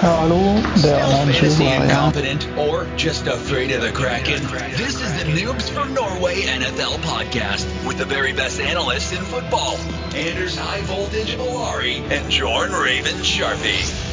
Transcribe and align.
Hallo. 0.00 0.56
Er 0.56 0.76
Still 0.78 0.98
fantasy 0.98 1.66
incompetent 1.66 2.48
or 2.56 2.86
just 2.96 3.26
afraid 3.26 3.70
of 3.72 3.82
the 3.82 3.92
Kraken? 3.92 4.42
This 4.74 4.98
is 4.98 5.12
the 5.18 5.24
Noobs 5.24 5.68
from 5.68 5.92
Norway 5.92 6.40
NFL 6.40 6.96
podcast 7.02 7.66
with 7.86 7.98
the 7.98 8.06
very 8.06 8.32
best 8.32 8.60
analysts 8.60 9.12
in 9.12 9.22
football. 9.24 9.76
Anders 10.14 10.56
High 10.56 10.80
Voltage 10.84 11.36
Malari 11.36 11.98
and 12.10 12.32
Jorn 12.32 12.82
Raven 12.82 13.16
Sharpie. 13.16 14.09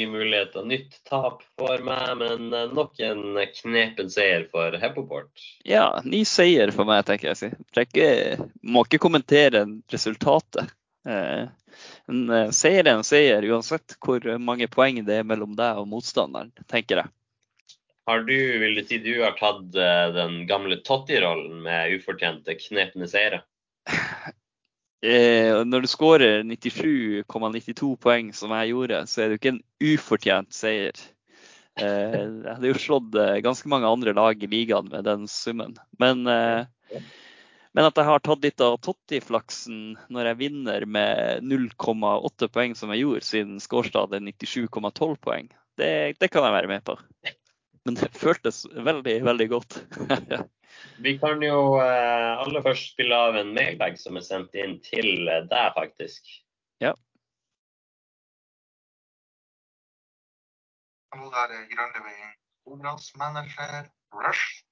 Uke, 0.00 0.06
nye 0.06 0.10
muligheter, 0.10 0.64
nytt 0.64 1.04
tap 1.04 1.42
for 1.58 1.78
meg, 1.84 2.16
men 2.18 2.52
eh, 2.52 2.72
nok 2.72 3.00
en 3.00 3.38
knepen 3.54 4.10
seier 4.10 4.48
for 4.50 4.72
Heppoport. 4.80 5.30
Ja, 5.64 6.00
ny 6.04 6.24
seier 6.24 6.70
for 6.70 6.84
meg, 6.84 7.04
tenker 7.06 7.30
jeg. 7.30 7.36
å 7.36 7.40
si. 7.40 7.50
Trekker, 7.74 8.46
må 8.62 8.84
ikke 8.84 8.98
kommentere 8.98 9.66
resultatet. 9.92 10.72
Eh, 11.08 11.48
En 12.10 12.30
eh, 12.30 12.50
seier 12.50 12.84
er 12.84 12.96
en 12.98 13.04
seier, 13.06 13.44
uansett 13.46 13.96
hvor 14.02 14.24
mange 14.38 14.66
poeng 14.68 15.04
det 15.06 15.20
er 15.20 15.24
mellom 15.24 15.54
deg 15.56 15.78
og 15.78 15.88
motstanderen, 15.88 16.50
tenker 16.68 17.04
jeg. 17.04 17.12
Har 18.06 18.24
du, 18.26 18.58
vil 18.58 18.74
du 18.74 18.82
si 18.84 18.98
du 18.98 19.22
har 19.22 19.36
tatt 19.38 19.76
eh, 19.78 20.08
den 20.16 20.46
gamle 20.50 20.80
Totti-rollen 20.82 21.62
med 21.62 21.94
ufortjente 21.94 22.56
knepne 22.58 23.08
seire? 23.08 23.44
Eh, 25.02 25.62
Når 25.64 25.80
du 25.84 25.88
skårer 25.88 26.42
97,92 26.44 27.94
poeng, 28.00 28.34
som 28.36 28.52
jeg 28.52 28.74
gjorde, 28.74 29.00
så 29.08 29.22
er 29.22 29.30
det 29.30 29.36
jo 29.36 29.40
ikke 29.40 29.54
en 29.54 29.62
ufortjent 29.94 30.52
seier. 30.52 31.00
Eh, 31.80 32.18
Jeg 32.20 32.50
hadde 32.50 32.68
jo 32.72 32.82
slått 32.82 33.16
eh, 33.16 33.38
ganske 33.44 33.70
mange 33.72 33.88
andre 33.88 34.12
lag 34.16 34.42
i 34.42 34.50
ligaen 34.50 34.90
med 34.92 35.06
den 35.08 35.24
summen. 35.30 35.76
Men, 36.02 36.26
eh, 36.28 37.00
men 37.72 37.86
at 37.86 37.96
jeg 37.96 38.08
har 38.10 38.20
tatt 38.26 38.44
litt 38.44 38.60
av 38.60 38.76
Totti-flaksen 38.84 39.96
når 40.12 40.32
jeg 40.32 40.40
vinner 40.42 40.84
med 40.84 41.46
0,8 41.46 42.50
poeng, 42.52 42.76
som 42.76 42.92
jeg 42.92 43.04
gjorde, 43.06 43.24
siden 43.24 43.60
Skårstad 43.62 44.16
er 44.18 44.24
97,12 44.26 45.16
poeng, 45.22 45.48
det, 45.80 46.18
det 46.20 46.28
kan 46.28 46.44
jeg 46.44 46.58
være 46.58 46.72
med 46.74 46.84
på. 46.84 46.98
Men 47.86 47.96
det 47.96 48.10
føltes 48.12 48.66
veldig, 48.68 49.20
veldig 49.24 49.48
godt. 49.54 49.80
Vi 51.00 51.16
kan 51.18 51.42
jo 51.42 51.78
eh, 51.82 52.42
aller 52.44 52.62
først 52.64 52.92
spille 52.92 53.16
av 53.16 53.38
en 53.40 53.54
mailbag 53.56 53.98
som 53.98 54.18
er 54.20 54.26
sendt 54.26 54.54
inn 54.54 54.78
til 54.84 55.28
eh, 55.28 55.44
deg, 55.50 55.74
faktisk. 55.76 56.30
Hallo, 61.10 61.26
det 61.34 61.40
er 61.42 61.70
Grønleving 61.72 62.18
konkurransemanager 62.64 63.88
Rush. 64.14 64.64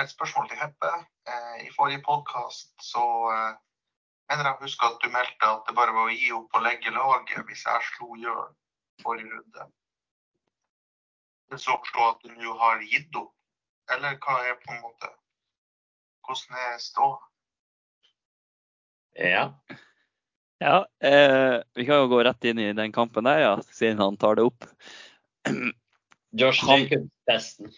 Et 0.00 0.10
spørsmål 0.10 0.48
til 0.48 0.58
Heppe. 0.58 0.92
Eh, 1.30 1.66
I 1.66 1.70
forrige 1.76 2.02
podkast 2.08 2.72
så 2.92 3.04
eh, 3.34 3.52
mener 4.28 4.48
jeg 4.48 4.56
å 4.56 4.64
huske 4.64 4.88
at 4.88 4.98
du 5.04 5.06
meldte 5.14 5.50
at 5.50 5.62
det 5.68 5.76
bare 5.78 5.94
var 5.94 6.10
å 6.10 6.16
gi 6.16 6.32
opp 6.34 6.58
og 6.58 6.64
legge 6.66 6.94
laget 6.96 7.46
hvis 7.46 7.62
jeg 7.68 7.86
slo 7.90 8.18
Jørn 8.24 8.58
forrige 9.04 9.30
runde. 9.30 9.68
Det 11.52 11.60
så 11.60 11.78
forstå 11.84 12.08
at 12.08 12.26
du 12.26 12.34
nå 12.34 12.56
har 12.64 12.82
gitt 12.90 13.20
opp, 13.22 13.34
eller 13.90 14.18
hva 14.22 14.38
er 14.46 14.58
på 14.62 14.74
en 14.74 14.82
måte 14.84 15.10
Hvordan 16.22 16.58
er 16.64 16.76
ståa? 16.78 17.16
Ja. 19.18 19.46
Ja, 20.62 20.76
eh, 21.02 21.56
vi 21.74 21.86
kan 21.86 22.04
jo 22.04 22.10
gå 22.12 22.20
rett 22.22 22.44
inn 22.46 22.60
i 22.62 22.72
den 22.72 22.92
kampen 22.94 23.26
der, 23.26 23.40
ja, 23.42 23.54
siden 23.74 23.98
han 23.98 24.16
tar 24.16 24.38
det 24.38 24.44
opp. 24.46 24.68
Josh 26.38 26.62
Jacobs-testen. 26.68 27.72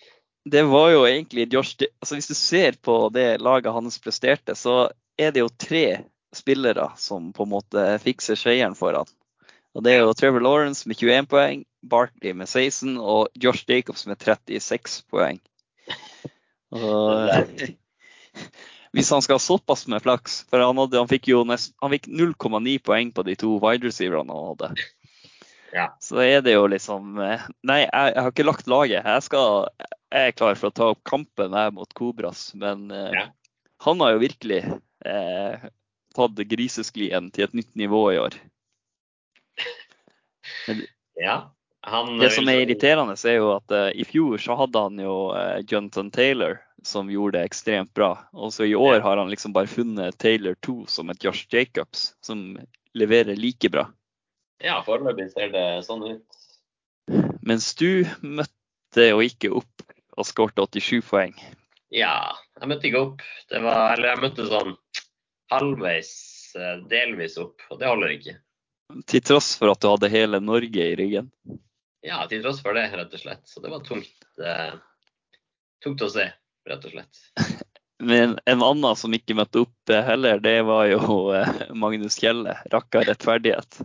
Det 0.45 0.63
var 0.69 0.91
jo 0.93 1.07
egentlig 1.09 1.47
Josh 1.53 1.81
altså 1.81 2.19
Hvis 2.19 2.29
du 2.29 2.35
ser 2.37 2.77
på 2.77 3.09
det 3.09 3.41
laget 3.41 3.73
hans 3.73 3.97
presterte, 3.99 4.55
så 4.55 4.91
er 5.17 5.33
det 5.33 5.41
jo 5.41 5.49
tre 5.49 6.05
spillere 6.37 6.91
som 7.01 7.33
på 7.33 7.47
en 7.47 7.55
måte 7.55 7.87
fikser 8.05 8.37
seieren 8.37 8.77
for 8.77 8.93
han. 8.93 9.09
Og 9.75 9.83
Det 9.83 9.95
er 9.95 10.05
jo 10.05 10.13
Trevor 10.15 10.45
Lawrence 10.45 10.89
med 10.89 11.01
21 11.01 11.27
poeng, 11.27 11.65
Barkley 11.83 12.35
med 12.37 12.49
16 12.49 12.99
og 12.99 13.33
Josh 13.35 13.65
Jacobs 13.69 14.07
med 14.07 14.21
36 14.21 15.03
poeng. 15.11 15.41
Og, 16.75 17.31
hvis 18.95 19.11
han 19.11 19.23
skal 19.23 19.39
ha 19.39 19.43
såpass 19.43 19.87
med 19.91 20.03
flaks, 20.03 20.41
for 20.51 20.63
han, 20.63 20.79
hadde, 20.79 20.99
han 20.99 21.11
fikk 21.11 21.29
jo 21.31 21.43
nest, 21.47 21.75
han 21.83 21.93
fikk 21.95 22.09
0,9 22.11 22.77
poeng 22.87 23.13
på 23.15 23.25
de 23.27 23.35
to 23.39 23.57
wide 23.63 23.87
receiverne 23.87 24.35
han 24.35 24.51
hadde. 24.53 24.87
Ja. 25.75 25.89
Så 26.03 26.21
er 26.23 26.43
det 26.47 26.53
jo 26.55 26.69
liksom 26.71 27.17
eh, 27.19 27.43
Nei, 27.67 27.81
jeg, 27.83 28.11
jeg 28.15 28.23
har 28.23 28.31
ikke 28.31 28.47
lagt 28.47 28.69
laget. 28.71 29.01
Jeg, 29.03 29.23
skal, 29.27 29.65
jeg 30.15 30.31
er 30.31 30.37
klar 30.39 30.55
for 30.61 30.71
å 30.71 30.75
ta 30.75 30.91
opp 30.93 31.01
kampen 31.11 31.57
her 31.59 31.73
mot 31.75 31.91
Kobras, 31.99 32.53
men 32.55 32.87
eh, 32.95 33.11
Ja. 33.17 33.25
han 33.87 34.05
har 34.05 34.15
jo 34.15 34.23
virkelig 34.23 34.61
eh, 35.07 35.65
tatt 36.15 36.45
grisesklien 36.55 37.33
til 37.35 37.49
et 37.49 37.59
nytt 37.59 37.73
nivå 37.79 38.05
i 38.15 38.21
år. 38.23 38.39
Ja. 41.15 41.35
Han, 41.87 42.19
Det 42.19 42.31
som 42.33 42.49
er 42.49 42.63
irriterende, 42.63 43.17
er 43.29 43.35
jo 43.37 43.51
at 43.59 43.73
uh, 43.75 43.91
i 43.93 44.07
fjor 44.09 44.41
så 44.41 44.57
hadde 44.57 44.81
han 44.87 45.01
jo 45.03 45.17
uh, 45.37 45.59
Jonathan 45.69 46.09
Taylor, 46.11 46.63
som 46.85 47.11
gjorde 47.13 47.39
det 47.39 47.51
ekstremt 47.51 47.93
bra. 47.95 48.15
Og 48.33 48.55
så 48.57 48.65
i 48.65 48.75
år 48.75 49.03
har 49.05 49.21
han 49.21 49.29
liksom 49.33 49.53
bare 49.53 49.69
funnet 49.69 50.17
Taylor 50.19 50.57
2 50.65 50.87
som 50.89 51.13
et 51.13 51.25
Josh 51.25 51.45
Jacobs, 51.53 52.15
som 52.25 52.55
leverer 52.97 53.37
like 53.37 53.69
bra. 53.69 53.89
Ja, 54.65 54.79
foreløpig 54.87 55.29
ser 55.35 55.53
det 55.53 55.67
sånn 55.85 56.07
ut. 56.09 56.41
Mens 57.45 57.75
du 57.77 58.07
møtte 58.23 59.11
og 59.13 59.25
ikke 59.27 59.53
opp 59.53 59.85
og 60.17 60.29
skårte 60.29 60.65
87 60.65 61.03
poeng. 61.05 61.35
Ja, 61.95 62.33
jeg 62.61 62.71
møtte 62.71 62.89
ikke 62.89 63.03
opp. 63.11 63.25
Det 63.51 63.61
var, 63.63 63.93
eller 63.95 64.15
jeg 64.15 64.23
møtte 64.25 64.49
sånn 64.49 64.73
halvveis, 65.53 66.15
eh, 66.57 66.81
delvis 66.91 67.37
opp, 67.43 67.61
og 67.71 67.81
det 67.83 67.91
holder 67.91 68.15
ikke. 68.17 68.37
Til 69.11 69.23
tross 69.25 69.55
for 69.59 69.73
at 69.73 69.83
du 69.83 69.91
hadde 69.91 70.13
hele 70.13 70.41
Norge 70.43 70.89
i 70.91 70.97
ryggen. 70.99 71.31
Ja, 72.05 72.25
til 72.29 72.43
tross 72.45 72.61
for 72.61 72.77
det, 72.77 72.91
rett 72.93 73.15
og 73.17 73.23
slett. 73.23 73.47
Så 73.49 73.63
det 73.65 73.71
var 73.73 73.81
tungt, 73.87 74.27
eh, 74.45 74.75
tungt 75.85 76.05
å 76.05 76.11
se, 76.13 76.27
rett 76.69 76.85
og 76.85 76.93
slett. 76.93 77.23
Men 78.05 78.37
en 78.51 78.63
annen 78.67 78.97
som 78.99 79.15
ikke 79.17 79.37
møtte 79.39 79.63
opp 79.65 79.93
eh, 79.93 80.05
heller, 80.05 80.43
det 80.45 80.59
var 80.69 80.85
jo 80.91 81.31
eh, 81.33 81.69
Magnus 81.73 82.19
Kjelle. 82.21 82.59
Rakka 82.73 83.07
rettferdighet. 83.09 83.81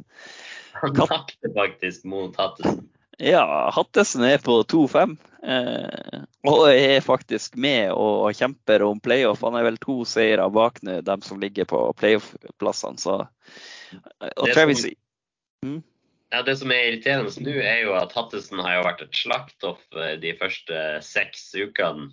Han 0.81 0.96
tapte 0.97 1.52
faktisk 1.56 2.03
mot 2.09 2.35
Hattesen. 2.40 2.90
Ja, 3.19 3.44
Hattesen 3.75 4.24
er 4.28 4.40
på 4.44 4.57
2-5. 4.68 5.16
Eh, 5.44 6.19
og 6.47 6.66
er 6.72 7.00
faktisk 7.03 7.56
med 7.59 7.94
og 7.96 8.31
kjemper 8.36 8.84
om 8.88 9.00
playoff. 9.03 9.44
Han 9.47 9.56
er 9.59 9.68
vel 9.68 9.80
to 9.80 10.01
seire 10.07 10.47
bak 10.51 10.81
nå, 10.88 11.00
dem 11.07 11.24
som 11.24 11.40
ligger 11.40 11.68
på 11.69 11.81
playoff-plassene. 12.00 13.00
Så 13.00 13.22
og 13.24 14.51
Travis 14.53 14.84
som- 14.84 15.84
Ja, 16.30 16.44
Det 16.46 16.56
som 16.60 16.72
er 16.72 16.92
irriterende 16.92 17.32
nå, 17.42 17.56
er 17.58 17.80
jo 17.88 17.96
at 17.98 18.14
Hattesen 18.14 18.62
har 18.62 18.78
jo 18.78 18.86
vært 18.86 19.02
et 19.08 19.18
slaktoffer 19.18 20.20
de 20.22 20.36
første 20.38 20.84
seks 21.06 21.48
ukene. 21.58 22.12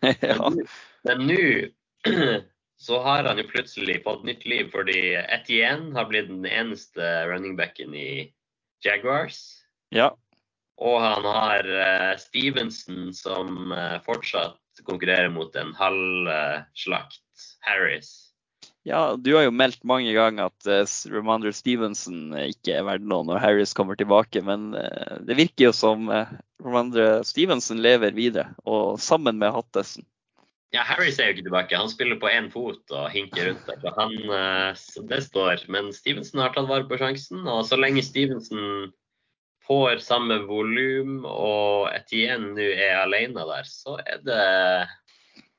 ja, 0.24 0.38
Men 1.04 1.26
nå 1.28 1.42
så 2.86 3.02
har 3.04 3.28
han 3.28 3.38
jo 3.38 3.46
plutselig 3.50 4.00
fått 4.06 4.24
nytt 4.26 4.46
liv, 4.48 4.72
fordi 4.72 5.14
Etienne 5.20 5.92
har 5.98 6.08
blitt 6.08 6.30
den 6.32 6.48
eneste 6.48 7.12
running 7.28 7.54
backen 7.60 7.94
i 7.94 8.32
Jaguars. 8.82 9.60
ja, 9.94 10.10
Og 10.80 10.98
han 11.04 11.28
har 11.28 11.68
uh, 11.68 12.16
Stevenson 12.18 13.12
som 13.14 13.70
uh, 13.70 14.00
fortsatt 14.06 14.58
konkurrerer 14.88 15.28
mot 15.30 15.54
en 15.60 15.74
halvslakt 15.76 17.48
Harris. 17.68 18.31
Ja, 18.88 19.16
du 19.16 19.34
har 19.36 19.46
jo 19.46 19.54
meldt 19.54 19.84
mange 19.86 20.12
ganger 20.16 20.50
at 20.50 20.66
uh, 20.66 20.94
Remander 21.12 21.54
Stevenson 21.54 22.32
ikke 22.40 22.78
er 22.78 22.86
verdt 22.88 23.06
noe 23.06 23.26
når 23.28 23.42
Harris 23.42 23.74
kommer 23.78 23.98
tilbake, 23.98 24.42
men 24.46 24.72
uh, 24.74 25.18
det 25.22 25.38
virker 25.38 25.68
jo 25.68 25.74
som 25.76 26.08
uh, 26.10 26.30
Remander 26.64 27.22
Stevenson 27.26 27.82
lever 27.82 28.16
videre, 28.16 28.50
og 28.66 28.98
sammen 29.02 29.38
med 29.42 29.54
Hattesen. 29.54 30.06
Ja, 30.72 30.86
Harris 30.88 31.18
er 31.20 31.28
jo 31.28 31.36
ikke 31.36 31.46
tilbake. 31.50 31.76
Han 31.76 31.90
spiller 31.92 32.16
på 32.16 32.30
én 32.32 32.48
fot 32.50 32.94
og 32.96 33.10
hinker 33.12 33.50
rundt 33.50 33.68
der. 33.68 33.92
Han, 33.98 34.14
uh, 34.32 35.06
det 35.10 35.20
står. 35.26 35.66
Men 35.68 35.92
Stevenson 35.92 36.40
har 36.40 36.54
tatt 36.54 36.70
vare 36.70 36.88
på 36.88 36.98
sjansen, 36.98 37.44
og 37.44 37.66
så 37.68 37.76
lenge 37.76 38.04
Stevenson 38.06 38.90
får 39.66 40.00
samme 40.02 40.40
volum 40.48 41.22
og 41.28 41.92
Etienne 41.94 42.54
nå 42.56 42.64
er 42.72 42.96
alene 43.04 43.44
der, 43.46 43.68
så 43.68 43.98
er 44.02 44.22
det 44.26 44.46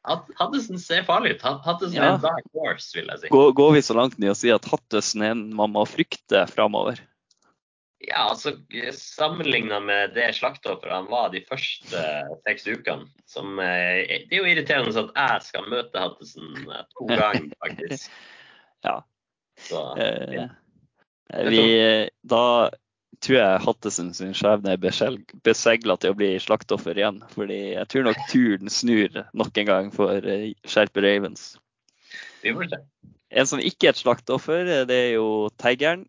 Hattesen 0.03 0.79
ser 0.83 1.05
farlig 1.07 1.37
ut. 1.37 1.45
Hatt- 1.45 1.63
Hattesen 1.63 2.01
er 2.01 2.15
en 2.17 2.21
dark 2.23 2.47
horse, 2.57 2.91
vil 2.97 3.07
jeg 3.07 3.21
si. 3.21 3.31
Går, 3.31 3.53
går 3.55 3.73
vi 3.77 3.81
så 3.87 3.95
langt 3.95 4.19
i 4.19 4.29
å 4.31 4.35
si 4.35 4.51
at 4.51 4.67
Hattesen 4.67 5.23
er 5.23 5.31
en 5.35 5.43
man 5.55 5.71
må 5.75 5.85
frykte 5.87 6.43
framover? 6.51 6.99
Ja, 8.03 8.25
altså 8.33 8.51
Sammenligna 8.97 9.77
med 9.79 10.11
det 10.17 10.25
slakteofferet 10.35 10.91
han 10.91 11.07
var 11.07 11.29
de 11.31 11.39
første 11.47 12.01
seks 12.43 12.65
ukene 12.67 13.07
som, 13.31 13.53
eh, 13.63 14.03
Det 14.27 14.35
er 14.35 14.41
jo 14.41 14.49
irriterende 14.51 15.05
at 15.05 15.13
jeg 15.15 15.47
skal 15.47 15.69
møte 15.71 16.03
Hattesen 16.03 16.51
eh, 16.67 16.83
to 16.97 17.07
ganger, 17.21 17.47
faktisk. 17.63 18.11
Ja. 18.83 18.97
Så 19.63 19.85
ja. 20.35 20.49
vi, 21.47 21.63
da 22.27 22.43
tror 23.23 23.37
jeg 23.39 23.63
Hattesen 23.65 24.11
sin 24.15 24.33
skjebne 24.37 24.75
er 24.75 24.81
besegla 25.45 25.95
til 25.99 26.13
å 26.13 26.17
bli 26.17 26.31
slaktoffer 26.43 26.97
igjen. 26.99 27.21
Fordi 27.33 27.59
jeg 27.73 27.89
tror 27.91 28.07
nok 28.09 28.23
turen 28.31 28.71
snur 28.73 29.21
nok 29.33 29.61
en 29.61 29.69
gang 29.69 29.91
for 29.95 30.27
eh, 30.27 30.51
Skjerpe 30.67 31.03
Ravens. 31.05 31.53
vi 32.43 32.55
får 32.55 32.73
se. 32.73 32.81
En 33.33 33.49
som 33.49 33.61
ikke 33.61 33.89
er 33.89 33.95
et 33.95 34.01
slaktoffer, 34.01 34.67
eh, 34.69 34.85
det 34.89 34.99
er 35.07 35.11
jo 35.15 35.49
Teggeren, 35.61 36.05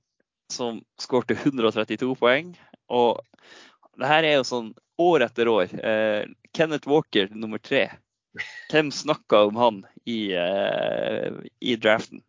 som 0.52 0.82
skårte 1.00 1.36
132 1.38 2.12
poeng. 2.20 2.52
Og 2.92 3.22
det 3.98 4.10
her 4.10 4.26
er 4.26 4.38
jo 4.38 4.48
sånn 4.48 4.72
år 5.00 5.24
etter 5.28 5.50
år. 5.50 5.72
Eh, 5.72 6.26
Kenneth 6.54 6.90
Walker 6.90 7.30
nummer 7.32 7.62
tre. 7.62 7.88
Hvem 8.70 8.90
snakka 8.92 9.44
om 9.48 9.58
han 9.58 9.82
i, 10.04 10.34
eh, 10.34 11.32
i 11.60 11.76
draften? 11.76 12.22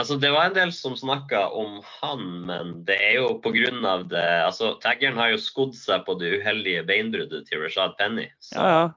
Altså, 0.00 0.16
det 0.16 0.30
var 0.32 0.46
en 0.48 0.54
del 0.56 0.70
som 0.72 0.94
snakka 0.96 1.50
om 1.52 1.82
han, 2.00 2.22
men 2.48 2.70
det 2.88 2.96
er 2.96 3.18
jo 3.18 3.34
pga. 3.44 3.98
det 4.08 4.22
altså, 4.46 4.78
Taggeren 4.80 5.18
har 5.20 5.28
jo 5.34 5.36
skodd 5.42 5.74
seg 5.76 6.06
på 6.06 6.14
det 6.20 6.30
uheldige 6.40 6.84
beinbruddet 6.88 7.44
til 7.48 7.60
Rashad 7.60 7.92
Penny. 7.98 8.28
Så 8.40 8.56
Ja, 8.56 8.68
ja. 8.72 8.88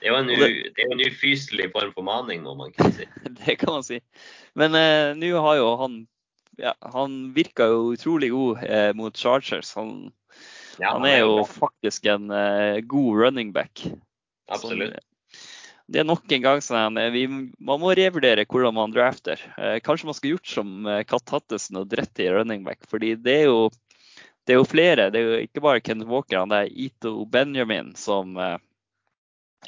det 0.00 0.08
er 0.08 0.12
jo 0.12 0.18
en, 0.18 0.28
det- 0.28 0.74
det 0.76 0.84
en 0.92 1.00
ufyselig 1.08 1.70
form 1.72 1.92
for 1.94 2.02
maning, 2.02 2.42
må 2.44 2.54
man 2.54 2.72
kunne 2.72 2.92
si. 2.92 3.06
Det 3.46 3.56
kan 3.58 3.72
man 3.78 3.82
si. 3.86 4.00
Men 4.54 4.74
eh, 4.76 5.14
nå 5.16 5.32
har 5.40 5.56
jo 5.56 5.76
han 5.80 6.06
ja, 6.58 6.74
Han 6.92 7.32
virka 7.32 7.64
jo 7.72 7.94
utrolig 7.94 8.28
god 8.30 8.58
eh, 8.68 8.92
mot 8.94 9.16
Chargers. 9.16 9.72
Han, 9.74 10.12
Ja, 10.80 10.92
han 10.92 11.04
er 11.06 11.18
jo 11.24 11.44
faktisk 11.48 12.04
en 12.06 12.30
eh, 12.30 12.80
god 12.84 13.16
running 13.24 13.52
back. 13.52 13.86
Absolutt. 14.48 14.92
Som- 14.92 15.11
det 15.92 16.00
er 16.00 16.08
nok 16.08 16.32
en 16.32 16.44
gang 16.44 16.60
sånn 16.64 16.98
eh, 17.00 17.10
vi, 17.14 17.26
Man 17.28 17.80
må 17.82 17.92
revurdere 17.96 18.46
hvordan 18.48 18.76
man 18.76 18.94
drafter. 18.94 19.40
Eh, 19.58 19.78
kanskje 19.84 20.08
man 20.08 20.16
skulle 20.16 20.36
gjort 20.38 20.52
som 20.54 20.86
eh, 20.88 21.02
Katt 21.08 21.32
Hattesen 21.34 21.80
og 21.80 21.90
drept 21.92 22.20
i 22.22 22.30
running 22.32 22.64
back. 22.66 22.86
fordi 22.88 23.14
det 23.20 23.42
er 23.42 23.48
jo 23.50 23.70
det 24.46 24.54
er 24.54 24.58
jo 24.58 24.66
flere. 24.66 25.10
Det 25.14 25.20
er 25.20 25.28
jo 25.28 25.40
ikke 25.44 25.62
bare 25.62 25.80
Kenneth 25.84 26.10
Walker. 26.10 26.40
Han 26.42 26.54
er 26.56 26.66
Ito 26.66 27.14
Benjamin 27.30 27.92
som 27.94 28.36
eh, 28.36 28.56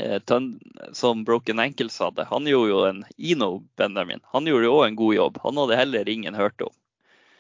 eh, 0.01 0.19
tøn- 0.27 0.59
som 0.93 1.23
Broken 1.25 1.63
Ankles 1.63 1.99
hadde. 2.03 2.27
Han 2.31 2.49
gjorde 2.51 2.73
jo 2.73 2.81
en 2.89 3.05
Ino 3.17 3.51
Benjamin. 3.79 4.25
Han 4.35 4.49
gjorde 4.51 4.67
jo 4.67 4.79
òg 4.81 4.89
en 4.89 4.99
god 4.99 5.15
jobb. 5.15 5.39
Han 5.45 5.61
hadde 5.63 5.79
heller 5.79 6.11
ingen 6.11 6.35
hørt 6.35 6.61
om. 6.67 6.75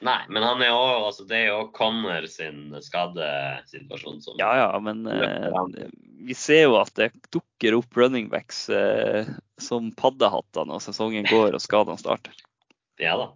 Nei, 0.04 0.18
men 0.28 0.42
han 0.42 0.62
er 0.62 0.72
også, 0.74 1.04
altså, 1.06 1.24
det 1.30 1.36
er 1.38 1.46
jo 1.52 1.60
Connor 1.76 2.26
sin 2.28 2.74
skadesituasjon 2.82 4.18
som 4.24 4.40
Ja 4.40 4.50
ja, 4.58 4.66
men 4.82 5.06
eh, 5.06 5.86
vi 6.24 6.34
ser 6.36 6.66
jo 6.66 6.76
at 6.80 6.92
det 6.98 7.12
dukker 7.32 7.78
opp 7.78 7.96
running 7.96 8.28
backs 8.32 8.66
eh, 8.72 9.30
som 9.60 9.92
paddehatter 9.96 10.66
når 10.68 10.82
sesongen 10.84 11.28
går 11.30 11.56
og 11.56 11.62
skadene 11.62 12.00
starter. 12.00 12.34
Ja 13.00 13.16
da. 13.20 13.30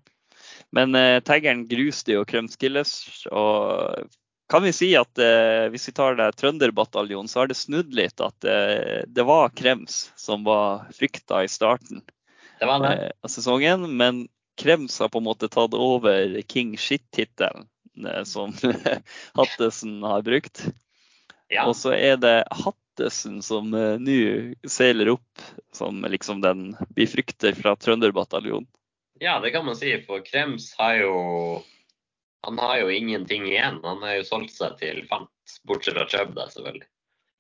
Men 0.75 0.95
eh, 0.99 1.21
taggeren 1.25 1.67
gruste 1.69 2.15
jo 2.15 2.27
Krømskilles. 2.29 2.93
Og 3.33 4.09
kan 4.53 4.65
vi 4.65 4.73
si 4.77 4.91
at 4.99 5.21
eh, 5.21 5.69
hvis 5.73 5.89
vi 5.91 5.95
tar 5.97 6.19
det 6.19 6.31
Trønderbataljonen, 6.41 7.29
så 7.29 7.43
har 7.43 7.51
det 7.51 7.59
snudd 7.59 7.95
litt. 7.97 8.21
At 8.21 8.45
eh, 8.49 9.05
det 9.09 9.25
var 9.29 9.53
Krems 9.57 10.09
som 10.17 10.45
var 10.49 10.87
frykta 10.97 11.45
i 11.45 11.51
starten 11.53 12.03
Det 12.61 12.69
var 12.69 12.85
det. 12.85 12.95
eh, 12.97 13.13
av 13.25 13.33
sesongen. 13.33 13.89
Men 13.97 14.27
Krems 14.59 14.99
har 15.01 15.09
på 15.09 15.21
en 15.23 15.29
måte 15.29 15.49
tatt 15.49 15.75
over 15.75 16.43
King 16.51 16.77
Shit-tittelen 16.79 17.69
eh, 18.07 18.25
som 18.25 18.55
Hattesen 19.39 20.03
har 20.03 20.23
brukt. 20.27 20.65
Ja. 21.49 21.65
Og 21.69 21.77
så 21.77 21.95
er 21.97 22.19
det 22.21 22.43
Hattesen 22.51 23.41
som 23.45 23.73
eh, 23.75 23.97
nå 24.03 24.19
seiler 24.69 25.15
opp 25.15 25.47
som 25.73 26.03
liksom 26.11 26.43
den 26.45 26.73
vi 26.97 27.07
frykter 27.07 27.55
fra 27.57 27.77
Trønderbataljonen. 27.77 28.69
ja, 29.21 29.39
det 29.41 29.51
kan 29.55 29.67
man 29.67 29.77
si, 29.77 29.95
for 30.07 30.27
Krems 30.27 30.75
har 30.79 30.95
jo 31.03 31.17
Han 32.47 32.59
har 32.59 32.79
jo 32.79 32.91
ingenting 32.91 33.49
igjen. 33.49 33.81
Han 33.83 34.03
har 34.03 34.21
jo 34.21 34.25
solgt 34.25 34.55
seg 34.55 34.77
til 34.79 35.01
fant, 35.11 35.31
bortsett 35.67 35.97
fra 35.99 36.07
Chubb, 36.07 36.37
da, 36.37 36.47
selvfølgelig. 36.51 36.87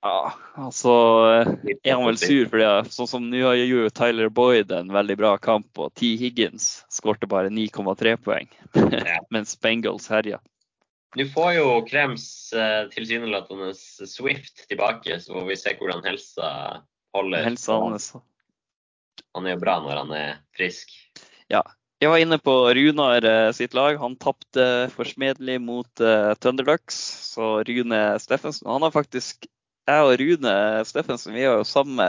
Ja, 0.06 0.32
altså 0.54 0.92
eh, 1.26 1.48
er 1.82 1.96
han 1.96 2.04
vel 2.06 2.18
sur 2.20 2.44
for 2.50 2.62
det. 2.62 2.90
Sånn 2.94 3.08
som 3.10 3.24
nå 3.26 3.40
gjorde 3.40 3.64
jo 3.66 3.88
Tyler 3.90 4.30
Boyd 4.30 4.70
en 4.74 4.92
veldig 4.94 5.16
bra 5.18 5.32
kamp, 5.42 5.70
og 5.74 5.90
T. 5.98 6.12
Higgins 6.20 6.84
skårte 6.92 7.26
bare 7.30 7.50
9,3 7.50 8.14
poeng. 8.22 8.52
Mens 9.34 9.56
Bengals 9.58 10.06
herja. 10.12 10.38
Nå 11.18 11.26
får 11.32 11.50
jo 11.56 11.66
Krems 11.88 12.28
eh, 12.52 12.84
tilsynelatende 12.92 13.72
Swift 13.74 14.68
tilbake, 14.68 15.18
så 15.24 15.34
får 15.34 15.50
vi 15.50 15.58
se 15.58 15.74
hvordan 15.80 16.06
helsa 16.06 16.52
holder. 17.16 17.48
Helsa 17.48 17.80
hans. 17.82 18.12
Han 19.34 19.48
er 19.48 19.56
jo 19.56 19.64
bra 19.64 19.78
når 19.82 20.02
han 20.04 20.14
er 20.14 20.32
frisk. 20.56 20.94
Ja. 21.50 21.64
Jeg 21.98 22.12
var 22.12 22.22
inne 22.22 22.38
på 22.38 22.52
Runar 22.76 23.24
eh, 23.26 23.50
sitt 23.56 23.74
lag. 23.74 23.98
Han 23.98 24.14
tapte 24.22 24.86
forsmedelig 24.94 25.56
mot 25.58 25.90
uh, 25.98 26.36
Thunderducks. 26.38 26.98
Så 27.32 27.56
Rune 27.66 28.02
Steffensen 28.22 28.70
Han 28.70 28.86
har 28.86 28.94
faktisk 28.94 29.48
Jeg 29.88 30.04
og 30.04 30.14
Rune 30.20 30.54
Steffensen 30.84 31.32
vi 31.32 31.46
har 31.46 31.56
jo 31.56 31.64
samme, 31.64 32.06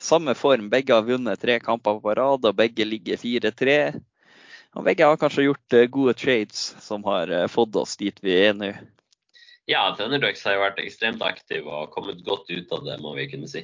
samme 0.00 0.32
form. 0.38 0.70
Begge 0.72 0.96
har 0.96 1.04
vunnet 1.04 1.40
tre 1.42 1.58
kamper 1.60 2.00
på 2.00 2.14
rad, 2.16 2.46
og 2.48 2.56
begge 2.56 2.86
ligger 2.88 3.20
4-3. 3.20 3.76
Og 4.74 4.86
begge 4.86 5.06
har 5.06 5.20
kanskje 5.20 5.46
gjort 5.46 5.76
eh, 5.76 5.90
gode 5.92 6.16
trades 6.18 6.62
som 6.82 7.04
har 7.06 7.30
eh, 7.30 7.46
fått 7.52 7.76
oss 7.78 7.98
dit 8.00 8.16
vi 8.24 8.32
er 8.46 8.56
nå. 8.56 8.72
Ja, 9.70 9.86
Thunderducks 9.96 10.42
har 10.44 10.56
jo 10.56 10.64
vært 10.64 10.80
ekstremt 10.82 11.22
aktiv 11.24 11.68
og 11.68 11.92
kommet 11.94 12.24
godt 12.26 12.50
ut 12.50 12.72
av 12.74 12.82
det, 12.88 12.96
må 13.00 13.14
vi 13.16 13.28
kunne 13.30 13.48
si. 13.48 13.62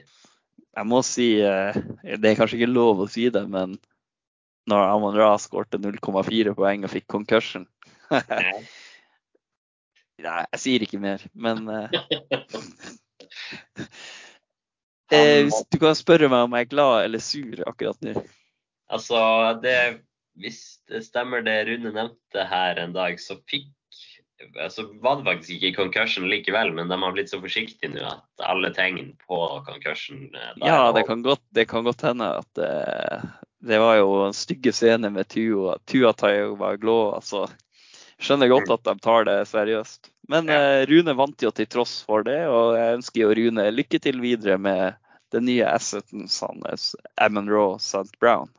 Jeg 0.61 0.87
må 0.87 1.01
si 1.05 1.33
eh, 1.43 1.81
Det 2.05 2.31
er 2.31 2.39
kanskje 2.39 2.61
ikke 2.61 2.71
lov 2.71 3.03
å 3.03 3.09
si 3.11 3.27
det, 3.33 3.43
men 3.51 3.75
når 4.71 4.87
Amon 4.93 5.19
Ra 5.19 5.33
skårte 5.41 5.81
0,4 5.81 6.55
poeng 6.55 6.87
og 6.87 6.93
fikk 6.93 7.09
concussion. 7.11 7.67
Nei, 10.21 10.45
jeg 10.55 10.63
sier 10.63 10.85
ikke 10.85 11.01
mer, 11.03 11.23
men 11.33 11.65
eh, 11.73 11.97
eh, 15.15 15.41
hvis 15.47 15.63
Du 15.73 15.81
kan 15.83 15.97
spørre 15.99 16.31
meg 16.31 16.47
om 16.47 16.57
jeg 16.57 16.69
er 16.69 16.73
glad 16.75 17.07
eller 17.07 17.25
sur 17.25 17.65
akkurat 17.67 18.07
nå. 18.07 18.15
Altså, 18.91 19.19
det, 19.63 19.77
hvis 20.41 20.81
det 20.91 21.05
stemmer 21.07 21.45
det 21.47 21.61
Rune 21.69 21.93
nevnte 21.95 22.47
her 22.51 22.81
en 22.83 22.97
dag, 22.97 23.21
så 23.23 23.39
fikk 23.51 23.71
altså, 24.59 24.89
var 25.03 25.21
det 25.21 25.29
faktisk 25.29 25.51
ikke 25.51 25.77
concussion 25.77 26.29
likevel, 26.31 26.73
men 26.75 26.91
de 26.91 26.99
har 27.03 27.15
blitt 27.15 27.31
så 27.31 27.41
forsiktige 27.43 27.93
nå 27.95 28.03
at 28.09 28.47
alle 28.47 28.73
tegn 28.75 29.13
på 29.27 29.39
concussion 29.69 30.27
eh, 30.35 30.53
Ja, 30.65 30.91
det 30.97 31.07
kan 31.09 31.23
godt, 31.27 31.45
det 31.55 31.69
kan 31.71 31.87
godt 31.87 32.03
hende 32.09 32.33
at 32.41 32.63
eh, 32.65 33.31
det 33.61 33.79
var 33.83 33.99
jo 34.01 34.13
en 34.25 34.37
stygge 34.37 34.73
scene 34.73 35.11
med 35.13 35.29
Tua. 35.29 35.77
Tua 35.87 36.15
glå, 36.81 37.13
Altså, 37.15 37.47
skjønner 38.21 38.51
godt 38.53 38.73
at 38.75 38.87
de 38.87 38.95
tar 39.03 39.27
det 39.29 39.39
seriøst. 39.51 40.11
Men 40.31 40.51
eh, 40.53 40.85
Rune 40.91 41.15
vant 41.19 41.43
jo 41.43 41.51
til 41.55 41.69
tross 41.71 42.01
for 42.07 42.25
det, 42.27 42.39
og 42.47 42.77
jeg 42.79 42.99
ønsker 43.01 43.25
jo 43.25 43.35
Rune 43.39 43.67
lykke 43.75 44.01
til 44.03 44.21
videre 44.23 44.59
med 44.61 44.99
den 45.35 45.47
nye 45.47 45.67
asseten 45.67 46.27
hans, 46.27 46.95
Amon 47.17 47.51
Raw 47.51 47.77
St. 47.79 48.11
Brown. 48.21 48.51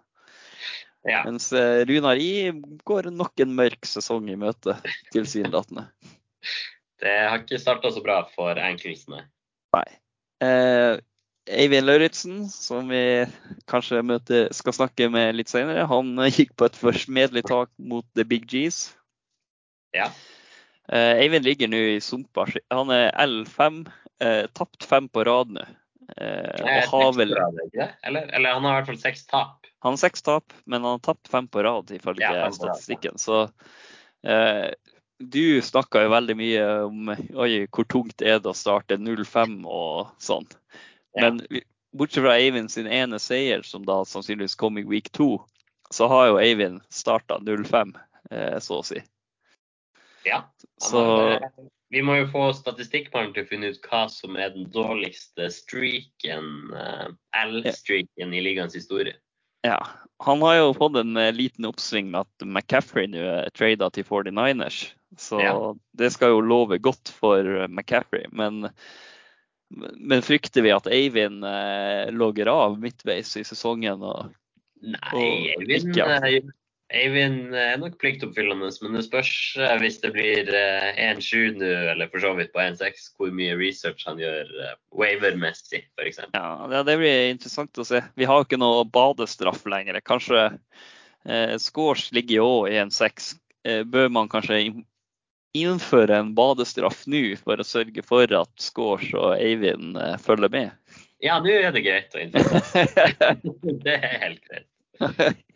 Ja. 1.08 1.24
Mens 1.26 1.50
eh, 1.54 1.82
Runar 1.90 2.20
I 2.22 2.52
går 2.86 3.10
nok 3.12 3.40
en 3.42 3.56
mørk 3.58 3.88
sesong 3.90 4.30
i 4.30 4.38
møte, 4.40 4.78
tilsynelatende. 5.16 5.88
Det 7.02 7.14
har 7.26 7.40
ikke 7.42 7.58
starta 7.58 7.90
så 7.90 8.02
bra 8.06 8.20
for 8.36 8.60
enkeltene. 8.62 9.24
Nei. 9.74 9.88
Eh, 10.46 11.00
Eivind 11.50 11.88
Lauritzen, 11.88 12.44
som 12.54 12.92
vi 12.92 13.26
kanskje 13.72 14.04
møter, 14.06 14.52
skal 14.54 14.76
snakke 14.78 15.08
med 15.10 15.40
litt 15.40 15.50
senere, 15.50 15.88
han 15.90 16.14
eh, 16.22 16.30
gikk 16.38 16.54
på 16.60 16.70
et 16.70 16.78
forsmedelig 16.78 17.48
tak 17.50 17.72
mot 17.82 18.06
The 18.14 18.28
Big 18.28 18.46
G's. 18.52 18.92
Ja. 19.98 20.12
Uh, 20.92 21.16
Eivind 21.22 21.46
ligger 21.48 21.70
nå 21.72 21.80
i 21.96 22.00
sumpa. 22.04 22.48
Han 22.74 22.92
er 22.96 23.12
L5, 23.24 23.84
Uh, 24.22 24.48
tapt 24.54 24.84
fem 24.84 25.10
på 25.10 25.24
rad 25.24 25.50
nå. 25.50 25.64
Uh, 26.22 26.62
og 26.62 26.90
har 26.92 27.14
vel. 27.16 27.32
Eller, 27.34 28.28
eller 28.36 28.54
han 28.54 28.66
har 28.68 28.76
i 28.76 28.78
hvert 28.82 28.90
fall 28.92 29.00
seks 29.02 29.24
tap. 29.26 29.66
han 29.82 29.96
har 29.96 29.98
seks 29.98 30.22
tap, 30.22 30.54
men 30.66 30.84
han 30.84 31.00
har 31.00 31.06
tapt 31.08 31.32
fem 31.32 31.48
på 31.48 31.64
rad, 31.64 31.90
ifølge 31.96 32.22
Ja, 32.22 32.52
statistikken. 32.54 33.18
Så 33.18 33.44
uh, 33.48 34.68
du 35.18 35.62
snakka 35.62 36.04
jo 36.06 36.14
veldig 36.14 36.36
mye 36.38 36.68
om 36.86 37.14
oi, 37.16 37.66
hvor 37.74 37.88
tungt 37.90 38.22
er 38.22 38.42
det 38.42 38.52
å 38.52 38.58
starte 38.58 39.00
0-5 39.02 39.64
og 39.66 40.12
sånn. 40.22 40.46
Ja. 41.18 41.32
Men 41.32 41.42
bortsett 41.98 42.26
fra 42.26 42.38
Eivind 42.38 42.72
sin 42.72 42.90
ene 42.90 43.20
seier, 43.22 43.66
som 43.66 43.86
da 43.88 44.04
sannsynligvis 44.06 44.58
kom 44.60 44.78
i 44.78 44.86
week 44.88 45.10
2, 45.18 45.34
så 45.94 46.08
har 46.12 46.30
jo 46.30 46.40
Eivind 46.42 46.82
starta 46.94 47.40
0-5, 47.42 47.94
eh, 48.32 48.58
så 48.64 48.80
å 48.80 48.86
si. 48.86 49.02
Ja. 50.26 50.44
Så 50.82 51.02
vi 51.92 52.02
må 52.02 52.16
jo 52.22 52.28
få 52.32 52.46
statistikkmannen 52.56 53.34
til 53.36 53.44
å 53.44 53.50
finne 53.50 53.72
ut 53.74 53.82
hva 53.90 54.06
som 54.12 54.38
er 54.40 54.54
den 54.54 54.70
dårligste 54.72 55.50
streaken, 55.52 56.72
eh, 56.78 57.08
L-streaken 57.44 58.34
i 58.34 58.44
ligaens 58.44 58.78
historie. 58.78 59.18
ja. 59.68 59.82
Han 60.22 60.38
har 60.46 60.54
jo 60.60 60.74
fått 60.78 61.00
en 61.00 61.18
eh, 61.18 61.32
liten 61.34 61.66
oppsving 61.66 62.12
med 62.14 62.28
at 62.28 62.46
McCaffrey 62.46 63.08
nå 63.10 63.24
er 63.26 63.50
trada 63.58 63.88
til 63.90 64.04
49ers. 64.06 64.92
Så 65.18 65.40
Ja. 65.42 65.56
det 65.98 66.12
skal 66.14 66.36
jo 66.36 66.44
love 66.46 66.78
godt 66.78 67.10
for 67.10 67.40
eh, 67.42 67.66
McCaffrey. 67.68 68.28
Men, 68.32 68.70
men 69.74 70.22
frykter 70.22 70.62
vi 70.62 70.70
at 70.76 70.86
Eivind 70.86 71.42
logger 72.14 72.48
av 72.54 72.78
midtveis 72.80 73.34
i 73.36 73.44
sesongen? 73.44 74.04
Og, 74.06 74.30
Nei, 74.86 75.56
Eivind, 75.58 76.54
Eivind 76.92 77.54
er 77.56 77.78
nok 77.80 77.94
pliktoppfyllende, 78.02 78.68
men 78.84 78.96
det 78.98 79.06
spørs 79.06 79.32
eh, 79.60 79.74
hvis 79.80 80.00
det 80.04 80.12
blir 80.16 80.50
eh, 80.52 80.90
1-7 81.16 81.56
nå, 81.60 81.70
eller 81.94 82.10
for 82.12 82.20
så 82.24 82.34
vidt 82.36 82.52
på 82.52 82.60
1-6, 82.64 83.06
hvor 83.16 83.32
mye 83.36 83.56
research 83.60 84.04
han 84.10 84.20
gjør 84.20 84.50
eh, 84.66 84.74
waiver-messig, 85.00 85.86
f.eks. 85.96 86.20
Ja, 86.36 86.48
det- 86.72 86.84
det 86.90 86.98
blir 87.00 87.30
interessant 87.32 87.80
å 87.80 87.86
se. 87.88 88.02
Vi 88.20 88.28
har 88.28 88.42
jo 88.42 88.48
ikke 88.50 88.60
noe 88.60 88.84
badestraff 88.92 89.64
lenger. 89.72 90.02
Kanskje 90.04 90.44
eh, 91.26 91.56
Scores 91.64 92.10
ligger 92.12 92.42
jo 92.42 92.50
òg 92.62 92.72
i 92.74 92.80
en 92.84 92.92
seks. 92.92 93.34
Eh, 93.64 93.84
bør 93.88 94.10
man 94.12 94.28
kanskje 94.32 94.60
innføre 95.56 96.16
en 96.22 96.34
badestraff 96.36 97.06
nå 97.12 97.24
for 97.40 97.60
å 97.60 97.68
sørge 97.68 98.04
for 98.08 98.24
at 98.36 98.52
Scores 98.64 99.10
og 99.16 99.38
Eivind 99.40 99.96
eh, 100.00 100.18
følger 100.24 100.52
med? 100.54 100.76
Ja, 101.22 101.40
nå 101.44 101.52
er 101.54 101.72
det 101.76 101.84
greit 101.86 102.16
å 102.18 102.24
innføre. 102.24 102.62
Det 103.86 103.96
er 103.96 104.20
helt 104.26 104.44
greit. 104.50 104.68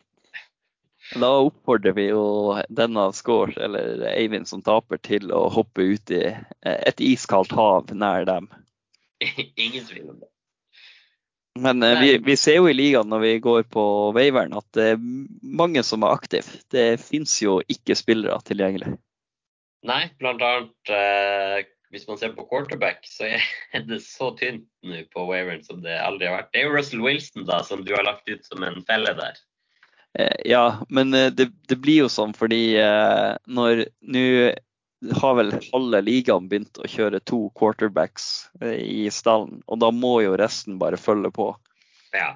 Da 1.13 1.29
oppfordrer 1.45 1.93
vi 1.93 2.07
jo 2.09 2.55
denne 2.73 3.09
Scores 3.13 3.57
eller 3.61 4.07
Eivind 4.09 4.49
som 4.49 4.63
taper 4.65 4.97
til 5.05 5.29
å 5.33 5.45
hoppe 5.53 5.85
ut 5.93 6.13
i 6.13 6.23
eh, 6.31 6.79
et 6.89 7.03
iskaldt 7.03 7.53
hav 7.55 7.93
nær 7.93 8.25
dem. 8.25 8.49
Ingen 9.55 9.85
tvil 9.85 10.09
om 10.09 10.17
det. 10.23 10.31
Men 11.61 11.83
eh, 11.83 11.99
vi, 12.01 12.09
vi 12.25 12.35
ser 12.39 12.57
jo 12.57 12.67
i 12.67 12.75
ligaen 12.75 13.11
når 13.11 13.21
vi 13.21 13.33
går 13.43 13.67
på 13.71 13.85
Waveren 14.17 14.57
at 14.57 14.67
det 14.75 14.89
er 14.95 15.05
mange 15.45 15.85
som 15.87 16.03
er 16.03 16.17
aktive. 16.17 16.59
Det 16.73 16.87
fins 17.03 17.37
jo 17.43 17.61
ikke 17.71 17.95
spillere 17.95 18.41
tilgjengelig. 18.47 18.97
Nei, 19.85 20.01
blant 20.17 20.41
annet 20.41 20.91
eh, 20.91 21.69
hvis 21.93 22.07
man 22.09 22.17
ser 22.19 22.33
på 22.35 22.47
quarterback, 22.49 23.05
så 23.07 23.29
er 23.29 23.85
det 23.89 24.01
så 24.03 24.33
tynt 24.39 24.67
nå 24.83 25.05
på 25.13 25.27
waveren 25.29 25.63
som 25.63 25.83
det 25.85 25.95
aldri 26.01 26.27
har 26.27 26.39
vært. 26.41 26.51
Det 26.51 26.61
er 26.61 26.67
jo 26.67 26.75
Russell 26.75 27.03
Wilson 27.05 27.45
da, 27.47 27.61
som 27.63 27.85
du 27.85 27.93
har 27.95 28.03
lagt 28.07 28.27
ut 28.27 28.43
som 28.47 28.65
en 28.65 28.81
felle 28.89 29.13
der. 29.15 29.37
Eh, 30.19 30.35
ja, 30.45 30.85
men 30.89 31.13
eh, 31.13 31.31
det, 31.31 31.49
det 31.67 31.75
blir 31.75 32.05
jo 32.05 32.11
sånn 32.11 32.35
fordi 32.37 32.77
eh, 32.79 33.35
når 33.47 33.87
Nå 34.05 34.23
har 35.19 35.35
vel 35.37 35.51
halve 35.73 35.99
ligaen 36.01 36.47
begynt 36.49 36.79
å 36.79 36.87
kjøre 36.89 37.19
to 37.27 37.49
quarterbacks 37.59 38.47
i 38.63 39.05
stallen, 39.13 39.59
og 39.67 39.81
da 39.83 39.91
må 39.93 40.15
jo 40.23 40.37
resten 40.39 40.79
bare 40.81 40.97
følge 40.97 41.29
på. 41.35 41.49
Ja. 42.15 42.31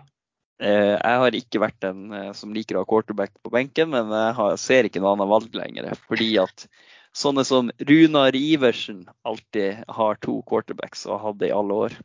Eh, 0.61 0.97
jeg 0.99 1.21
har 1.23 1.37
ikke 1.39 1.61
vært 1.63 1.87
eh, 1.87 2.27
som 2.37 2.53
liker 2.53 2.77
å 2.77 2.83
ha 2.83 2.89
quarterback 2.91 3.31
på 3.41 3.53
benken, 3.55 3.89
men 3.95 4.11
jeg 4.11 4.59
ser 4.61 4.85
ikke 4.85 5.01
noe 5.01 5.15
annet 5.15 5.31
valg 5.31 5.55
lenger. 5.57 5.89
Fordi 6.11 6.29
at 6.43 6.67
sånne 7.15 7.47
som 7.47 7.71
Runar 7.79 8.37
Iversen 8.37 9.05
alltid 9.25 9.81
har 9.87 10.19
to 10.21 10.41
quarterbacks 10.51 11.07
og 11.09 11.39
det 11.39 11.49
i 11.49 11.55
alle 11.55 11.81
år. 11.87 11.99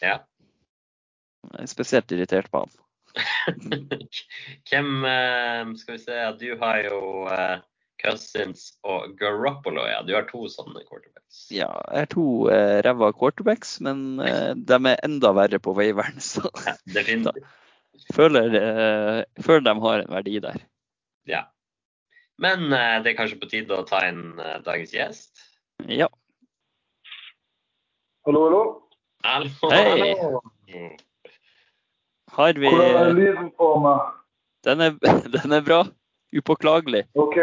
ja. 0.00 0.18
Jeg 1.50 1.64
er 1.64 1.70
spesielt 1.70 2.12
irritert 2.12 2.50
på 2.52 2.64
han. 2.64 2.72
Hvem 4.70 5.04
eh, 5.08 5.72
Skal 5.80 5.96
vi 5.96 6.00
se, 6.02 6.18
du 6.40 6.48
har 6.60 6.80
jo 6.86 7.00
eh, 7.32 7.58
Cousins 8.00 8.70
og 8.86 9.14
Garoppolo, 9.20 9.84
ja. 9.88 10.00
Du 10.06 10.14
har 10.16 10.26
to 10.30 10.46
sånne 10.50 10.82
quarterbacks. 10.86 11.46
Ja, 11.52 11.68
jeg 11.92 12.06
har 12.06 12.10
to 12.14 12.26
eh, 12.52 12.78
ræva 12.86 13.10
quarterbacks, 13.16 13.76
men 13.84 14.20
eh, 14.24 14.52
de 14.56 14.78
er 14.92 15.02
enda 15.06 15.32
verre 15.36 15.60
på 15.62 15.74
waveren. 15.76 16.20
Så 16.30 16.46
Ja, 16.64 16.76
da, 17.26 17.34
føler, 18.16 18.56
eh, 18.60 19.42
føler 19.44 19.66
de 19.68 19.76
har 19.86 20.04
en 20.04 20.14
verdi 20.16 20.38
der. 20.46 20.62
Ja. 21.28 21.44
Men 22.40 22.70
eh, 22.72 22.96
det 23.04 23.12
er 23.12 23.20
kanskje 23.20 23.40
på 23.42 23.50
tide 23.52 23.76
å 23.76 23.86
ta 23.88 24.02
inn 24.08 24.32
eh, 24.40 24.58
dagens 24.64 24.96
gjest. 24.96 25.44
Ja. 25.88 26.08
Hallo, 28.24 28.46
hallo. 28.48 28.64
Hallo. 29.24 29.72
Hei. 29.72 30.16
Hallo. 30.20 30.42
Har 32.38 32.52
vi 32.58 32.70
Hvordan 32.70 32.96
er 33.02 33.12
lyden 33.18 33.52
på 33.58 33.74
meg? 33.84 34.16
den 34.64 34.80
er, 34.80 34.90
den 35.36 35.52
er 35.52 35.62
bra. 35.64 35.84
Upåklagelig. 36.36 37.04
OK. 37.14 37.36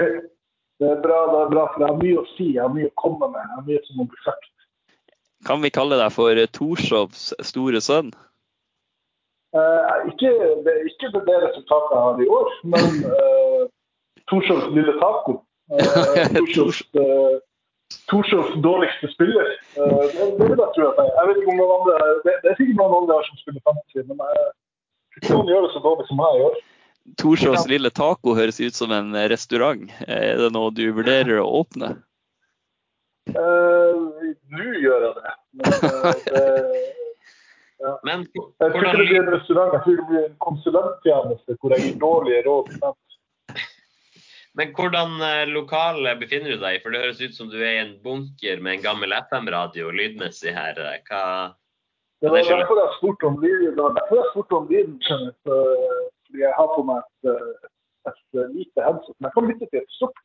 Det 0.79 0.89
er 0.91 1.01
bra, 1.01 1.17
det 1.34 1.39
er 1.41 1.50
bra, 1.50 1.63
for 1.74 1.82
jeg 1.82 1.89
har 1.89 1.98
mye 2.03 2.22
å 2.22 2.27
si. 2.36 2.51
Jeg 2.53 2.62
har 2.63 2.74
mye 2.74 2.91
å 2.91 3.00
komme 3.01 3.32
med. 3.34 3.41
Jeg 3.41 3.56
har 3.56 3.65
mye 3.67 3.82
som 3.88 4.00
må 4.00 4.06
bli 4.12 4.22
sagt. 4.24 4.51
Kan 5.48 5.62
vi 5.63 5.74
kalle 5.74 5.98
deg 6.00 6.13
for 6.13 6.39
Torshovs 6.53 7.32
store 7.46 7.82
sønn? 7.84 8.13
Eh, 9.58 9.98
ikke, 10.12 10.32
det 10.65 10.74
ikke 10.91 11.12
det, 11.13 11.24
det 11.27 11.38
resultatet 11.48 11.94
jeg 11.96 12.06
har 12.06 12.22
i 12.22 12.29
år, 12.38 12.56
men 12.74 12.88
eh, 13.10 13.62
Torshovs 14.29 14.70
lille 14.75 14.96
taco. 15.01 15.38
Eh, 15.72 16.27
Torshovs, 16.38 16.82
Torshovs 18.12 18.53
dårligste 18.65 19.10
spiller. 19.13 19.50
Eh, 19.79 20.06
det, 20.13 20.46
vil 20.46 20.53
jeg 20.53 20.72
tro 20.75 20.89
at 20.91 21.01
jeg 21.01 21.15
Jeg 21.17 21.29
vet 21.29 21.41
ikke 21.41 21.53
om 21.56 21.62
noen 21.62 21.75
andre 21.79 22.12
Det, 22.25 22.38
det 22.44 22.51
er 22.51 22.60
sikkert 22.60 22.82
noen 22.82 22.98
andre 23.01 23.20
som 23.29 23.41
spiller 23.41 23.65
fantasy, 23.67 24.03
men 24.03 24.25
jeg 24.25 24.46
ikke 24.46 24.57
noen 25.28 25.52
gjør 25.52 25.68
det 25.68 25.72
så 25.76 25.84
dårlig 25.84 26.08
som 26.10 26.24
jeg 26.24 26.42
gjør. 26.42 26.60
Torsås 27.18 27.70
lille 27.72 27.90
taco 27.96 28.36
høres 28.36 28.60
ut 28.60 28.76
som 28.76 28.92
en 28.92 29.16
restaurant. 29.32 29.88
Er 30.08 30.42
det 30.42 30.52
noe 30.56 30.74
du 30.76 30.84
vurderer 30.92 31.40
å 31.40 31.48
åpne? 31.62 31.96
Uh, 33.32 34.36
Nå 34.52 34.68
gjør 34.80 35.08
jeg 35.08 35.16
det. 35.18 35.34
Men 35.58 35.74
uh, 35.84 36.12
det 36.28 36.86
Men 38.08 38.26
Jeg 38.34 38.72
tror 38.74 38.86
ikke 38.86 38.98
det 38.98 39.06
blir 39.06 39.20
en 39.22 39.34
restaurant, 39.34 39.74
jeg 39.76 39.84
tror 39.84 39.98
det 40.00 40.08
blir 40.10 40.24
en 40.26 40.38
konsulenttjeneste 40.44 41.58
hvor 41.60 41.76
jeg 41.76 41.84
gir 41.84 42.00
dårlige 42.02 42.40
råd. 42.48 42.72
men 44.58 44.72
hvordan 44.78 45.22
eh, 45.22 45.44
lokal 45.52 46.02
befinner 46.18 46.56
du 46.56 46.64
deg 46.64 46.80
i? 46.80 46.82
For 46.82 46.94
det 46.94 47.04
høres 47.04 47.22
ut 47.22 47.38
som 47.38 47.52
du 47.52 47.60
er 47.60 47.76
i 47.76 47.84
en 47.84 47.94
bunker 48.04 48.64
med 48.66 48.80
en 48.80 48.86
gammel 48.88 49.14
FM-radio 49.20 49.94
lydmessig 49.94 50.56
her. 50.58 50.82
Hva 51.06 51.24
Det 52.22 52.30
var 52.34 52.38
derfor 52.38 52.80
jeg 52.82 52.94
spurte 52.98 53.24
om 53.30 53.36
lyden. 53.44 53.78
Derfor 53.78 54.16
jeg 54.22 54.30
spurte 54.32 54.54
om 54.60 54.68
lyden, 54.72 54.98
fordi 55.44 56.40
jeg 56.46 56.54
har 56.60 56.70
på 56.76 56.84
meg 56.88 57.04
et, 57.04 57.30
eh, 57.34 57.68
et 58.10 58.40
eh, 58.40 58.48
lite 58.56 58.86
headset. 58.88 59.16
Men 59.18 59.28
jeg 59.28 59.36
kan 59.36 59.50
bytte 59.52 59.68
til 59.72 59.82
et 59.84 59.94
stort. 59.98 60.24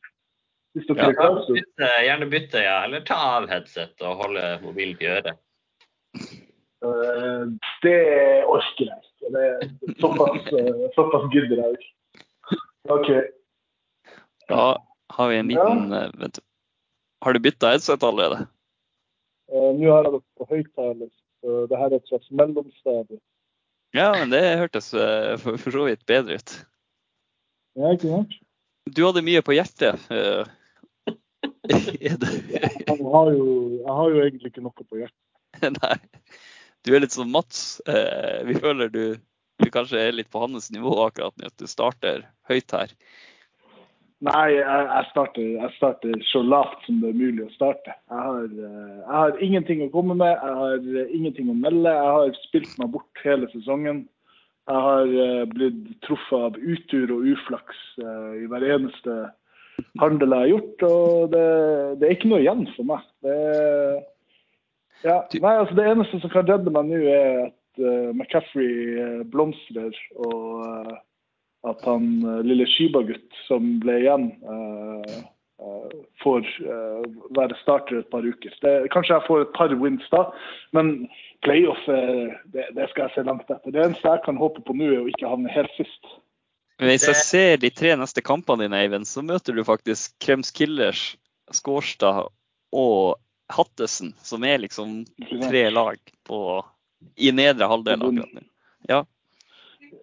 Hvis 0.73 0.87
dere 0.89 1.05
ja, 1.05 1.13
kan 1.19 1.37
bytte, 1.49 1.89
Gjerne 2.07 2.29
bytte, 2.31 2.63
ja. 2.65 2.77
Eller 2.87 3.03
ta 3.05 3.19
av 3.35 3.45
headset 3.51 4.01
og 4.01 4.23
holde 4.23 4.47
mobilen 4.63 4.97
til 4.97 5.11
øret. 5.13 5.37
Eh, 6.87 7.43
Det 7.85 7.99
orker 8.55 8.87
jeg 8.89 9.01
ikke. 9.03 9.29
Det 9.35 9.43
er 9.51 9.61
Såpass, 10.01 10.49
eh, 10.59 10.81
såpass 10.97 11.29
gidder 11.35 11.61
jeg 11.61 11.77
ikke. 11.77 11.91
OK. 12.95 13.09
Da 14.49 14.65
har 15.15 15.29
vi 15.29 15.37
en 15.37 15.47
liten 15.53 15.93
ja. 15.93 16.09
vent. 16.19 16.41
Har 17.23 17.33
du 17.33 17.39
bytta 17.39 17.69
headset 17.71 18.03
allerede? 18.03 18.47
Eh, 19.53 19.69
Nå 19.77 19.91
har 19.93 20.03
jeg 20.03 20.13
det 20.17 20.23
på 20.37 20.49
høyttaler. 20.49 21.11
Så 21.43 21.65
Det 21.69 21.77
her 21.79 21.91
er 21.91 21.99
et 21.99 22.09
slags 22.09 22.31
mellomstadie. 22.31 23.19
Ja, 23.93 24.07
men 24.15 24.31
det 24.31 24.41
hørtes 24.57 24.87
eh, 24.97 25.35
for, 25.41 25.59
for 25.61 25.75
så 25.75 25.83
vidt 25.85 26.05
bedre 26.09 26.39
ut. 26.39 26.53
Ja, 27.77 27.91
ikke 27.93 28.09
sant? 28.09 28.33
Du 28.89 29.03
hadde 29.05 29.21
mye 29.25 29.43
på 29.45 29.53
hjertet. 29.55 29.99
eh. 30.09 30.47
Jeg 32.03 32.17
har, 32.17 33.29
jo, 33.35 33.45
jeg 33.79 33.93
har 33.97 34.09
jo 34.11 34.19
egentlig 34.23 34.49
ikke 34.51 34.63
noe 34.63 34.85
på 34.87 34.97
hjertet. 34.99 35.75
Nei. 35.83 35.97
Du 36.83 36.91
er 36.95 37.03
litt 37.03 37.15
som 37.15 37.29
Mats. 37.31 37.79
Eh, 37.87 38.41
vi 38.47 38.55
føler 38.59 38.91
du, 38.91 39.03
du 39.59 39.69
kanskje 39.71 40.01
er 40.07 40.15
litt 40.15 40.31
på 40.31 40.41
hans 40.43 40.69
nivå 40.73 40.91
akkurat 41.05 41.35
nå, 41.39 41.47
at 41.51 41.59
du 41.59 41.67
starter 41.69 42.25
høyt 42.49 42.75
her. 42.75 42.91
Nei, 44.23 44.53
jeg, 44.55 44.83
jeg, 44.87 45.05
starter, 45.09 45.47
jeg 45.57 45.75
starter 45.75 46.21
så 46.29 46.39
lavt 46.47 46.85
som 46.85 47.01
det 47.01 47.09
er 47.11 47.19
mulig 47.19 47.43
å 47.43 47.53
starte. 47.57 47.91
Jeg 47.91 48.21
har, 48.23 48.45
eh, 48.47 48.93
jeg 49.01 49.17
har 49.17 49.41
ingenting 49.43 49.83
å 49.83 49.91
komme 49.91 50.15
med, 50.15 50.31
jeg 50.31 50.59
har 50.61 50.87
eh, 51.01 51.11
ingenting 51.17 51.49
å 51.51 51.55
melde. 51.57 51.91
Jeg 51.91 52.13
har 52.17 52.37
spilt 52.45 52.77
meg 52.79 52.93
bort 52.95 53.23
hele 53.25 53.49
sesongen. 53.51 54.05
Jeg 54.71 54.85
har 54.87 55.11
eh, 55.25 55.43
blitt 55.51 55.91
truffet 56.07 56.47
av 56.47 56.55
utur 56.55 57.11
og 57.17 57.27
uflaks 57.33 57.83
i 57.99 58.47
hver 58.47 58.63
eneste 58.77 59.19
handel 59.99 60.31
jeg 60.31 60.45
har 60.45 60.51
gjort, 60.53 60.87
og 60.87 61.33
det, 61.33 61.45
det 61.99 62.07
er 62.07 62.15
ikke 62.15 62.31
noe 62.31 62.43
igjen 62.45 62.63
for 62.77 62.93
meg. 62.93 63.05
Det, 63.27 63.37
ja, 65.03 65.17
nei, 65.35 65.55
altså 65.57 65.75
det 65.75 65.89
eneste 65.89 66.21
som 66.23 66.31
kan 66.31 66.47
redde 66.47 66.71
meg 66.71 66.93
nå, 66.93 67.01
er 67.11 67.49
at 67.49 67.87
McCaffrey 68.13 69.25
blomstrer 69.33 69.97
og 70.15 70.93
at 71.63 71.85
han 71.87 72.25
eh, 72.25 72.41
lille 72.45 72.67
Shiba-gutt 72.67 73.37
som 73.47 73.77
ble 73.83 73.99
igjen, 74.01 74.27
eh, 74.43 75.13
eh, 75.63 75.95
får 76.23 76.47
være 77.35 77.57
starter 77.61 78.01
et 78.01 78.09
par 78.11 78.25
uker. 78.25 78.55
Det, 78.63 78.73
kanskje 78.93 79.15
jeg 79.15 79.27
får 79.27 79.45
et 79.45 79.55
par 79.55 79.75
wins 79.79 80.05
da, 80.11 80.25
men 80.75 80.93
playoff 81.43 81.79
det, 81.87 82.69
det 82.75 82.85
skal 82.91 83.05
jeg 83.05 83.13
se 83.15 83.23
langt 83.27 83.49
etter. 83.49 83.71
Det 83.71 83.81
eneste 83.83 84.11
jeg 84.15 84.23
kan 84.25 84.39
håpe 84.39 84.63
på 84.63 84.75
nå, 84.75 84.87
er 84.91 85.01
å 85.03 85.09
ikke 85.11 85.31
havne 85.31 85.51
helt 85.51 85.73
sist. 85.79 86.13
Men 86.79 86.89
hvis 86.89 87.07
jeg 87.07 87.19
ser 87.19 87.57
de 87.61 87.69
tre 87.71 87.93
neste 87.99 88.23
kampene 88.25 88.65
dine, 88.65 88.79
Eivind, 88.79 89.07
så 89.07 89.23
møter 89.23 89.55
du 89.55 89.63
faktisk 89.67 90.15
Krems 90.23 90.51
Killers, 90.55 91.13
Skårstad 91.53 92.25
og 92.73 93.19
Hattesen, 93.53 94.13
som 94.23 94.43
er 94.47 94.63
liksom 94.63 95.03
tre 95.45 95.67
lag 95.71 95.99
på, 96.27 96.39
i 97.19 97.31
nedre 97.35 97.67
halvdel 97.69 98.01
akkurat 98.07 98.39
nå. 98.39 98.47
Ja, 98.89 99.03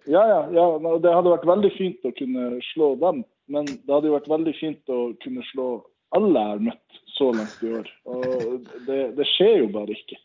ja, 0.09 0.23
ja. 0.27 0.41
ja. 0.55 0.65
Det 1.03 1.13
hadde 1.13 1.35
vært 1.35 1.47
veldig 1.49 1.71
fint 1.77 2.07
å 2.07 2.13
kunne 2.17 2.49
slå 2.71 2.93
dem. 3.01 3.23
Men 3.51 3.67
det 3.67 3.91
hadde 3.91 4.11
jo 4.11 4.17
vært 4.17 4.31
veldig 4.31 4.53
fint 4.59 4.93
å 4.93 4.99
kunne 5.23 5.45
slå 5.51 5.69
alle 6.15 6.43
jeg 6.43 6.51
har 6.51 6.65
møtt 6.67 6.99
så 7.15 7.29
langt 7.35 7.63
i 7.63 7.71
år. 7.79 7.89
Og 8.11 8.69
det, 8.87 8.99
det 9.17 9.27
skjer 9.35 9.63
jo 9.63 9.71
bare 9.75 9.95
ikke. 9.95 10.19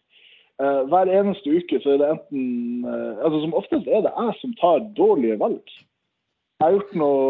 Eh, 0.56 0.82
hver 0.88 1.10
eneste 1.12 1.52
uke 1.52 1.80
så 1.82 1.92
er 1.92 1.98
det 2.00 2.06
enten 2.14 2.86
eh, 2.88 3.18
altså 3.20 3.42
Som 3.42 3.56
oftest 3.58 3.90
er 3.92 4.06
det 4.06 4.12
jeg 4.14 4.36
som 4.40 4.54
tar 4.56 4.86
dårlige 4.96 5.36
valg. 5.42 5.60
jeg 6.56 6.64
har 6.64 6.72
gjort 6.72 6.94
noe 6.96 7.26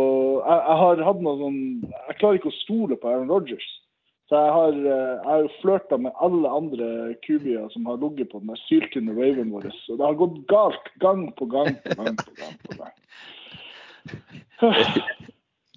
jeg, 0.47 0.61
jeg 0.69 0.77
har 0.83 1.03
hatt 1.09 1.25
noe 1.27 1.41
sånn 1.41 1.59
Jeg 1.91 2.19
klarer 2.21 2.39
ikke 2.39 2.53
å 2.53 2.61
stole 2.61 2.99
på 3.01 3.11
Aaron 3.11 3.33
Rodgers. 3.33 3.67
Så 4.27 4.39
jeg 4.43 4.55
har, 4.57 4.79
eh, 4.91 5.13
jeg 5.15 5.29
har 5.31 5.53
flørta 5.61 5.97
med 6.03 6.17
alle 6.19 6.51
andre 6.51 6.89
kubier 7.27 7.69
som 7.71 7.87
har 7.87 8.01
ligget 8.03 8.33
på 8.33 8.41
den 8.43 8.51
der 8.51 8.63
syltynne 8.65 9.15
waven 9.15 9.53
vår. 9.55 9.69
Og 9.71 10.01
det 10.01 10.07
har 10.07 10.19
gått 10.19 10.41
galt 10.51 10.91
gang 11.03 11.29
på 11.39 11.47
gang 11.53 11.79
på 11.85 11.95
gang 12.01 12.19
på 12.19 12.35
gang. 12.41 12.57
på 12.67 12.79
gang. 12.81 12.97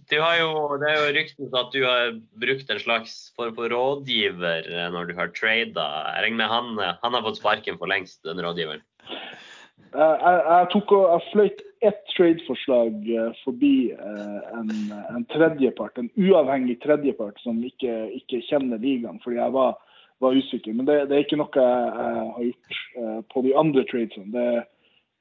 Du 0.09 0.17
har 0.17 0.39
jo, 0.39 0.49
det 0.81 0.89
er 0.89 0.95
jo 0.97 1.09
ryktene 1.13 1.59
at 1.59 1.75
du 1.75 1.83
har 1.85 2.15
brukt 2.41 2.71
en 2.73 2.81
slags 2.81 3.17
form 3.37 3.53
for 3.53 3.69
rådgiver 3.69 4.65
eh, 4.65 4.87
når 4.89 5.11
du 5.11 5.13
har 5.19 5.29
trada. 5.37 5.85
Jeg 6.15 6.25
regner 6.25 6.39
med 6.41 6.49
han, 6.49 6.71
eh, 6.81 6.95
han 7.03 7.13
har 7.13 7.25
fått 7.27 7.37
sparken 7.37 7.77
for 7.77 7.91
lengst, 7.91 8.23
den 8.25 8.41
rådgiveren. 8.41 8.81
Jeg, 9.05 9.93
jeg, 9.93 10.41
jeg, 10.49 10.69
tok 10.73 10.95
og, 10.97 11.05
jeg 11.13 11.27
fløyt 11.33 11.61
ett 11.81 12.05
trade-forslag 12.17 13.15
eh, 13.15 13.31
forbi 13.43 13.91
eh, 13.91 14.57
en, 14.59 14.71
en 15.15 15.25
tredjepart, 15.31 15.97
en 15.97 16.09
uavhengig 16.15 16.79
tredjepart 16.83 17.39
som 17.43 17.61
ikke, 17.63 17.95
ikke 18.19 18.41
kjenner 18.49 18.81
ligaen, 18.81 19.21
fordi 19.23 19.39
jeg 19.39 19.55
var, 19.55 19.77
var 20.19 20.35
usikker. 20.35 20.75
Men 20.75 20.89
det, 20.89 20.99
det, 21.09 21.17
er 21.17 21.25
ikke 21.25 21.39
noe 21.39 21.63
jeg, 21.63 21.89
har 21.95 22.45
gjort 22.49 22.79
eh, 23.03 23.19
på 23.33 23.45
de 23.47 23.55
andre 23.63 23.85
tradesene. 23.91 24.31
Det, 24.35 24.63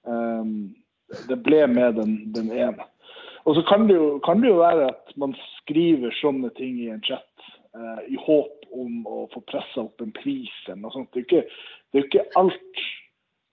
um, 0.08 0.54
det 1.30 1.38
ble 1.46 1.62
med 1.70 1.98
den, 2.00 2.16
den 2.34 2.50
ene. 2.52 2.88
Og 3.48 3.56
så 3.56 3.64
kan 3.68 3.86
det, 3.88 3.96
jo, 3.96 4.18
kan 4.26 4.42
det, 4.42 4.50
jo, 4.50 4.60
være 4.60 4.90
at 4.90 5.16
man 5.16 5.32
skriver 5.56 6.12
sånne 6.18 6.50
ting 6.58 6.76
i 6.82 6.90
en 6.92 7.04
chat 7.06 7.48
eh, 7.72 8.02
i 8.12 8.18
håp 8.26 8.66
om 8.76 9.06
å 9.08 9.24
få 9.32 9.40
pressa 9.48 9.86
opp 9.86 10.02
en 10.04 10.12
pris 10.12 10.52
eller 10.66 10.82
noe 10.82 10.92
sånt. 10.96 11.14
Det 11.14 11.22
er 11.22 11.24
jo 11.24 11.28
ikke, 11.30 11.44
ikke 12.04 12.26
alt 12.40 12.82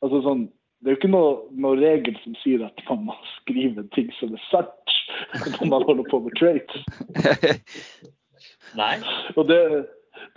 altså 0.04 0.22
sånn, 0.26 0.46
Det 0.86 0.92
er 0.92 0.94
jo 0.94 1.00
ikke 1.00 1.10
noe, 1.10 1.30
noe, 1.58 1.78
regel 1.82 2.14
som 2.22 2.36
sier 2.44 2.62
at 2.62 2.82
man 2.86 3.08
må 3.08 3.14
skrive 3.40 3.82
ting 3.96 4.12
som 4.20 4.36
er 4.38 4.42
sant 4.52 4.92
når 5.34 5.72
man 5.72 5.86
holder 5.88 6.06
på 6.12 6.20
med 6.22 6.36
trades. 6.38 6.84
Nei. 8.78 8.92
Og 9.34 9.48
det, 9.50 9.58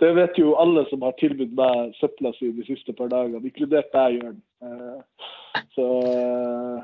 det, 0.01 0.09
vet 0.17 0.39
jo 0.41 0.55
alle 0.57 0.87
som 0.89 1.05
har 1.05 1.13
tilbudt 1.21 1.53
meg 1.59 1.93
søpla 1.99 2.33
si 2.39 2.49
de 2.57 2.65
siste 2.65 2.97
par 2.97 3.11
dagene, 3.13 3.43
inkludert 3.45 3.93
deg, 3.93 4.17
Jørn. 4.17 4.41
Eh, 4.65 5.29
så 5.77 5.87
eh, 6.15 6.81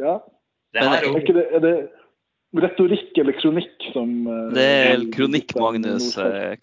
ja. 0.00 0.16
Det 0.72 0.88
er, 0.88 0.96
er, 1.12 1.20
det, 1.28 1.46
er 1.58 1.64
det 1.66 1.76
retorikk 2.64 3.20
eller 3.20 3.36
kronikk 3.36 3.90
som 3.92 4.16
uh, 4.24 4.48
Det 4.56 4.64
er 4.64 5.04
kronikk 5.12 5.52
Magnus 5.60 6.14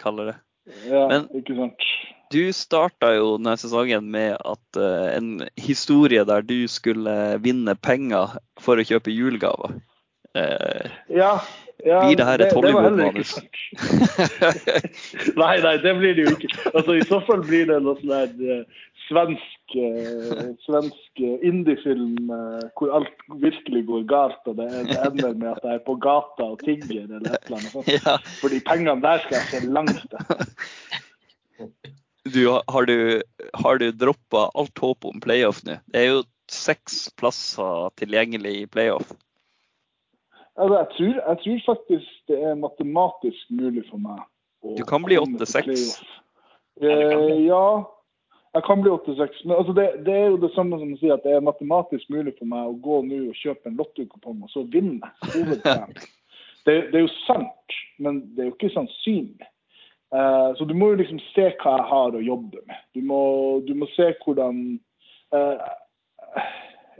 kaller 0.01 0.33
det. 0.33 0.37
Ja, 0.89 1.05
Men 1.13 1.29
ikke 1.37 1.53
sant. 1.61 1.89
Du 2.33 2.41
starta 2.55 3.13
jo 3.15 3.35
denne 3.37 3.55
sesongen 3.59 4.07
med 4.13 4.37
at 4.37 4.79
uh, 4.79 5.09
en 5.15 5.43
historie 5.59 6.25
der 6.27 6.45
du 6.45 6.65
skulle 6.71 7.35
vinne 7.43 7.75
penger 7.75 8.37
for 8.61 8.79
å 8.79 8.87
kjøpe 8.87 9.13
julegaver. 9.13 9.77
ja, 10.35 11.37
ja, 11.85 12.01
blir 12.03 12.17
det 12.19 12.25
her 12.27 12.41
et 12.43 12.51
Hollywood-manus? 12.51 13.37
nei, 15.41 15.53
nei, 15.63 15.75
det 15.79 15.93
blir 15.95 16.17
det 16.17 16.25
jo 16.25 16.33
ikke. 16.35 16.49
Altså, 16.73 16.97
I 16.97 17.05
så 17.07 17.21
fall 17.23 17.45
blir 17.45 17.69
det 17.69 17.77
noe 17.85 17.95
sånn 18.01 18.11
der 18.11 18.65
svensk, 19.07 19.75
uh, 19.75 20.47
svensk 20.65 21.21
indiefilm 21.43 22.31
eh, 22.31 22.63
hvor 22.77 22.93
alt 22.99 23.27
virkelig 23.41 23.85
går 23.89 24.07
galt, 24.09 24.41
og 24.45 24.57
det, 24.59 24.69
det, 24.89 24.97
ender 25.05 25.33
med 25.33 25.51
at 25.53 25.67
jeg 25.67 25.79
er 25.79 25.83
på 25.85 25.97
gata 26.01 26.49
og 26.55 26.63
tigger 26.65 27.05
eller 27.05 27.29
et 27.29 27.45
eller 27.45 27.59
annet 27.59 27.75
sånt. 27.75 27.91
Ja. 27.95 28.17
Fordi 28.41 28.61
pengene 28.65 29.01
der 29.03 29.21
skal 29.25 29.37
jeg 29.39 29.47
se 29.51 29.59
langt 29.69 30.01
etter. 30.01 30.25
Du, 32.33 32.41
har 32.49 32.85
du, 32.89 33.21
har 33.53 33.77
du 33.77 33.91
droppa 33.91 34.49
alt 34.53 34.79
håp 34.81 35.05
om 35.05 35.21
playoff 35.21 35.61
nå? 35.65 35.77
Det 35.93 36.01
er 36.01 36.09
jo 36.09 36.23
seks 36.51 37.07
plasser 37.19 37.89
tilgjengelig 38.01 38.53
i 38.63 38.67
playoff. 38.69 39.13
Altså, 40.55 40.77
jeg, 40.77 40.87
tror, 40.95 41.15
jeg 41.19 41.41
tror 41.43 41.63
faktisk 41.65 42.31
det 42.31 42.39
er 42.39 42.55
matematisk 42.59 43.51
mulig 43.51 43.83
for 43.89 44.01
meg. 44.01 44.23
Du 44.77 44.85
kan 44.87 45.03
bli 45.05 45.17
8-6. 45.19 45.99
Eh, 46.81 47.45
ja, 47.45 47.65
jeg 48.55 48.63
kan 48.63 48.81
bli 48.81 48.91
86. 48.91 49.45
Men 49.45 49.57
altså 49.57 49.73
det, 49.77 49.87
det, 50.05 50.13
er 50.15 50.27
jo 50.31 50.41
det 50.41 50.51
samme 50.55 50.79
som 50.79 50.93
å 50.95 50.99
si 51.01 51.11
at 51.11 51.25
det 51.27 51.35
er 51.35 51.43
matematisk 51.45 52.09
mulig 52.09 52.33
for 52.39 52.49
meg 52.49 52.69
å 52.69 52.77
gå 52.87 53.01
nå 53.05 53.19
og 53.29 53.41
kjøpe 53.41 53.69
en 53.69 53.77
lottokupong 53.81 54.45
og 54.47 54.53
så 54.53 54.65
vinne. 54.73 55.13
Det, 56.65 56.73
det, 56.89 56.97
er 56.97 57.03
jo 57.03 57.09
sant, 57.27 57.73
men 58.01 58.15
det 58.33 58.41
er 58.41 58.47
jo 58.47 58.53
ikke 58.55 58.71
sannsynlig. 58.73 59.45
Uh, 60.13 60.51
så 60.57 60.67
du 60.69 60.75
må 60.77 60.91
jo 60.91 60.99
liksom 61.01 61.19
se 61.33 61.49
hva 61.61 61.77
jeg 61.79 61.87
har 61.91 62.17
å 62.17 62.25
jobbe 62.25 62.61
med. 62.69 62.83
Du 62.95 63.01
må, 63.03 63.21
du 63.65 63.73
må 63.77 63.89
se 63.95 64.11
hvordan 64.25 64.67
uh, 65.35 65.71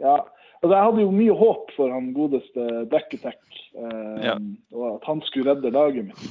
Ja. 0.01 0.17
Altså 0.63 0.73
jeg 0.73 0.85
hadde 0.87 1.03
jo 1.03 1.11
mye 1.13 1.33
håp 1.37 1.71
for 1.75 1.91
han 1.93 2.07
godeste 2.15 2.63
Dekketek, 2.89 3.41
uh, 3.77 4.17
ja. 4.23 4.33
og 4.73 4.85
at 4.95 5.03
han 5.05 5.21
skulle 5.27 5.51
redde 5.51 5.73
laget 5.75 6.07
mitt. 6.07 6.23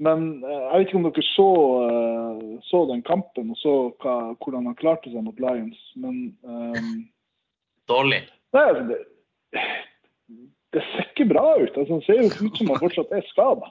Men 0.00 0.44
eh, 0.44 0.60
jeg 0.64 0.78
vet 0.78 0.86
ikke 0.88 0.98
om 0.98 1.06
dere 1.06 1.22
så, 1.28 1.48
eh, 1.84 2.44
så 2.64 2.82
den 2.88 3.02
kampen 3.04 3.52
og 3.52 3.58
så 3.60 3.74
hva, 4.00 4.16
hvordan 4.40 4.70
han 4.70 4.78
klarte 4.78 5.12
seg 5.12 5.26
mot 5.26 5.42
Lions, 5.42 5.80
men 6.00 6.22
um, 6.40 7.02
Dårlig? 7.90 8.22
Nei, 8.56 8.62
altså, 8.70 8.84
det, 8.88 9.64
det, 10.72 10.84
ser 10.86 11.04
ikke 11.04 11.28
bra 11.34 11.44
ut. 11.58 11.74
Altså, 11.74 11.98
han 11.98 12.04
ser 12.06 12.22
jo 12.22 12.30
ut 12.30 12.56
som 12.56 12.72
han 12.72 12.80
fortsatt 12.80 13.12
er 13.12 13.28
skada. 13.28 13.68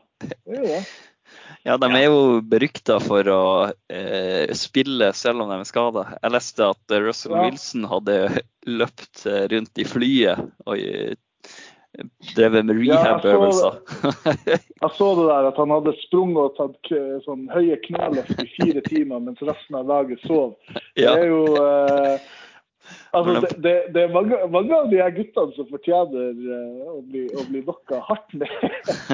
Ja, 1.67 1.75
de 1.77 1.89
er 1.91 2.05
jo 2.05 2.19
berykta 2.45 2.99
for 3.03 3.27
å 3.29 3.43
eh, 3.91 4.47
spille 4.55 5.11
selv 5.17 5.43
om 5.43 5.51
de 5.51 5.57
er 5.59 5.67
skada. 5.67 6.05
Jeg 6.15 6.33
leste 6.33 6.69
at 6.71 6.95
Russell 7.03 7.35
ja. 7.35 7.47
Wilson 7.47 7.87
hadde 7.91 8.19
løpt 8.79 9.25
rundt 9.51 9.81
i 9.81 9.87
flyet 9.87 10.45
og 10.65 10.79
drevet 12.35 12.65
med 12.65 12.79
rehab-øvelser. 12.79 13.79
Ja, 14.47 14.57
jeg 14.83 14.91
så 14.95 15.09
det 15.19 15.27
der 15.27 15.49
at 15.49 15.57
han 15.59 15.73
hadde 15.73 15.95
sprunget 16.05 16.41
og 16.45 16.57
tatt 16.59 16.91
sånn 17.25 17.47
høye 17.51 17.79
kneløft 17.83 18.43
i 18.43 18.47
fire 18.55 18.83
timer 18.87 19.23
mens 19.25 19.41
resten 19.43 19.79
av 19.79 19.89
laget 19.89 20.21
sov. 20.29 20.55
Det 20.95 21.09
er 21.09 21.25
jo 21.27 21.41
eh, 21.59 22.29
Altså, 23.13 23.33
det, 23.41 23.49
det, 23.63 23.73
det, 23.95 24.01
er 24.03 24.13
mange, 24.13 24.37
mange, 24.53 24.75
av 24.75 24.89
de 24.91 24.99
her 25.01 25.13
guttene 25.15 25.55
som 25.55 25.67
fortjener 25.71 26.35
uh, 26.37 26.91
å 26.93 26.99
bli, 27.09 27.23
å 27.33 27.45
bli 27.49 27.61
dokka 27.65 28.01
hardt 28.05 28.35
med. 28.37 28.51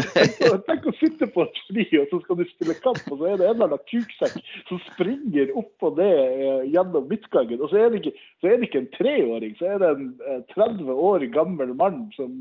tenk, 0.67 0.88
å 0.89 0.93
sitte 0.99 1.29
på 1.31 1.45
et 1.45 1.61
fly, 1.69 1.85
og 2.01 2.11
så 2.11 2.19
skal 2.25 2.39
du 2.41 2.43
spille 2.49 2.77
kamp, 2.83 3.01
og 3.07 3.21
så 3.21 3.29
er 3.31 3.39
det 3.39 3.47
en 3.47 3.55
eller 3.55 3.69
annen 3.69 3.85
kuksekk 3.91 4.38
som 4.69 4.81
springer 4.89 5.53
opp 5.61 5.88
og 5.89 6.01
ned 6.01 6.19
uh, 6.41 6.63
gjennom 6.67 7.07
midtgangen. 7.11 7.61
Og 7.61 7.71
så 7.71 7.85
er, 7.85 7.97
ikke, 8.01 8.15
så 8.43 8.51
er, 8.51 8.57
det 8.59 8.69
ikke, 8.69 8.83
en 8.83 8.93
treåring, 8.97 9.55
så 9.61 9.71
er 9.73 9.83
det 9.83 9.91
en 9.95 10.11
uh, 10.25 10.41
30 10.55 10.93
år 11.11 11.27
gammel 11.35 11.75
mann 11.77 12.05
som 12.17 12.35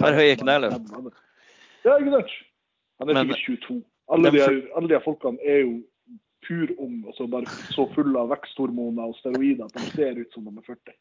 Tar 0.00 0.16
høye 0.16 0.36
kneløft. 0.40 0.92
Ja, 1.84 1.96
ikke 1.96 2.18
sant. 2.18 2.36
Han 3.00 3.12
er 3.12 3.24
sikkert 3.24 3.64
22. 3.68 3.80
Alle 4.10 4.30
de, 4.34 4.40
alle 4.76 4.90
de 4.90 4.98
folkene 5.04 5.38
er 5.46 5.62
jo 5.62 5.74
purung 6.46 7.00
og 7.08 7.16
så 7.16 7.26
bare 7.30 7.50
så 7.74 7.86
full 7.94 8.14
av 8.18 8.30
veksthormoner 8.32 9.10
og 9.10 9.18
steroider 9.20 9.66
at 9.66 9.76
de 9.76 9.90
ser 9.92 10.20
ut 10.20 10.36
som 10.36 10.46
de 10.46 10.54
er 10.54 10.66
40. 10.68 10.94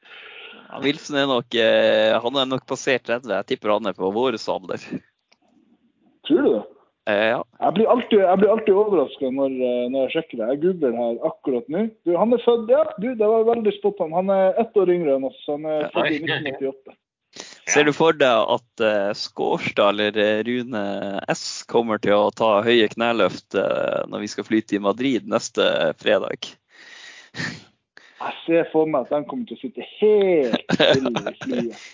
Ja, 0.56 0.82
Wilson 0.84 1.22
er 1.22 1.30
nok, 1.30 1.56
eh, 1.56 2.18
han 2.26 2.42
er 2.42 2.50
nok 2.50 2.66
passert 2.70 3.08
30. 3.10 3.32
Jeg 3.36 3.50
tipper 3.54 3.76
han 3.78 3.90
er 3.90 3.98
på 3.98 4.12
vår 4.14 4.40
alder. 4.40 4.84
Tror 6.28 6.46
du 6.46 6.52
det? 6.54 6.66
Eh, 7.10 7.28
ja. 7.34 7.42
Jeg 7.64 7.76
blir 7.78 7.90
alltid, 7.90 8.20
jeg 8.22 8.40
blir 8.42 8.52
alltid 8.54 8.76
overraska 8.78 9.30
når, 9.34 9.54
eh, 9.56 9.86
når, 9.90 10.00
jeg 10.06 10.16
sjekker 10.16 10.42
det. 10.42 10.50
Jeg 10.52 10.62
googler 10.66 10.98
her 11.00 11.22
akkurat 11.32 11.72
nå. 11.74 11.86
Du, 12.06 12.14
han 12.20 12.36
er 12.36 12.44
født 12.46 12.74
Ja, 12.74 12.84
du, 13.00 13.08
det 13.18 13.30
var 13.34 13.48
veldig 13.50 13.74
spot 13.80 14.04
on. 14.06 14.18
Han 14.18 14.34
er 14.34 14.60
ett 14.62 14.78
år 14.78 14.92
yngre 14.94 15.16
enn 15.18 15.30
oss. 15.30 15.40
Han 15.50 15.66
er 15.66 15.88
født 15.96 16.20
i 16.20 16.22
1988. 16.28 16.99
Ser 17.70 17.86
du 17.86 17.92
for 17.94 18.18
deg 18.18 18.52
at 18.54 18.82
uh, 18.82 19.12
Skårstad 19.14 19.92
eller 19.94 20.18
eh, 20.18 20.40
Rune 20.48 20.84
S 21.30 21.64
kommer 21.70 22.02
til 22.02 22.16
å 22.18 22.32
ta 22.34 22.64
høye 22.66 22.88
kneløft 22.90 23.58
uh, 23.58 24.06
når 24.10 24.24
vi 24.24 24.30
skal 24.34 24.48
fly 24.48 24.62
til 24.66 24.82
Madrid 24.86 25.28
neste 25.30 25.66
fredag? 26.02 26.50
Jeg 28.20 28.36
ser 28.44 28.66
for 28.74 28.90
meg 28.90 29.06
at 29.06 29.14
de 29.14 29.28
kommer 29.30 29.46
til 29.48 29.56
å 29.56 29.62
sitte 29.62 29.86
helt 30.02 30.74
stille 30.74 31.22
i 31.32 31.36
flyet. 31.46 31.86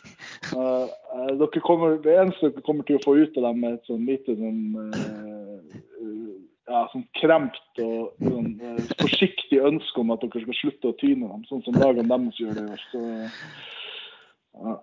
Uh, 0.55 0.87
dere 1.43 1.61
kommer, 1.67 1.99
det 2.01 2.15
eneste 2.23 2.49
dere 2.49 2.65
kommer 2.65 2.87
til 2.87 2.97
å 2.97 3.03
få 3.03 3.17
ut 3.19 3.37
av 3.37 3.49
dem, 3.51 3.67
er 3.67 3.75
et 3.75 3.91
sånn 3.91 4.07
lite 4.07 4.33
sånn 4.39 4.63
ja, 6.65 6.81
sånn 6.89 7.05
kremt 7.19 7.83
og 7.83 8.25
sånn, 8.25 8.49
forsiktig 9.03 9.61
ønske 9.69 10.01
om 10.01 10.15
at 10.15 10.23
dere 10.23 10.47
skal 10.47 10.59
slutte 10.63 10.89
å 10.89 10.97
tyne 11.03 11.29
dem, 11.29 11.45
sånn 11.51 11.61
som 11.67 11.77
lagene 11.77 12.09
deres 12.09 12.41
gjør 12.41 12.57
det. 12.63 12.81
Så, 12.89 13.05
ja. 14.63 14.79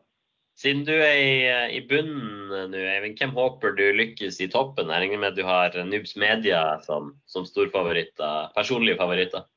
Siden 0.62 0.84
du 0.86 0.92
er 0.94 1.16
i, 1.18 1.38
i 1.74 1.80
bunnen 1.90 2.52
nå, 2.70 2.78
Eivind, 2.78 3.16
hvem 3.18 3.32
håper 3.34 3.72
du 3.74 3.82
lykkes 3.98 4.36
i 4.44 4.46
toppen? 4.52 4.92
Jeg 4.92 5.08
regner 5.08 5.18
med 5.18 5.32
at 5.32 5.38
du 5.40 5.42
har 5.48 5.74
Nubs 5.88 6.14
Media 6.14 6.60
som, 6.84 7.16
som 7.26 7.48
storfavoritter, 7.48 8.52
personlige 8.54 9.00
favoritter? 9.00 9.48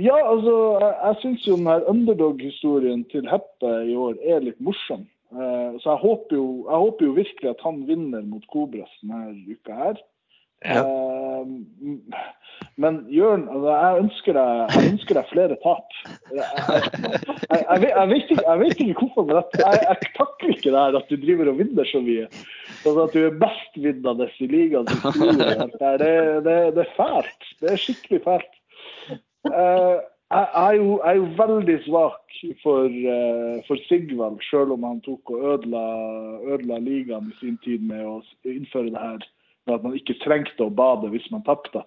Ja, 0.00 0.16
altså, 0.16 0.54
jeg 0.80 1.18
syns 1.20 1.46
jo 1.48 1.58
den 1.60 1.68
underdog-historien 1.92 3.04
til 3.12 3.28
Heppe 3.28 3.72
i 3.88 3.96
år 3.96 4.16
er 4.24 4.40
litt 4.44 4.60
morsom. 4.64 5.04
Uh, 5.30 5.76
så 5.82 5.92
jeg 5.92 6.02
håper, 6.02 6.36
jo, 6.36 6.46
jeg 6.70 6.84
håper, 6.84 7.06
jo, 7.06 7.18
virkelig 7.20 7.50
at 7.52 7.60
han 7.66 7.84
vinner 7.88 8.24
mot 8.26 8.46
Kobras 8.50 8.96
denne 9.02 9.34
uka 9.52 9.76
her. 9.84 10.00
Eh, 10.64 11.46
men 12.80 13.00
Jørn, 13.12 13.46
altså, 13.48 13.70
jeg, 13.72 14.02
ønsker 14.04 14.36
deg, 14.36 14.60
jeg 14.74 14.92
ønsker 14.92 15.18
deg 15.18 15.30
flere 15.30 15.56
tap. 15.64 15.96
Jeg, 16.32 16.44
jeg, 17.50 17.80
vet, 18.10 18.22
ikke, 18.22 18.36
jeg 18.46 18.60
vet 18.60 18.82
ikke 18.84 19.06
hvorfor, 19.06 19.26
men 19.28 19.40
jeg, 19.40 19.96
takler 20.16 20.54
ikke 20.54 20.70
det 20.70 20.84
her 20.84 20.98
at 21.00 21.10
du 21.10 21.16
driver 21.24 21.50
og 21.52 21.58
vinner 21.60 21.88
så 21.88 22.02
mye. 22.04 22.28
Sånn 22.84 23.02
at 23.04 23.16
du 23.16 23.20
er 23.24 23.40
bestvinnende 23.40 24.28
i 24.30 24.48
ligaens 24.52 24.94
historie. 24.94 25.68
Det, 25.80 25.92
det, 26.46 26.56
det, 26.76 26.86
er 26.86 26.94
fælt. 26.96 27.50
Det 27.60 27.74
er 27.74 27.84
skikkelig 27.84 28.22
fælt. 28.28 28.56
Jeg, 29.10 30.00
jeg, 30.30 30.46
er 30.62 30.78
jo, 30.78 30.88
jeg 31.00 31.10
er 31.10 31.18
jo 31.18 31.28
veldig 31.40 31.78
svak 31.88 32.38
for, 32.62 32.86
eh, 32.86 33.56
for 33.66 33.84
Sigvald, 33.88 34.40
selv 34.48 34.76
om 34.76 34.86
han 34.88 35.02
tok 35.04 35.32
og 35.34 35.44
ødela, 35.54 35.84
ødela 36.54 36.80
ligaen 36.84 37.32
i 37.32 37.38
sin 37.40 37.60
tid 37.64 37.84
med 37.88 38.04
å 38.06 38.20
innføre 38.48 38.92
det 38.92 39.04
her 39.04 39.28
med 39.70 39.78
at 39.78 39.86
man 39.86 39.94
ikke 39.98 40.18
trengte 40.24 40.66
å 40.66 40.74
bade 40.74 41.10
hvis 41.14 41.28
man 41.32 41.46
tapte. 41.46 41.84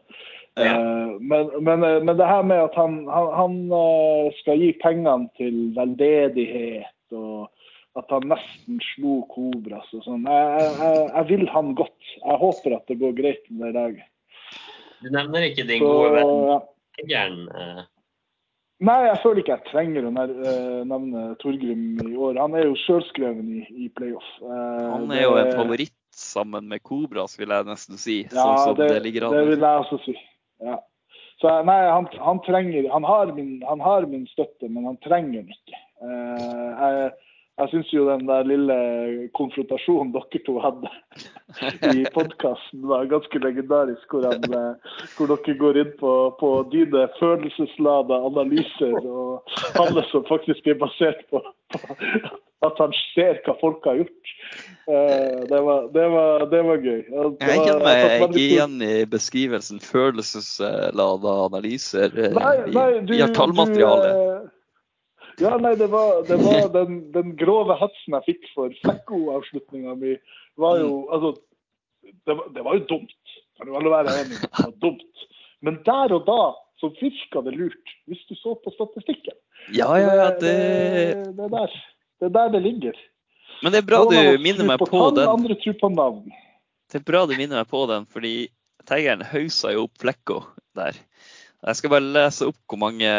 Ja. 0.55 0.71
Eh, 0.77 1.13
men, 1.19 1.49
men, 1.65 1.83
eh, 1.83 1.99
men 2.05 2.15
det 2.19 2.29
her 2.29 2.43
med 2.45 2.61
at 2.61 2.75
han, 2.77 3.03
han, 3.09 3.29
han 3.37 3.59
eh, 3.73 4.31
skal 4.41 4.61
gi 4.61 4.71
pengene 4.83 5.27
til 5.39 5.73
veldedighet, 5.77 6.93
og 7.17 7.49
at 7.99 8.09
han 8.13 8.25
nesten 8.31 8.79
slo 8.93 9.19
Kobras 9.29 9.89
og 9.93 10.05
sånn, 10.05 10.25
jeg, 10.25 10.67
jeg, 10.81 11.01
jeg 11.11 11.29
vil 11.29 11.47
han 11.53 11.73
godt. 11.77 12.11
Jeg 12.17 12.37
håper 12.41 12.77
at 12.79 12.85
det 12.89 12.99
går 13.01 13.17
greit 13.17 13.49
med 13.53 13.69
det 13.69 13.73
laget. 13.77 14.09
Du 15.03 15.09
nevner 15.13 15.49
ikke 15.49 15.65
din 15.67 15.81
Så, 15.83 15.89
gode 15.89 16.13
venn 16.15 16.31
ja. 16.47 16.61
Egern. 17.03 17.41
eh, 17.53 17.81
Nei, 18.83 18.97
jeg 19.07 19.19
føler 19.23 19.39
ikke 19.43 19.55
jeg 19.55 19.69
trenger 19.69 20.07
å 20.07 20.13
eh, 20.19 20.79
nevne 20.89 21.25
Torgrim 21.41 21.83
i 22.03 22.15
år. 22.19 22.39
Han 22.41 22.55
er 22.59 22.65
jo 22.67 22.77
sjølskreven 22.81 23.51
i, 23.61 23.65
i 23.85 23.89
playoff. 23.95 24.27
Eh, 24.43 24.87
Han 24.91 25.11
er 25.13 25.23
jo 25.23 25.35
en 25.39 25.53
favoritt 25.55 25.93
sammen 26.13 26.67
med 26.69 26.83
Kobras, 26.85 27.35
vil 27.39 27.53
jeg 27.53 27.67
nesten 27.67 27.99
si. 27.99 28.17
Ja, 28.29 28.43
sånn 28.43 28.57
som 28.63 28.79
det, 28.79 28.89
det, 29.03 29.13
det 29.19 29.45
vil 29.49 29.59
jeg 29.65 29.83
også 29.85 29.99
si. 30.05 30.15
Ja. 30.63 30.79
Så 31.41 31.51
nei, 31.67 31.79
han, 31.89 32.05
han 32.23 32.39
trenger 32.45 32.85
Han 32.93 33.03
har 33.03 33.33
min, 33.35 33.57
han 33.67 33.81
har 33.83 34.05
min 34.07 34.23
støtte, 34.31 34.69
men 34.69 34.85
han 34.87 34.99
trenger 35.03 35.41
den 35.41 35.51
ikke. 35.51 35.79
Uh, 36.03 36.69
jeg 36.71 37.11
jeg 37.61 37.69
syns 37.69 37.89
jo 37.93 38.05
den 38.07 38.23
der 38.25 38.47
lille 38.49 38.75
konfrontasjonen 39.37 40.13
dere 40.15 40.39
to 40.47 40.55
hadde 40.63 40.89
i 41.99 42.05
podkasten 42.15 42.87
var 42.89 43.05
ganske 43.11 43.41
legendarisk. 43.43 44.07
Hvor, 44.09 44.25
han, 44.25 44.47
eh, 44.57 44.95
hvor 45.17 45.29
dere 45.33 45.57
går 45.59 45.81
inn 45.83 45.91
på, 45.99 46.13
på 46.39 46.49
dine 46.73 47.03
følelseslada 47.19 48.17
analyser 48.31 48.97
og 49.03 49.53
alle 49.83 50.05
som 50.09 50.25
faktisk 50.29 50.65
er 50.73 50.79
basert 50.81 51.21
på, 51.29 51.43
på 51.77 51.99
at 52.63 52.77
han 52.79 52.93
ser 53.13 53.37
hva 53.45 53.53
folk 53.61 53.85
har 53.85 53.97
gjort. 54.01 54.33
Eh, 54.87 55.39
det, 55.49 55.61
var, 55.67 55.87
det, 55.93 56.07
var, 56.15 56.45
det 56.49 56.63
var 56.71 56.81
gøy. 56.81 57.01
Det 57.05 57.17
var- 57.19 57.37
jeg 57.43 57.61
kjenner 57.67 57.85
meg 57.85 58.25
ikke 58.29 58.43
igjen 58.47 58.75
i 58.87 58.93
beskrivelsen 59.13 59.83
følelseslada 59.83 61.37
analyser. 61.45 62.09
eh, 62.17 62.33
Nei, 62.33 62.55
nei, 62.73 62.89
du, 63.03 63.13
vi 63.13 63.21
har 63.21 63.33
tallmateriale. 63.35 64.09
Du, 64.09 64.25
eh, 64.33 64.51
ja, 65.41 65.55
nei, 65.57 65.73
det 65.79 65.87
var, 65.93 66.21
det 66.27 66.37
var 66.41 66.67
den, 66.73 66.99
den 67.13 67.33
grove 67.39 67.77
hetsen 67.79 68.17
jeg 68.19 68.27
fikk 68.27 68.51
for 68.53 68.73
Flekko-avslutninga 68.83 69.95
mi, 69.99 70.17
var 70.61 70.79
jo 70.81 70.91
Mm. 71.03 71.13
Altså, 71.15 71.31
det 72.25 72.35
var, 72.35 72.49
det 72.53 72.63
var 72.65 72.75
jo 72.77 72.85
dumt. 72.89 73.33
Kan 73.57 73.69
jo 73.69 73.77
alle 73.79 73.91
være 73.93 74.13
enig. 74.23 74.37
Det 74.43 74.65
var 74.65 74.75
dumt. 74.83 75.25
Men 75.63 75.79
der 75.85 76.13
og 76.17 76.25
da 76.27 76.41
så 76.81 76.89
virka 76.99 77.41
det 77.45 77.53
lurt, 77.55 77.93
hvis 78.11 78.23
du 78.27 78.35
så 78.35 78.55
på 78.59 78.73
statistikken. 78.75 79.35
Ja, 79.71 79.87
ja, 79.95 80.15
ja, 80.19 80.29
det, 80.35 80.39
det, 80.41 81.35
det, 81.37 81.45
er 81.45 81.53
der. 81.53 81.77
det 82.19 82.27
er 82.27 82.33
der 82.35 82.49
det 82.57 82.61
ligger. 82.65 82.97
men 83.63 83.71
det 83.71 83.79
er 83.79 83.87
bra 83.87 84.01
du 84.09 84.17
minner 84.43 84.67
meg 84.67 84.81
på 84.81 84.89
på 84.91 85.05
den. 85.15 85.29
Andre 85.29 85.55
tror 85.61 85.77
på 85.79 85.89
navn. 85.93 86.33
Det 86.91 86.99
er 86.99 87.05
bra 87.07 87.23
du 87.25 87.37
minner 87.37 87.61
meg 87.61 87.69
på 87.71 87.85
den, 87.87 88.09
fordi 88.11 88.33
Teigeren 88.83 89.23
hausa 89.23 89.71
jo 89.71 89.85
opp 89.87 90.01
Flekko 90.01 90.41
der. 90.75 90.97
Jeg 91.63 91.79
skal 91.79 91.93
bare 91.93 92.03
lese 92.03 92.49
opp 92.51 92.59
hvor 92.67 92.81
mange 92.81 93.11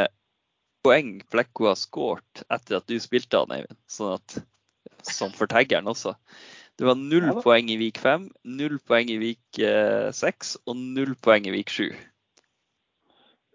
poeng 0.84 1.16
Flekko 1.32 1.70
har 1.70 1.78
skåret 1.80 2.44
etter 2.52 2.78
at 2.78 2.88
du 2.90 2.98
spilte 3.02 3.40
han, 3.40 3.54
Eivind. 3.56 3.78
Sånn 3.90 4.18
at, 4.18 4.36
som 5.08 5.32
for 5.34 5.50
taggeren 5.50 5.88
også. 5.90 6.14
Det 6.78 6.88
var 6.88 6.98
null 6.98 7.28
Ja 7.30 7.38
poeng 7.44 7.68
i 7.70 7.78
vik 7.78 8.00
5, 8.02 8.28
null 8.58 8.80
poeng 8.88 9.10
i 9.12 9.18
vik 9.20 9.60
6 9.60 10.56
og 10.66 10.76
null 10.76 11.14
poeng 11.22 11.46
i 11.46 11.54
vik 11.54 11.70
7. 11.70 11.92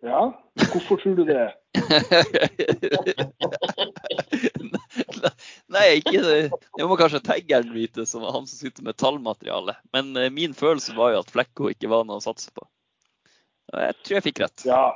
Ja, 0.08 0.32
hvorfor 0.72 0.96
tror 1.02 1.15
du 1.18 1.26
det? 1.28 1.52
Nei, 5.74 6.00
ikke 6.00 6.22
det. 6.24 6.50
Det 6.78 6.88
må 6.88 6.96
kanskje 7.00 7.20
Teggeren 7.26 7.74
vite, 7.76 8.06
som 8.08 8.24
er 8.24 8.32
han 8.32 8.48
som 8.48 8.58
sitter 8.62 8.84
med 8.88 8.96
tallmateriale. 9.00 9.76
Men 9.94 10.15
eh, 10.18 10.32
min 10.32 10.54
følelse 10.56 10.96
var 10.98 11.12
jo 11.13 11.20
at 11.20 11.32
Flekko 11.34 11.70
ikke 11.74 11.92
var 11.92 12.08
noe 12.08 12.18
å 12.22 12.24
satse 12.24 12.50
på. 12.56 12.63
Jeg 13.76 13.94
tror 14.00 14.15
jeg 14.18 14.28
fikk 14.30 14.39
rett. 14.46 14.60
Ja, 14.65 14.96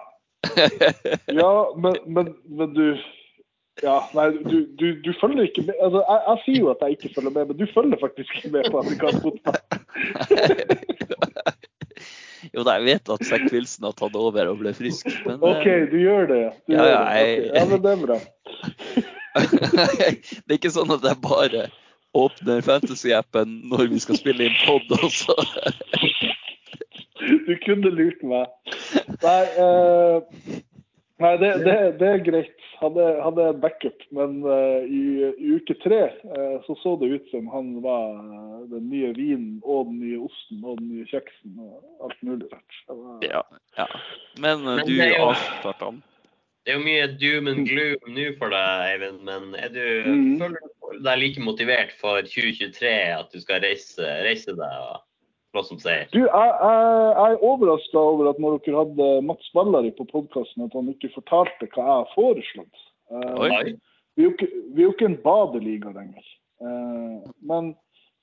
ja 1.40 1.54
men, 1.80 2.00
men, 2.06 2.34
men 2.46 2.74
du 2.74 2.98
ja, 3.82 3.96
nei, 4.14 4.28
du, 4.46 4.58
du, 4.78 4.88
du 5.02 5.14
følger 5.18 5.48
ikke 5.48 5.64
med. 5.66 5.74
Altså, 5.82 6.04
jeg, 6.06 6.20
jeg 6.28 6.42
sier 6.44 6.60
jo 6.60 6.70
at 6.74 6.84
jeg 6.84 6.98
ikke 6.98 7.14
følger 7.16 7.34
med, 7.34 7.46
men 7.50 7.58
du 7.58 7.66
følger 7.74 7.98
faktisk 8.02 8.36
ikke 8.38 8.52
med 8.54 8.70
på 8.70 8.82
amerikansk 8.84 9.26
fotball. 9.26 9.58
jo 12.54 12.66
da, 12.68 12.76
jeg 12.78 12.86
vet 12.86 13.14
at 13.16 13.26
Zack 13.26 13.48
Wilson 13.50 13.88
har 13.90 13.96
tatt 13.98 14.20
over 14.20 14.52
og 14.52 14.60
ble 14.62 14.76
frisk. 14.78 15.10
Men, 15.26 15.40
eh, 15.40 15.48
OK, 15.50 15.66
du 15.90 15.98
gjør 16.04 16.30
det. 16.30 16.44
Du 16.68 16.76
Ja, 16.76 16.84
gjør 16.84 16.92
ja, 16.92 17.00
det. 17.02 17.08
Okay. 17.24 17.50
Ja, 17.58 17.64
men 17.72 17.84
det 17.84 17.92
er 17.96 18.04
bra. 18.06 18.20
det 20.46 20.54
er 20.54 20.60
ikke 20.60 20.76
sånn 20.78 20.94
at 20.94 21.10
jeg 21.10 21.22
bare 21.26 21.66
åpner 22.14 22.62
fantasy-appen 22.62 23.58
når 23.72 23.88
vi 23.90 24.00
skal 24.06 24.22
spille 24.22 24.52
inn 24.52 24.58
pod 24.68 24.86
også. 25.02 25.34
Du 27.48 27.56
kunne 27.66 27.92
lurt 27.94 28.22
meg. 28.26 28.52
Nei, 29.24 29.42
uh, 29.60 30.60
nei 31.24 31.34
det, 31.42 31.52
det, 31.66 31.78
det 32.02 32.12
er 32.12 32.28
greit. 32.28 32.60
Hadde, 32.84 33.04
hadde 33.24 33.44
en 33.48 33.60
backup, 33.64 34.02
men 34.12 34.42
uh, 34.44 34.84
i, 34.84 35.30
i 35.40 35.54
uke 35.56 35.76
tre 35.80 36.02
uh, 36.34 36.58
så 36.66 36.76
så 36.82 36.98
det 37.00 37.14
ut 37.14 37.30
som 37.32 37.48
han 37.54 37.78
var 37.86 38.18
den 38.74 38.90
nye 38.92 39.14
vinen 39.16 39.62
og 39.64 39.88
den 39.92 40.02
nye 40.02 40.20
osten 40.26 40.66
og 40.66 40.82
den 40.82 40.90
nye 40.92 41.08
kjeksen 41.08 41.62
og 41.64 42.08
alt 42.08 42.26
mulig 42.28 42.50
rart. 42.52 42.82
Var- 42.90 43.30
ja, 43.30 43.46
ja. 43.80 43.88
Men 44.44 44.68
du 44.84 44.98
avslørte 45.00 45.80
han. 45.80 46.04
Det 46.64 46.72
er 46.72 46.78
jo 46.78 46.84
mye 46.86 47.08
doom 47.20 47.50
and 47.52 47.66
gloom 47.68 48.14
nå 48.16 48.30
for 48.40 48.54
deg, 48.54 48.84
Eivind. 48.94 49.24
Men 49.28 49.56
er 49.60 49.72
du, 49.72 49.84
mm. 50.08 50.38
føler 50.40 50.60
du 50.64 51.02
deg 51.04 51.20
like 51.20 51.44
motivert 51.44 51.92
for 52.00 52.24
2023 52.24 52.94
at 53.18 53.34
du 53.34 53.42
skal 53.44 53.64
reise, 53.66 54.14
reise 54.24 54.56
deg 54.56 54.86
og 54.86 55.02
slåss 55.54 55.70
som 55.72 55.80
seier? 55.82 56.10
Du, 56.12 56.20
jeg, 56.26 56.52
jeg, 56.66 57.14
jeg 57.14 57.38
er 57.38 57.46
overraska 57.46 58.02
over 58.02 58.32
at 58.32 58.42
når 58.42 58.60
dere 58.66 58.82
hadde 58.82 59.10
Mats 59.30 59.50
Ballari 59.56 59.94
på 59.96 60.08
podkasten, 60.10 60.66
at 60.66 60.76
han 60.78 60.92
ikke 60.92 61.14
fortalte 61.14 61.70
hva 61.70 61.86
jeg 61.86 61.92
har 61.92 62.14
foreslått. 62.16 62.86
Oi. 63.14 63.50
vi, 64.18 64.24
er 64.24 64.26
jo 64.26 64.34
ikke, 64.34 64.50
vi 64.74 64.82
er 64.82 64.88
jo 64.88 64.96
ikke 64.96 65.10
en 65.12 65.22
badeliga 65.24 65.94
lenger. 65.94 66.28
Eh, 66.64 67.32
men 67.46 67.72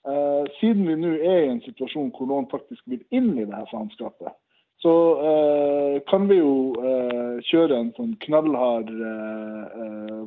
eh, 0.08 0.44
siden 0.58 0.86
vi 0.88 0.98
nå 0.98 1.14
er 1.18 1.44
i 1.44 1.50
en 1.54 1.64
situasjon 1.66 2.12
hvor 2.16 2.30
noen 2.30 2.50
faktisk 2.50 2.82
vil 2.90 3.02
inn 3.14 3.36
i 3.36 3.46
det 3.46 3.54
her 3.54 3.68
faenskapet, 3.70 4.34
så 4.80 4.94
eh, 5.30 5.96
kan 6.10 6.26
vi 6.30 6.40
jo 6.40 6.54
eh, 6.80 7.42
kjøre 7.50 7.76
en 7.76 7.92
sånn 7.98 8.14
knallhard 8.24 8.90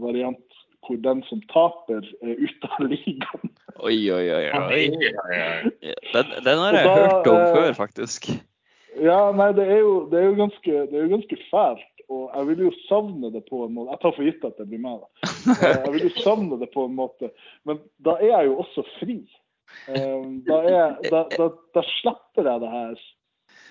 variant 0.03 0.62
hvor 0.83 0.97
den 1.03 1.23
som 1.29 1.41
taper, 1.51 2.05
er 2.23 2.39
ute 2.39 2.69
av 2.77 2.87
ligaen. 2.87 3.53
Oi, 3.79 3.97
oi, 4.13 4.25
oi. 4.35 4.43
Oi. 4.59 4.83
Den, 6.13 6.33
den 6.45 6.59
har 6.61 6.77
jeg 6.77 6.87
da, 6.87 6.95
hørt 6.97 7.29
om 7.31 7.39
eh, 7.39 7.55
før, 7.55 7.71
faktisk. 7.77 8.29
Ja, 9.01 9.31
nei, 9.33 9.49
det 9.57 9.65
er 9.65 9.81
jo, 9.81 9.93
det 10.11 10.19
er 10.19 10.27
jo, 10.29 10.35
ganske, 10.37 10.75
det 10.91 10.99
er 10.99 11.07
jo 11.07 11.13
ganske 11.15 11.39
fælt. 11.49 11.89
Og 12.11 12.27
jeg 12.35 12.47
vil 12.49 12.65
jo 12.67 12.71
savne 12.89 13.31
det 13.33 13.41
på 13.47 13.63
en 13.65 13.73
måte. 13.73 13.93
Jeg 13.95 14.01
tar 14.03 14.13
for 14.17 14.27
gitt 14.27 14.43
at 14.45 14.59
det 14.59 14.67
blir 14.69 14.81
meg, 14.83 14.99
da. 15.01 15.29
Eh, 15.53 15.63
Jeg 15.71 15.93
vil 15.95 16.05
jo 16.09 16.11
savne 16.23 16.59
det 16.61 16.69
på 16.73 16.85
en 16.87 16.97
måte. 16.97 17.31
Men 17.67 17.79
da 18.05 18.17
er 18.19 18.29
jeg 18.29 18.51
jo 18.51 18.59
også 18.65 18.85
fri. 18.99 19.17
Eh, 19.87 20.25
Da, 20.49 20.59
er, 20.67 20.97
da, 21.09 21.23
da, 21.33 21.49
da 21.73 21.85
slipper 21.97 22.51
jeg 22.51 22.63
det 22.65 22.73
her. 22.73 22.99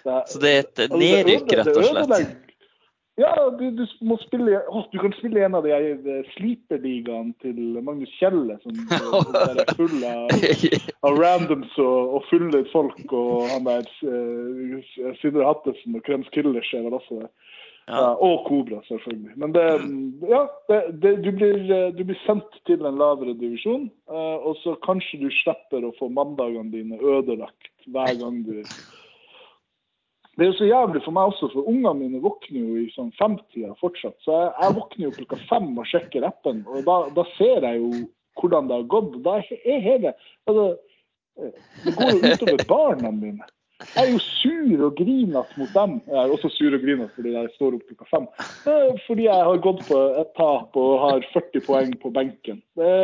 Det, 0.02 0.16
Så 0.32 0.40
det 0.42 0.50
er 0.50 0.58
et 0.64 0.82
altså, 0.86 0.98
nedrykk, 0.98 1.52
rett 1.60 1.76
og 1.76 1.84
slett? 1.86 2.51
Ja, 3.20 3.32
du, 3.58 3.66
du 3.76 3.82
må 4.08 4.16
spille 4.22 4.62
å, 4.72 4.86
Du 4.88 4.96
kan 5.02 5.12
spille 5.18 5.42
en 5.44 5.56
av 5.58 5.66
de 5.66 5.74
her 5.74 6.22
sleeperligaene 6.32 7.34
til 7.44 7.58
Magnus 7.84 8.12
Kjelle, 8.16 8.56
som, 8.64 8.78
som 8.88 9.36
er 9.42 9.74
full 9.76 9.98
av 10.08 10.32
av 11.02 11.18
randoms 11.18 11.72
og, 11.82 12.14
og 12.16 12.28
fulle 12.30 12.62
folk, 12.70 13.02
og 13.10 13.48
han 13.50 13.66
der 13.66 13.88
uh, 14.06 14.94
Sindre 15.20 15.48
Hattesen 15.48 15.98
og 15.98 16.04
Krems 16.06 16.30
Killers 16.34 16.70
er 16.76 16.86
vel 16.86 16.98
også 16.98 17.22
det. 17.24 17.28
Ja. 17.88 17.96
Ja, 17.98 18.10
og 18.22 18.44
Kobra, 18.46 18.78
selvfølgelig. 18.86 19.32
Men 19.42 19.54
det, 19.56 19.62
ja, 20.30 20.44
det, 20.70 20.76
det, 21.02 21.16
du, 21.24 21.32
blir, 21.34 21.56
eh, 21.66 21.88
du 21.96 22.04
blir 22.06 22.18
sendt 22.22 22.60
til 22.70 22.84
en 22.86 23.00
lavere 23.00 23.34
divisjon, 23.40 23.88
uh, 24.06 24.38
og 24.38 24.54
så 24.60 24.76
kanskje 24.86 25.24
du 25.24 25.26
slipper 25.40 25.88
å 25.88 25.90
få 25.98 26.06
mandagene 26.14 26.70
dine 26.70 27.00
ødelagt 27.02 27.72
hver 27.90 28.14
gang 28.20 28.44
du 28.46 28.60
Det 30.36 30.46
er 30.46 30.48
jo 30.48 30.56
så 30.56 30.66
jævlig 30.68 31.02
for 31.04 31.12
meg 31.12 31.28
også, 31.28 31.50
for 31.52 31.68
ungene 31.68 31.92
mine 31.98 32.20
våkner 32.24 32.60
jo 32.62 32.76
i 32.80 32.88
sånn 32.94 33.10
femtida 33.18 33.74
fortsatt. 33.80 34.16
Så 34.24 34.32
jeg, 34.32 34.52
jeg 34.62 34.76
våkner 34.78 35.04
jo 35.04 35.14
klokka 35.18 35.38
fem 35.50 35.66
og 35.76 35.88
sjekker 35.90 36.24
appen, 36.24 36.62
og 36.64 36.86
da, 36.86 36.98
da 37.18 37.24
ser 37.36 37.66
jeg 37.66 37.82
jo 37.82 37.90
hvordan 38.40 38.70
det 38.70 38.78
har 38.78 38.86
gått. 38.94 39.18
Da 39.24 39.40
er 39.42 39.82
hele 39.84 40.14
altså, 40.48 40.70
Det 41.84 41.92
går 41.98 42.14
jo 42.14 42.30
utover 42.32 42.64
barna 42.68 43.10
mine. 43.12 43.50
jeg 43.82 44.06
er 44.06 44.10
jo 44.12 44.18
sur 44.22 44.84
og 44.86 44.96
grinete 44.96 45.60
mot 45.60 45.72
dem. 45.74 45.96
Jeg 46.06 46.18
er 46.22 46.32
også 46.32 46.48
sur 46.54 46.76
og 46.76 46.84
grinete 46.84 47.12
fordi 47.16 47.34
jeg 47.34 47.50
står 47.56 47.76
opp 47.76 47.88
klokka 47.90 48.08
fem. 48.10 48.28
Fordi 49.06 49.26
jeg 49.26 49.48
har 49.48 49.64
gått 49.66 49.82
på 49.88 49.98
et 50.22 50.30
tap 50.38 50.78
og 50.80 50.92
har 51.02 51.26
40 51.32 51.66
poeng 51.66 51.92
på 52.00 52.12
benken. 52.14 52.62
Det, 52.78 52.94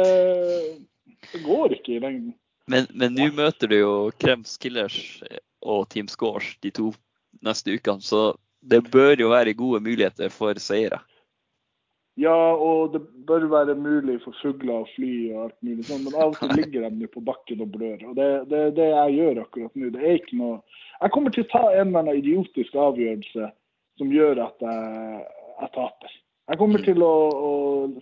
det 1.33 1.43
går 1.45 1.77
ikke 1.77 1.99
i 1.99 2.01
lengden. 2.05 2.33
Men 2.69 3.12
nå 3.17 3.29
møter 3.37 3.69
du 3.69 3.77
jo 3.79 3.93
Krems 4.21 4.57
Killers 4.61 5.21
og 5.64 5.88
Team 5.93 6.09
Scores 6.09 6.55
de 6.62 6.73
to 6.73 6.93
neste 7.44 7.74
ukene, 7.74 8.05
så 8.05 8.33
det 8.61 8.83
bør 8.92 9.14
jo 9.20 9.31
være 9.33 9.55
gode 9.59 9.81
muligheter 9.85 10.33
for 10.35 10.59
seire. 10.62 11.01
Ja, 12.18 12.35
og 12.35 12.92
det 12.92 13.01
bør 13.27 13.46
være 13.46 13.77
mulig 13.79 14.16
for 14.24 14.35
fugler 14.42 14.81
å 14.81 14.87
fly 14.96 15.11
og 15.31 15.42
alt 15.44 15.59
mulig 15.62 15.85
sånn, 15.87 16.03
men 16.03 16.16
av 16.18 16.33
og 16.33 16.38
til 16.40 16.57
ligger 16.59 16.88
de 16.90 17.07
jo 17.07 17.11
på 17.14 17.22
bakken 17.29 17.62
og 17.62 17.70
blør. 17.77 18.01
Og 18.11 18.16
det 18.18 18.27
er 18.27 18.48
det, 18.51 18.62
det 18.81 18.88
jeg 18.90 19.18
gjør 19.20 19.42
akkurat 19.44 19.79
nå. 19.79 19.90
Det 19.94 20.03
er 20.03 20.18
ikke 20.18 20.38
noe 20.40 20.57
Jeg 20.98 21.14
kommer 21.14 21.35
til 21.35 21.44
å 21.44 21.51
ta 21.53 21.61
en 21.68 21.85
eller 21.85 22.01
annen 22.01 22.18
idiotisk 22.18 22.74
avgjørelse 22.74 23.53
som 24.03 24.11
gjør 24.11 24.42
at 24.48 24.66
jeg, 24.66 25.20
jeg 25.61 25.70
taper. 25.77 26.16
Jeg 26.48 26.59
kommer 26.59 26.83
til 26.83 27.05
å, 27.05 27.14
å 27.38 27.55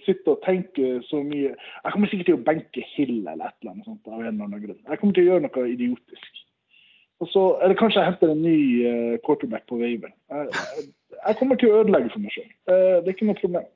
sitte 0.06 0.32
og 0.32 0.42
tenke 0.46 1.00
så 1.10 1.20
mye 1.26 1.50
Jeg 1.50 1.92
kommer 1.92 2.08
sikkert 2.08 2.30
til 2.30 2.38
å 2.38 2.44
benke 2.46 2.84
Hill 2.94 3.16
eller 3.18 3.50
et 3.50 3.56
eller 3.60 3.74
annet 3.74 3.90
sånt 3.90 4.08
av 4.08 4.20
en 4.22 4.30
eller 4.30 4.48
annen 4.48 4.64
grunn. 4.64 4.80
Jeg 4.80 5.02
kommer 5.02 5.18
til 5.18 5.26
å 5.26 5.32
gjøre 5.32 5.44
noe 5.44 5.68
idiotisk. 5.74 6.45
Og 7.24 7.30
så, 7.32 7.42
eller 7.64 7.78
kanskje 7.78 8.02
jeg 8.02 8.12
henter 8.12 8.32
en 8.32 8.42
ny 8.44 8.58
eh, 8.84 9.16
quarterback 9.24 9.64
på 9.70 9.78
waveren. 9.80 10.12
Jeg, 10.32 10.48
jeg, 10.52 10.88
jeg 11.16 11.38
kommer 11.40 11.60
til 11.60 11.72
å 11.72 11.80
ødelegge 11.80 12.12
for 12.12 12.22
meg 12.24 12.34
sjøl. 12.34 12.50
det 12.68 13.06
er 13.06 13.14
ikke 13.14 13.28
noe 13.30 13.40
problem. 13.40 13.68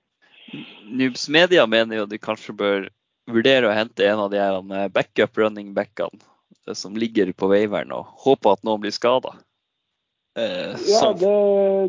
Noobs 0.90 1.28
Media 1.32 1.66
mener 1.70 2.02
jo 2.02 2.08
du 2.10 2.18
kanskje 2.20 2.54
bør 2.56 2.88
vurdere 3.30 3.68
å 3.68 3.74
hente 3.74 4.06
en 4.06 4.24
av 4.24 4.32
de 4.32 4.40
her 4.40 4.58
eh, 4.58 4.88
backup 4.92 5.38
running 5.38 5.72
backene 5.76 6.20
eh, 6.66 6.74
som 6.76 6.96
ligger 6.98 7.32
på 7.32 7.50
waiveren, 7.52 7.94
og 7.94 8.10
håpe 8.24 8.52
at 8.52 8.64
noen 8.66 8.82
blir 8.84 8.94
skada. 8.94 9.36
Eh, 10.38 10.76
Ja, 10.86 11.12
det, 11.18 11.30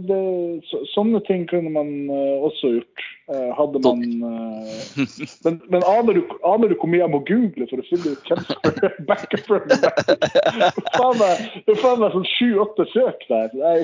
det, 0.09 0.21
så, 0.65 0.79
sånne 0.89 1.19
ting 1.27 1.43
kunne 1.49 1.69
man 1.73 1.91
uh, 2.09 2.45
også 2.47 2.71
gjort. 2.77 3.03
Uh, 3.31 3.51
hadde 3.55 3.81
man 3.85 4.01
uh, 4.25 5.11
Men, 5.45 5.59
men 5.69 5.85
aner, 5.85 6.17
du, 6.17 6.33
aner 6.49 6.71
du 6.71 6.75
hvor 6.79 6.89
mye 6.91 7.03
jeg 7.03 7.13
må 7.13 7.21
google 7.27 7.67
for 7.69 7.83
å 7.83 7.85
finne 7.87 8.15
ut 8.15 8.31
hvem 8.31 8.41
som 8.47 8.65
er 8.89 8.97
backup 9.07 9.51
running 9.53 9.83
back? 9.83 10.01
Det 10.09 11.75
er 11.75 11.81
faen 11.83 12.01
meg- 12.01 12.15
sånn 12.17 12.27
sju-åtte 12.33 12.87
søk 12.95 13.27
der. 13.29 13.53
Nei. 13.61 13.77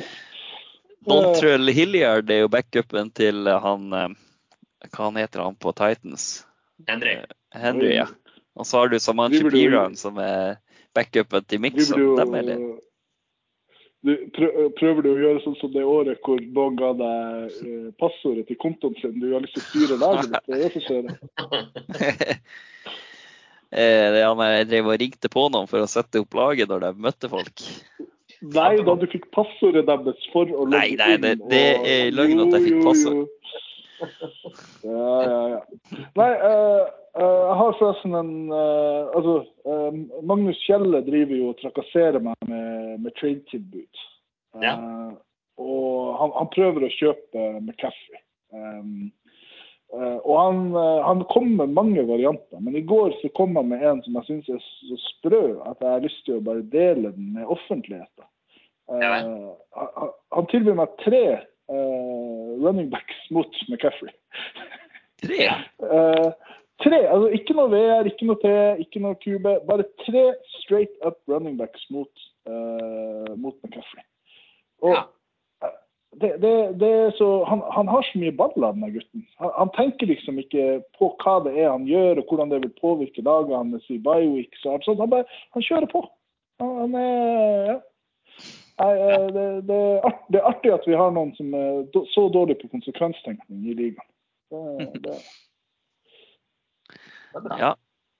Montrell 1.08 1.72
Hilliard 1.72 2.34
er 2.34 2.42
jo 2.44 2.50
backupen 2.52 3.14
til 3.16 3.48
han 3.48 3.94
Hva 3.94 5.06
han 5.06 5.20
heter 5.22 5.46
han 5.46 5.56
på 5.56 5.72
Titans? 5.78 6.42
Henry. 6.90 7.14
Henry, 7.56 7.94
ja. 7.96 8.10
Og 8.58 8.66
så 8.68 8.82
har 8.82 8.92
du 8.92 8.98
Driver 8.98 9.54
Piran, 9.54 9.96
som 9.96 10.18
er 10.20 10.58
backupen 10.98 11.46
til 11.46 11.62
Mixon. 11.64 12.04
Dem 12.18 12.36
er 12.36 12.52
du, 14.08 14.14
prø- 14.38 14.70
prøver 14.80 15.04
du 15.06 15.10
å 15.12 15.18
gjøre 15.20 15.42
sånn 15.44 15.58
som 15.60 15.72
det 15.76 15.84
året 15.88 16.20
hvor 16.26 16.40
noen 16.42 16.78
ga 16.80 16.90
deg 17.00 17.58
eh, 17.68 17.88
passordet 18.02 18.48
til 18.50 18.58
kontoen 18.64 18.96
sin? 19.02 19.16
Du 19.22 19.30
har 19.36 19.44
lyst 19.46 19.58
til 19.58 19.64
å 19.64 19.70
styre 19.70 20.00
laget 20.02 20.32
ditt? 20.32 20.48
Det 20.48 20.56
er 20.56 20.64
det 20.64 20.74
som 20.74 20.88
skjer. 20.88 21.04
Eh, 23.68 24.14
er 24.16 24.24
han 24.24 24.40
jeg 24.40 24.68
drev 24.70 24.86
og 24.88 24.96
ringte 25.02 25.28
på 25.28 25.42
noen 25.52 25.68
for 25.68 25.84
å 25.84 25.88
sette 25.92 26.22
opp 26.24 26.38
laget 26.40 26.70
når 26.72 26.86
de 26.86 26.92
møtte 27.04 27.28
folk. 27.28 27.64
Nei, 28.56 28.78
da 28.88 28.94
du 28.96 29.04
fikk 29.12 29.26
passordet 29.36 29.84
deres 29.90 30.28
for 30.32 30.48
å 30.48 30.64
logge 30.64 30.78
Nei, 30.78 30.94
nei, 30.96 31.18
det- 31.20 31.50
det 31.52 31.60
er 31.84 32.14
løgn 32.16 32.46
at 32.46 32.56
jeg 32.56 32.64
fikk 32.70 32.78
passord. 32.86 33.26
Ja, 34.84 35.24
ja, 35.24 35.42
ja. 35.52 35.60
Nei, 36.20 36.30
uh, 36.38 36.84
uh, 37.18 37.42
jeg 37.48 37.58
har 37.60 37.78
forresten 37.80 38.18
en 38.18 38.34
uh, 38.54 39.10
Altså, 39.18 39.36
Magnus 40.28 40.60
Kjelle 40.66 41.02
driver 41.08 41.36
jo 41.40 41.52
og 41.52 41.60
trakasserer 41.62 42.22
meg 42.24 42.50
med, 42.50 42.98
med 43.04 43.16
trade-tilbud. 43.20 44.04
Ja. 44.62 44.76
Og 45.58 46.18
han, 46.22 46.34
han 46.38 46.52
prøver 46.54 46.86
å 46.86 46.94
kjøpe 46.94 47.48
McCaffrey. 47.62 48.22
Um, 48.54 49.10
og 49.98 50.34
han, 50.36 50.64
han 51.06 51.22
kom 51.32 51.54
med 51.56 51.72
mange 51.72 52.04
varianter, 52.10 52.60
men 52.60 52.76
i 52.76 52.84
går 52.84 53.14
så 53.22 53.30
kom 53.40 53.56
han 53.56 53.70
med 53.72 53.86
en 53.88 54.02
som 54.04 54.18
jeg 54.20 54.28
syns 54.28 54.50
er 54.52 54.66
så 54.90 54.98
sprø 55.06 55.40
at 55.64 55.80
jeg 55.80 55.94
har 55.94 56.04
lyst 56.04 56.26
til 56.28 56.42
å 56.42 56.44
bare 56.44 56.66
dele 56.74 57.14
den 57.16 57.30
med 57.38 57.48
offentligheten. 57.56 58.28
Ja 59.00 59.14
han, 59.16 60.12
han- 60.36 60.50
tilbyr 60.52 60.76
meg 60.80 60.92
tre 61.04 61.24
running 61.74 62.90
backs 62.90 63.16
mot 63.32 63.50
McCaffrey. 63.70 64.14
Tre? 65.24 65.48
Eh, 65.82 66.32
tre, 66.84 67.00
altså 67.10 67.30
ikke 67.34 67.56
noe 67.58 67.72
VR, 67.74 68.06
ikke 68.06 68.28
noe 68.30 68.38
T, 68.44 68.52
ikke 68.84 69.02
noe 69.02 69.18
QB. 69.24 69.48
Bare 69.66 69.86
tre 70.06 70.28
straight 70.60 70.94
up 71.02 71.18
running 71.28 71.58
backs 71.58 71.88
mot, 71.90 72.12
eh, 72.46 73.32
mot 73.36 73.56
McCaffrey. 73.64 74.04
Og 74.86 74.94
Ja. 74.94 75.02
eh, 75.66 75.74
det, 76.22 76.32
det, 76.44 76.54
det 76.80 76.92
så, 77.18 77.44
han, 77.50 77.64
han 77.74 77.90
har 77.90 78.06
så 78.06 78.22
mye 78.22 78.36
baller, 78.38 78.72
denne 78.78 78.92
gutten. 78.94 79.26
Han, 79.42 79.52
han 79.58 79.74
tenker 79.76 80.08
liksom 80.14 80.38
ikke 80.40 80.84
på 81.00 81.10
hva 81.24 81.40
det 81.48 81.58
er 81.58 81.72
han 81.74 81.90
gjør, 81.90 82.22
og 82.22 82.30
hvordan 82.30 82.54
det 82.54 82.62
vil 82.68 82.78
påvirke 82.80 83.26
dagene 83.26 83.58
hans 83.58 83.90
i 83.90 83.98
Bioweek. 83.98 84.54
sånt. 84.62 84.86
Han 84.88 85.10
bare 85.10 85.26
han 85.58 85.66
kjører 85.66 85.90
på. 85.92 86.06
Han, 86.62 86.76
han 86.84 86.96
er 87.02 87.72
ja. 87.74 87.78
Nei, 88.78 88.94
eh, 88.94 89.28
det, 89.34 89.46
det, 89.70 89.78
er 89.78 90.08
art, 90.10 90.24
det 90.30 90.40
er 90.40 90.50
artig 90.52 90.74
at 90.76 90.86
vi 90.86 90.98
har 90.98 91.14
noen 91.16 91.34
som 91.38 91.54
er 91.58 92.08
så 92.14 92.28
dårlig 92.34 92.60
på 92.62 92.70
konsekvenstenkning 92.76 93.66
i 93.66 93.78
ligaen. 93.78 94.10
Det, 95.02 95.18
Ja. 97.58 97.76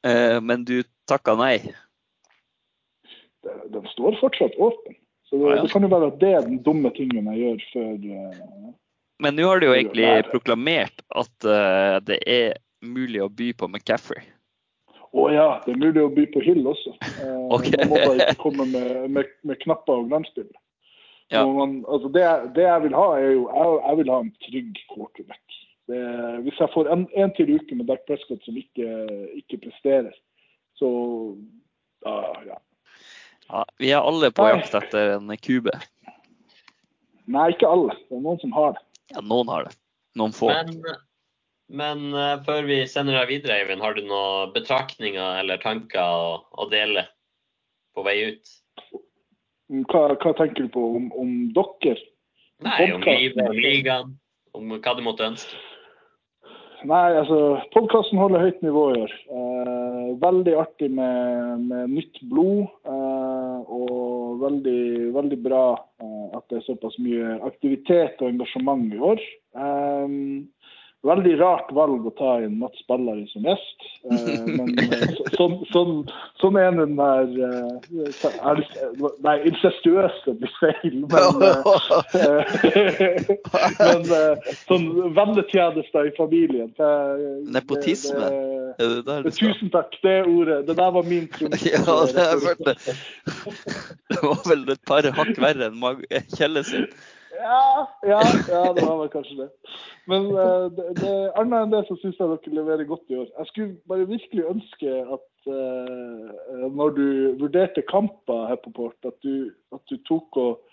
Eh, 0.06 0.38
men 0.42 0.66
du 0.66 0.84
takka 1.10 1.36
nei. 1.40 1.58
den 3.74 3.86
står 3.94 4.18
fortsatt 4.20 4.56
åpen. 4.58 4.96
Så 5.30 5.36
det, 5.36 5.46
Ah, 5.46 5.56
ja. 5.56 5.62
det 5.64 5.72
kan 5.72 5.84
jo 5.84 5.90
være 5.92 6.08
at 6.08 6.20
det 6.20 6.30
er 6.34 6.46
den 6.46 6.60
dumme 6.64 6.92
tingen 6.96 7.28
jeg 7.34 7.40
gjør 7.42 7.64
før 7.74 7.94
uh, 8.16 8.74
Men 9.20 9.36
nå 9.36 9.48
har 9.50 9.60
du 9.60 9.66
jo 9.68 9.76
egentlig 9.76 10.08
proklamert 10.32 11.04
at 11.12 11.48
uh, 11.48 11.98
det 12.00 12.22
er 12.24 12.56
mulig 12.82 13.20
å 13.24 13.28
by 13.28 13.52
på 13.58 13.68
McCaffrey. 13.68 14.24
Å 15.18 15.26
ja, 15.34 15.48
det 15.66 15.74
er 15.74 15.82
mulig 15.82 16.04
å 16.04 16.14
by 16.14 16.28
på 16.34 16.44
Hill 16.46 16.68
også. 16.70 16.94
Eh, 17.02 17.38
okay. 17.56 17.74
Man 17.82 17.90
må 17.90 18.02
bare 18.04 18.18
ikke 18.28 18.42
komme 18.44 18.68
med, 18.70 18.90
med, 19.16 19.32
med 19.48 19.60
knapper 19.64 20.04
og 20.04 20.12
glansbilder. 20.12 20.58
Ja. 21.34 21.42
Altså 21.44 22.12
det, 22.14 22.24
det 22.56 22.64
jeg 22.64 22.84
vil 22.86 22.96
ha, 22.96 23.08
er 23.20 23.34
jo 23.34 23.48
jeg, 23.50 23.80
jeg 23.82 24.00
vil 24.00 24.12
ha 24.14 24.20
en 24.24 24.30
trygg 24.46 24.78
quarterback. 24.94 25.58
Det, 25.88 26.04
hvis 26.46 26.62
jeg 26.62 26.72
får 26.74 26.90
en, 26.92 27.08
en 27.16 27.34
til 27.36 27.52
uke 27.56 27.76
med 27.80 27.88
Dark 27.90 28.06
Prescott 28.08 28.44
som 28.46 28.56
ikke, 28.60 28.88
ikke 29.40 29.60
presterer, 29.66 30.16
så 30.78 30.90
da, 32.06 32.16
ja. 32.48 32.58
Ja, 33.48 33.64
vi 33.80 33.92
er 33.96 34.04
alle 34.04 34.30
på 34.36 34.48
jakt 34.50 34.76
etter 34.76 35.14
en 35.16 35.32
kube. 35.40 35.74
Nei, 37.32 37.50
ikke 37.54 37.70
alle. 37.72 37.96
Det 38.08 38.20
er 38.20 38.24
noen 38.24 38.40
som 38.44 38.56
har 38.56 38.76
det. 38.76 38.84
Ja, 39.16 39.24
noen 39.24 39.52
har 39.52 39.68
det. 39.68 39.76
Noen 40.20 40.36
få. 40.36 40.52
Men, 40.52 40.76
men 41.68 42.10
uh, 42.16 42.38
før 42.48 42.68
vi 42.70 42.82
sender 42.88 43.20
deg 43.20 43.32
videre, 43.32 43.60
Eivind, 43.62 43.84
har 43.84 43.98
du 43.98 44.04
noen 44.08 44.54
betraktninger 44.56 45.42
eller 45.42 45.62
tanker 45.64 46.02
å, 46.02 46.38
å 46.52 46.70
dele 46.72 47.08
på 47.98 48.06
vei 48.08 48.18
ut? 48.32 48.54
Hva, 49.92 50.04
hva 50.16 50.36
tenker 50.38 50.68
du 50.68 50.72
på 50.72 50.84
om, 51.00 51.10
om 51.20 51.34
dere? 51.56 51.98
Nei, 52.66 52.92
om 52.94 53.04
livet, 53.04 53.42
om 53.44 53.58
ligaen, 53.58 54.14
om 54.58 54.78
hva 54.78 54.94
du 54.98 55.04
måtte 55.06 55.28
ønske. 55.28 55.60
Nei, 56.86 57.18
altså, 57.18 57.58
podkasten 57.74 58.20
holder 58.22 58.44
høyt 58.46 58.60
nivå 58.62 58.84
i 58.94 59.00
år. 59.02 59.14
Eh, 59.34 60.10
veldig 60.22 60.54
artig 60.62 60.92
med, 60.94 61.64
med 61.66 61.94
nytt 61.96 62.20
blod. 62.30 62.68
Eh, 62.86 63.72
og 63.78 64.44
veldig, 64.44 64.84
veldig 65.16 65.40
bra 65.42 65.64
eh, 65.74 66.28
at 66.38 66.46
det 66.52 66.60
er 66.60 66.68
såpass 66.68 67.00
mye 67.02 67.40
aktivitet 67.48 68.22
og 68.22 68.30
engasjement 68.30 68.94
i 68.94 69.02
år. 69.10 69.24
Eh, 69.58 70.06
veldig 71.08 71.34
rart 71.40 71.70
valg 71.76 72.06
å 72.10 72.14
ta 72.18 72.34
inn 72.44 72.58
Mats 72.62 72.82
Ballari 72.90 73.26
som 73.32 73.46
gjest. 73.48 73.86
Eh, 74.12 74.44
men 74.58 74.74
så, 75.18 75.26
sånn, 75.38 75.56
sånn, 75.74 75.94
sånn 76.42 76.60
er 76.62 76.76
den 76.78 76.96
der 77.00 77.32
eh, 77.48 77.74
lyst- 78.60 78.78
Nei, 79.26 79.36
incestuøse 79.50 80.36
blir 80.40 80.54
feil, 80.60 81.00
men 81.10 81.44
eh, 82.22 83.32
men 83.82 84.08
sånn 84.68 84.88
vennetjenester 85.18 86.12
i 86.12 86.16
familien. 86.20 86.72
Det, 86.78 86.94
Nepotisme. 87.58 88.32
Det, 88.32 88.76
Er 88.78 88.96
det 88.96 89.04
der 89.08 89.26
du 89.26 89.32
skal? 89.32 89.54
tusen 89.54 89.74
takk, 89.74 90.00
det 90.04 90.18
ordet. 90.30 90.62
Det 90.68 90.78
der 90.78 90.96
var 91.00 91.08
min 91.08 91.28
trumf. 91.34 91.62
Ja, 91.66 92.00
det 92.14 92.56
det. 92.66 92.78
Det 94.12 94.24
var 94.24 94.42
vel 94.50 94.66
et 94.76 94.84
par 94.88 95.08
hakk 95.20 95.38
verre 95.42 95.72
enn 95.72 96.28
Kjelle 96.36 96.64
sin. 96.68 96.88
Ja, 97.38 97.86
ja, 98.08 98.22
ja, 98.50 98.62
det 98.74 98.84
var 98.84 98.98
vel 99.02 99.10
kanskje 99.14 99.38
det. 99.44 99.50
Men 100.10 100.30
uh, 100.34 100.68
det, 100.74 100.86
det, 101.02 101.12
annet 101.40 101.66
enn 101.66 101.74
det 101.74 101.84
så 101.88 101.98
syns 102.02 102.18
jeg 102.20 102.32
dere 102.32 102.56
leverer 102.60 102.90
godt 102.90 103.14
i 103.14 103.20
år. 103.20 103.28
Jeg 103.38 103.52
skulle 103.52 103.76
bare 103.92 104.08
virkelig 104.10 104.48
ønske 104.50 104.96
at 105.18 105.52
uh, 105.52 106.66
når 106.80 106.96
du 106.98 107.06
vurderte 107.44 107.86
kamper 107.92 108.48
her 108.52 108.60
på 108.64 108.74
Port, 108.76 108.98
at 109.06 109.18
du, 109.26 109.52
at 109.76 109.84
du 109.92 110.00
tok 110.10 110.42
og 110.42 110.64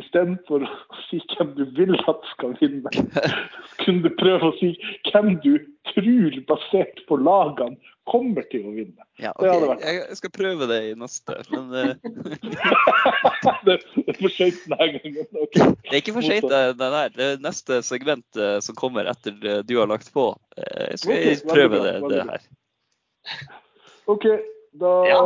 Istedenfor 0.00 0.62
å 0.64 0.98
si 1.04 1.18
hvem 1.34 1.50
du 1.52 1.66
vil 1.76 1.92
at 2.08 2.22
skal 2.30 2.54
vinne, 2.62 2.88
kunne 3.82 4.06
du 4.06 4.14
prøve 4.16 4.48
å 4.48 4.54
si 4.56 4.70
hvem 5.10 5.34
du 5.44 5.58
tror, 5.90 6.38
basert 6.48 7.02
på 7.10 7.18
lagene, 7.20 7.76
kommer 8.08 8.42
til 8.50 8.64
å 8.66 8.72
vinne. 8.74 9.04
Ja, 9.22 9.32
Det 9.38 9.50
hadde 9.50 9.68
vært- 9.70 9.84
Jeg 9.86 9.98
jeg 10.08 10.16
skal 10.18 10.30
prøve 10.34 10.66
det 10.70 10.78
i 10.90 10.94
neste. 10.98 11.36
Men 11.52 11.74
eh, 11.74 11.94
det 13.66 13.76
er 14.08 14.18
for 14.18 14.28
seint 14.34 14.58
denne 14.66 14.88
gangen. 14.96 15.26
Okay. 15.44 15.68
det 15.86 15.92
er 15.92 16.00
ikke 16.00 16.16
for 16.16 16.26
seint, 16.26 16.48
det 16.48 16.88
er. 16.88 17.14
Det 17.14 17.28
neste 17.44 17.82
segment 17.86 18.26
eh, 18.40 18.58
som 18.64 18.74
kommer 18.78 19.06
etter 19.10 19.62
du 19.62 19.74
har 19.78 19.86
lagt 19.90 20.10
på. 20.12 20.32
Eh, 20.56 20.90
Jeg 20.92 20.98
skal 21.04 21.14
okay, 21.14 21.36
prøve 21.54 21.82
det, 21.86 21.94
det 22.10 22.24
her. 22.32 22.48
OK, 24.10 24.26
da 24.82 24.92
Ja, 25.06 25.20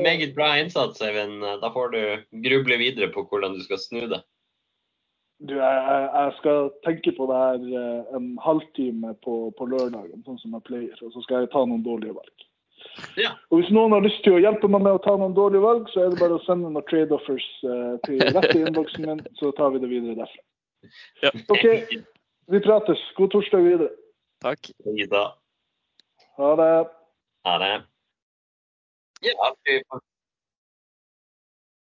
meget 0.00 0.34
bra 0.34 0.54
innsats, 0.58 1.02
Eivind. 1.04 1.42
Da 1.60 1.72
får 1.74 1.92
du 1.92 2.02
gruble 2.48 2.78
videre 2.80 3.10
på 3.12 3.26
hvordan 3.28 3.58
du 3.58 3.64
skal 3.66 3.78
snu 3.82 4.06
det. 4.08 4.22
Du, 5.48 5.54
jeg, 5.56 6.04
jeg 6.12 6.32
skal 6.36 6.68
tenke 6.84 7.12
på 7.16 7.26
det 7.30 7.36
her 7.40 7.62
eh, 7.80 8.16
en 8.18 8.28
halvtime 8.44 9.14
på, 9.24 9.36
på 9.56 9.68
lørdagen, 9.72 10.20
sånn 10.26 10.38
som 10.42 10.56
jeg 10.56 10.66
pleier. 10.66 11.02
Og 11.06 11.14
så 11.14 11.24
skal 11.24 11.44
jeg 11.44 11.52
ta 11.54 11.62
noen 11.64 11.84
dårlige 11.86 12.16
valg. 12.18 12.44
Ja. 13.16 13.32
Og 13.48 13.60
hvis 13.60 13.70
noen 13.72 13.94
har 13.96 14.04
lyst 14.04 14.20
til 14.24 14.36
å 14.36 14.42
hjelpe 14.42 14.68
meg 14.68 14.84
med 14.84 14.98
å 14.98 15.02
ta 15.04 15.14
noen 15.16 15.36
dårlige 15.36 15.64
valg, 15.64 15.88
så 15.92 16.04
er 16.04 16.12
det 16.12 16.20
bare 16.20 16.36
å 16.36 16.44
sende 16.44 16.68
noen 16.68 16.86
trade 16.90 17.16
offers 17.16 17.46
uh, 17.64 17.96
til 18.06 18.20
rett 18.20 18.52
i 18.54 18.62
innboksen 18.64 19.06
min, 19.08 19.22
så 19.40 19.52
tar 19.56 19.72
vi 19.74 19.82
det 19.82 19.90
videre 19.92 20.18
derfra. 20.18 20.44
Ja. 21.24 21.32
OK, 21.52 21.66
vi 22.52 22.62
prates. 22.64 23.02
God 23.16 23.32
torsdag 23.34 23.64
videre. 23.64 23.90
Takk. 24.44 24.72
Ida. 24.92 25.24
Ha 26.40 26.52
det. 26.60 26.70
Ha 27.48 27.56
det. 27.64 27.74
Ja, 29.20 29.36
alltid, 29.48 29.84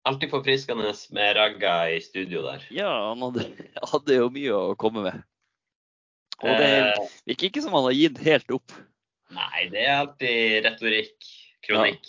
alltid 0.10 0.32
forfriskende 0.34 0.92
med 1.16 1.36
Ragga 1.38 1.74
i 1.94 2.00
studio 2.04 2.42
der. 2.46 2.66
Ja, 2.74 2.90
han 3.12 3.22
hadde, 3.28 3.46
hadde 3.94 4.18
jo 4.20 4.30
mye 4.34 4.54
å 4.58 4.76
komme 4.80 5.06
med. 5.08 5.22
Og 6.40 6.54
det 6.56 6.70
Eh, 6.70 7.02
virker 7.28 7.50
ikke 7.50 7.62
som 7.66 7.74
han 7.76 7.88
har 7.90 7.96
gitt 7.98 8.22
helt 8.24 8.52
opp. 8.56 8.72
nei, 9.36 9.66
det 9.74 9.82
er 9.86 9.98
alltid 10.02 10.64
retorikk, 10.66 11.28
kronikk. 11.68 12.08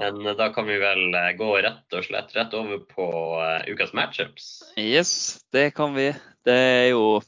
Men 0.00 0.20
eh, 0.26 0.36
da 0.38 0.50
kan 0.54 0.68
vi 0.68 0.76
vel 0.80 1.06
eh, 1.16 1.32
gå 1.38 1.48
rett 1.64 1.96
og 1.98 2.04
slett 2.06 2.34
rett 2.36 2.54
over 2.56 2.82
på 2.90 3.06
eh, 3.42 3.70
ukas 3.72 3.92
matchups. 3.96 4.50
Yes, 4.80 5.12
det 5.52 5.70
kan 5.76 5.94
vi. 5.96 6.10
Det 6.46 6.54
er 6.56 6.88
jo 6.92 7.20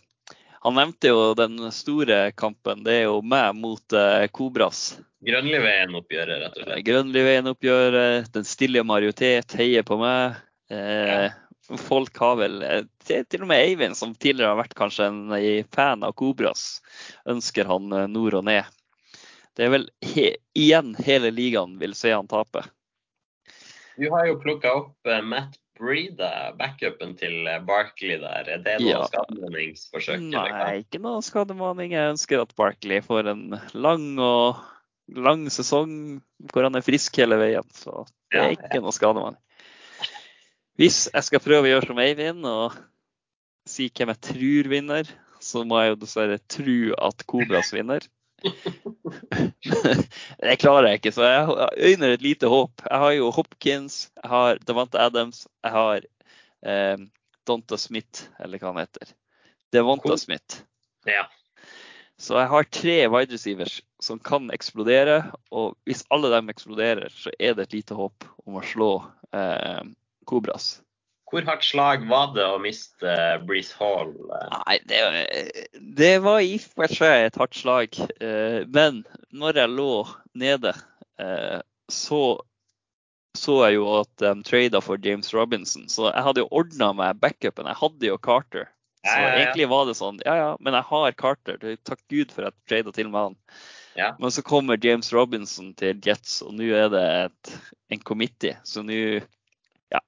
Han 0.62 0.76
nevnte 0.78 1.10
jo 1.10 1.32
den 1.34 1.56
store 1.74 2.28
kampen. 2.38 2.84
Det 2.86 2.92
er 3.00 3.06
jo 3.08 3.16
meg 3.26 3.56
mot 3.58 3.96
eh, 3.98 4.28
Kobras. 4.30 4.92
Grønliveien-oppgjøret, 5.22 6.40
rett 6.42 6.56
og 6.58 6.66
slett. 6.66 6.84
Grønliveien-oppgjøret, 6.88 8.32
den 8.34 8.46
stille 8.48 8.82
majoritet 8.86 9.54
heier 9.58 9.86
på 9.86 9.98
meg. 10.00 10.40
Eh, 10.72 11.30
Folk 11.78 12.18
har 12.18 12.36
vel 12.40 12.62
eh, 12.66 12.82
til, 13.06 13.24
til 13.30 13.44
og 13.44 13.48
med 13.52 13.62
Eivind, 13.62 13.96
som 13.96 14.14
tidligere 14.18 14.50
har 14.50 14.58
vært 14.58 14.74
kanskje 14.76 15.06
en 15.08 15.20
eh, 15.36 15.64
fan 15.72 16.02
av 16.04 16.16
Kobras, 16.18 16.82
ønsker 17.30 17.68
han 17.70 17.92
eh, 17.94 18.08
nord 18.10 18.34
og 18.40 18.46
ned. 18.50 18.66
Det 19.56 19.66
er 19.68 19.72
vel 19.74 19.86
he, 20.14 20.32
igjen 20.58 20.94
hele 21.04 21.30
ligaen 21.30 21.76
vil 21.80 21.94
se 21.96 22.10
han 22.12 22.28
tape. 22.30 22.64
Du 24.00 24.08
har 24.10 24.26
jo 24.26 24.38
plukka 24.40 24.72
opp 24.80 25.10
Matt 25.28 25.58
Breeda, 25.78 26.52
backupen 26.58 27.14
til 27.20 27.46
Barkley 27.68 28.18
der. 28.22 28.48
Er 28.56 28.62
det 28.64 28.78
noe 28.80 28.94
Ja. 28.94 29.06
hva? 29.06 29.24
Nei, 30.18 30.82
ikke 30.82 31.00
noe 31.04 31.22
skademaning. 31.24 31.92
Jeg 31.92 32.14
ønsker 32.14 32.42
at 32.42 32.54
Barkley 32.56 33.02
får 33.04 33.28
en 33.32 33.44
lang 33.74 34.06
og 34.18 34.56
lang 35.16 35.46
sesong 35.52 36.20
hvor 36.52 36.66
han 36.66 36.78
er 36.78 36.84
frisk 36.84 37.16
hele 37.20 37.38
veien. 37.40 37.66
Så 37.76 38.04
det 38.32 38.40
er 38.40 38.56
ikke 38.56 38.82
noe 38.82 38.94
skademaning. 38.94 39.40
Hvis 40.80 41.04
jeg 41.12 41.28
skal 41.28 41.44
prøve 41.44 41.68
å 41.68 41.72
gjøre 41.74 41.90
som 41.90 42.00
Eivind 42.00 42.48
og 42.48 42.78
si 43.68 43.90
hvem 43.92 44.12
jeg 44.14 44.22
tror 44.28 44.70
vinner, 44.72 45.12
så 45.42 45.62
må 45.68 45.82
jeg 45.82 45.92
jo 45.92 46.00
dessverre 46.02 46.40
tro 46.50 46.78
at 47.08 47.24
Kobras 47.28 47.72
vinner. 47.74 48.06
det 50.42 50.56
klarer 50.58 50.88
jeg 50.88 51.00
ikke, 51.00 51.12
så 51.14 51.28
jeg 51.28 51.92
øyner 51.92 52.14
et 52.14 52.24
lite 52.24 52.50
håp. 52.50 52.82
Jeg 52.88 53.02
har 53.04 53.12
jo 53.18 53.30
Hopkins, 53.34 53.98
jeg 54.18 54.32
har 54.32 54.62
Davante 54.66 55.02
Adams, 55.02 55.44
jeg 55.62 55.76
har 55.76 56.08
eh, 56.66 57.04
Donta 57.46 57.78
Smith, 57.78 58.26
eller 58.42 58.62
hva 58.62 58.72
han 58.72 58.82
heter. 58.82 59.14
Devonta 59.74 60.16
Smith. 60.18 60.62
Ja. 61.08 61.26
Så 62.18 62.38
jeg 62.38 62.50
har 62.52 62.68
tre 62.70 62.98
wide 63.10 63.34
receivers 63.34 63.80
som 64.02 64.20
kan 64.22 64.50
eksplodere. 64.54 65.22
Og 65.54 65.76
hvis 65.88 66.04
alle 66.14 66.32
dem 66.34 66.50
eksploderer, 66.52 67.12
så 67.14 67.32
er 67.38 67.56
det 67.56 67.68
et 67.68 67.76
lite 67.80 67.98
håp 67.98 68.26
om 68.46 68.58
å 68.58 68.64
slå 68.66 68.94
eh, 69.34 69.82
Kobras. 70.28 70.74
Hvor 71.32 71.46
hardt 71.48 71.64
slag 71.64 72.02
var 72.10 72.34
det 72.36 72.44
å 72.44 72.60
miste 72.60 73.08
eh, 73.08 73.38
Breeze 73.40 73.72
Hall? 73.78 74.12
eh? 74.36 74.48
Nei, 74.66 74.78
det, 74.84 75.02
det 75.96 76.14
var 76.24 76.42
i 76.44 76.58
og 76.58 76.66
for 76.74 76.92
seg 76.92 77.28
et 77.28 77.38
hardt 77.40 77.56
slag. 77.56 77.96
Eh, 78.20 78.62
men 78.68 79.00
når 79.32 79.62
jeg 79.62 79.76
lå 79.78 79.92
nede, 80.36 80.74
eh, 81.22 81.60
så 81.88 82.24
så 83.32 83.62
jeg 83.64 83.78
jo 83.78 83.86
at 83.96 84.10
de 84.20 84.32
trada 84.44 84.82
for 84.84 85.00
James 85.00 85.32
Robinson. 85.32 85.86
Så 85.88 86.10
jeg 86.10 86.24
hadde 86.26 86.42
jo 86.42 86.50
ordna 86.52 86.90
meg 86.92 87.20
backupen. 87.22 87.64
Jeg 87.70 87.80
hadde 87.80 88.10
jo 88.10 88.18
Carter. 88.20 88.66
Så 89.02 89.14
egentlig 89.18 89.66
var 89.72 89.88
det 89.88 89.96
sånn, 89.98 90.20
ja 90.22 90.34
ja, 90.38 90.50
men 90.62 90.76
jeg 90.76 90.86
har 90.86 91.14
Carter. 91.18 91.56
Takk 91.82 92.02
Gud 92.12 92.30
for 92.34 92.46
at 92.46 92.54
jeg 92.54 92.68
trada 92.70 92.92
til 92.94 93.08
med 93.10 93.30
han. 93.30 93.38
Ja. 93.94 94.16
Men 94.18 94.32
så 94.32 94.42
kommer 94.42 94.78
James 94.80 95.12
Robinson 95.12 95.72
til 95.76 96.00
Jets, 96.04 96.40
og 96.44 96.54
nå 96.56 96.70
er 96.76 96.88
det 96.92 97.02
et, 97.26 97.52
en 97.92 98.00
committee. 98.00 98.56
Så 98.64 98.84
nå 98.86 98.98
Ja. 99.92 100.00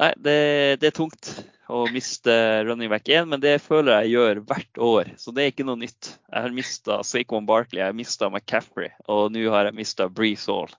Nei, 0.00 0.12
det, 0.16 0.38
det 0.80 0.88
er 0.90 0.96
tungt 0.96 1.30
å 1.68 1.84
miste 1.92 2.32
running 2.64 2.90
back 2.92 3.08
1, 3.08 3.28
men 3.28 3.40
det 3.40 3.58
føler 3.64 4.04
jeg 4.04 4.14
gjør 4.16 4.40
hvert 4.48 4.80
år. 4.80 5.12
Så 5.20 5.32
det 5.32 5.44
er 5.44 5.52
ikke 5.52 5.68
noe 5.68 5.80
nytt. 5.80 6.14
Jeg 6.30 6.46
har 6.46 6.56
mista 6.56 6.98
Saquon 7.04 7.46
Barkley, 7.48 7.80
jeg 7.82 7.92
har 7.92 7.96
mista 7.96 8.30
McCaffrey, 8.30 8.92
og 9.08 9.30
nå 9.34 9.44
har 9.52 9.68
jeg 9.68 9.78
mista 9.78 10.08
Breeze 10.08 10.50
Hall. 10.50 10.72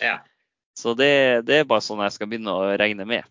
Ja. 0.00 0.18
Så 0.76 0.92
det, 0.96 1.46
det 1.48 1.62
er 1.62 1.68
bare 1.68 1.84
sånn 1.84 2.02
jeg 2.04 2.16
skal 2.16 2.28
begynne 2.28 2.52
å 2.52 2.74
regne 2.76 3.06
med. 3.08 3.24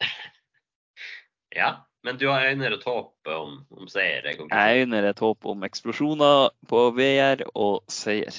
ja. 1.58 1.74
Men 2.06 2.18
du 2.18 2.28
har 2.30 2.46
øyner 2.46 2.76
et 2.76 2.84
håp 2.86 3.32
om, 3.34 3.56
om 3.74 3.88
seier? 3.90 4.22
er 4.22 4.36
konklusjonen. 4.38 4.68
Jeg 4.68 4.86
øyner 4.86 5.08
et 5.10 5.18
håp 5.18 5.46
om 5.50 5.66
eksplosjoner 5.66 6.50
på 6.70 6.84
VR 6.96 7.42
og 7.54 7.82
seier. 7.90 8.36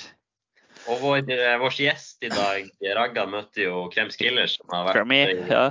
Og 0.87 1.01
vår, 1.03 1.25
eh, 1.35 1.57
vår 1.59 1.75
gjest 1.75 2.23
i 2.23 2.31
dag, 2.31 2.69
Ragga, 2.95 3.25
møtte 3.29 3.65
jo 3.65 3.87
Krems 3.93 4.15
Killer, 4.19 4.47
som 4.47 4.71
har 4.71 4.87
vært 4.87 5.01
Kremi. 5.01 5.19
Ja, 5.49 5.65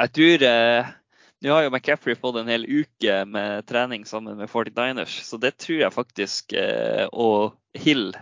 Jeg 0.00 0.12
tror 0.16 0.46
eh, 0.46 0.94
Nå 1.44 1.52
har 1.52 1.66
jo 1.66 1.70
McCaffrey 1.70 2.16
fått 2.16 2.38
en 2.40 2.48
hel 2.48 2.64
uke 2.64 3.16
med 3.28 3.66
trening 3.68 4.06
sammen 4.08 4.38
med 4.38 4.48
49ers, 4.48 5.18
så 5.26 5.36
det 5.36 5.58
tror 5.60 5.82
jeg 5.82 5.92
faktisk 5.92 6.54
eh, 6.56 7.04
Og 7.12 7.58
Hill 7.76 8.14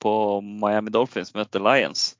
på 0.00 0.12
Miami 0.40 0.92
Dolphins 0.94 1.34
møter 1.34 1.60
Lions. 1.60 2.14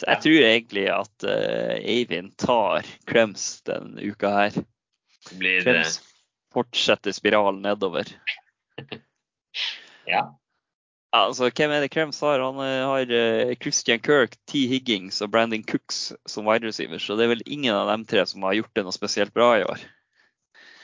Så 0.00 0.06
jeg 0.08 0.22
tror 0.24 0.44
egentlig 0.48 0.86
at 0.88 1.26
uh, 1.28 1.74
Eivind 1.84 2.32
tar 2.40 2.86
Krems 3.10 3.60
denne 3.68 4.00
uka 4.00 4.30
her. 4.32 4.54
blir 5.36 5.60
Krems 5.66 5.98
fortsetter 6.54 7.12
spiralen 7.16 7.62
nedover. 7.66 8.08
Ja. 10.08 10.24
Altså, 11.14 11.50
Hvem 11.50 11.70
er 11.74 11.84
det 11.84 11.90
Krems 11.92 12.18
har? 12.22 12.40
Han 12.42 12.58
eh, 12.64 12.86
har 12.86 13.12
uh, 13.12 13.52
Christian 13.62 14.00
Kirk, 14.02 14.34
T. 14.50 14.64
Higgins 14.70 15.20
og 15.22 15.30
Brandon 15.30 15.62
Cooks 15.66 16.12
som 16.26 16.46
wide 16.48 16.66
receivers. 16.66 17.04
Så 17.06 17.14
det 17.18 17.26
er 17.26 17.32
vel 17.34 17.44
ingen 17.46 17.74
av 17.74 17.90
dem 17.90 18.06
tre 18.08 18.24
som 18.26 18.42
har 18.46 18.56
gjort 18.58 18.72
det 18.74 18.84
noe 18.86 18.94
spesielt 18.94 19.34
bra 19.34 19.52
i 19.58 19.64
år. 19.66 19.84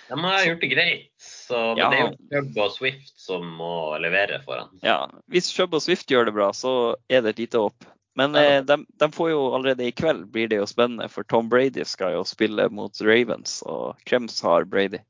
De 0.06 0.18
har 0.22 0.44
gjort 0.46 0.62
det 0.62 0.70
greit, 0.70 1.10
så, 1.18 1.58
men 1.74 1.78
Ja. 1.80 1.88
det 1.90 1.98
er 1.98 2.04
jo 2.04 2.14
Chubb 2.30 2.58
og 2.62 2.72
Swift 2.76 3.14
som 3.18 3.46
må 3.58 3.72
levere 4.02 4.38
for 4.44 4.62
han. 4.62 4.70
Ja, 4.86 4.98
Hvis 5.30 5.50
Chubb 5.50 5.74
og 5.74 5.82
Swift 5.82 6.10
gjør 6.10 6.28
det 6.28 6.34
bra, 6.36 6.52
så 6.54 6.94
er 7.10 7.22
det 7.24 7.34
et 7.34 7.46
lite 7.46 7.62
håp. 7.64 7.86
Men 8.16 8.34
eh, 8.40 8.62
de, 8.64 8.78
de 8.88 9.08
får 9.12 9.30
jo 9.30 9.42
allerede 9.54 9.84
i 9.84 9.92
kveld 9.92 10.30
blir 10.32 10.48
det 10.48 10.56
jo 10.62 10.66
spennende, 10.68 11.08
for 11.12 11.26
Tom 11.28 11.50
Brady 11.52 11.84
skal 11.84 12.14
jo 12.16 12.22
spille 12.24 12.68
mot 12.72 13.00
Ravens, 13.04 13.58
og 13.68 13.98
Krems 14.08 14.40
har 14.44 14.64
Brady. 14.64 15.02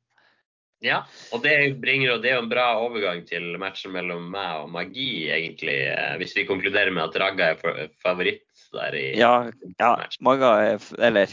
Ja, 0.84 1.04
og 1.32 1.40
det 1.40 1.54
bringer 1.80 2.18
det 2.20 2.30
er 2.30 2.36
jo 2.36 2.42
en 2.44 2.50
bra 2.50 2.66
overgang 2.82 3.22
til 3.28 3.54
matchen 3.58 3.94
mellom 3.94 4.26
meg 4.34 4.64
og 4.64 4.72
Magi, 4.74 5.30
egentlig. 5.32 5.78
eh, 5.88 6.16
Hvis 6.20 6.34
vi 6.36 6.44
konkluderer 6.48 6.92
med 6.92 7.06
at 7.06 7.16
Ragga 7.22 7.52
er 7.54 7.88
favoritt 8.02 8.44
der 8.74 8.98
i 8.98 9.06
Ja, 9.16 9.50
ja. 9.78 9.92
Maga 10.20 10.50
er 10.74 10.82
Eller 10.98 11.32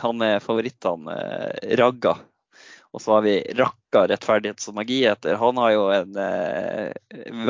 han 0.00 0.22
er 0.22 0.38
favorittene 0.44 1.10
eh, 1.10 1.74
Ragga. 1.80 2.14
Og 2.94 3.02
så 3.02 3.16
har 3.16 3.24
vi 3.26 3.40
Rakka 3.58 4.04
rettferdighets- 4.12 4.68
og 4.70 4.76
magi 4.78 5.00
etter. 5.10 5.34
Han 5.40 5.58
har 5.58 5.72
jo 5.74 5.88
en 5.90 6.14
eh, 6.14 6.92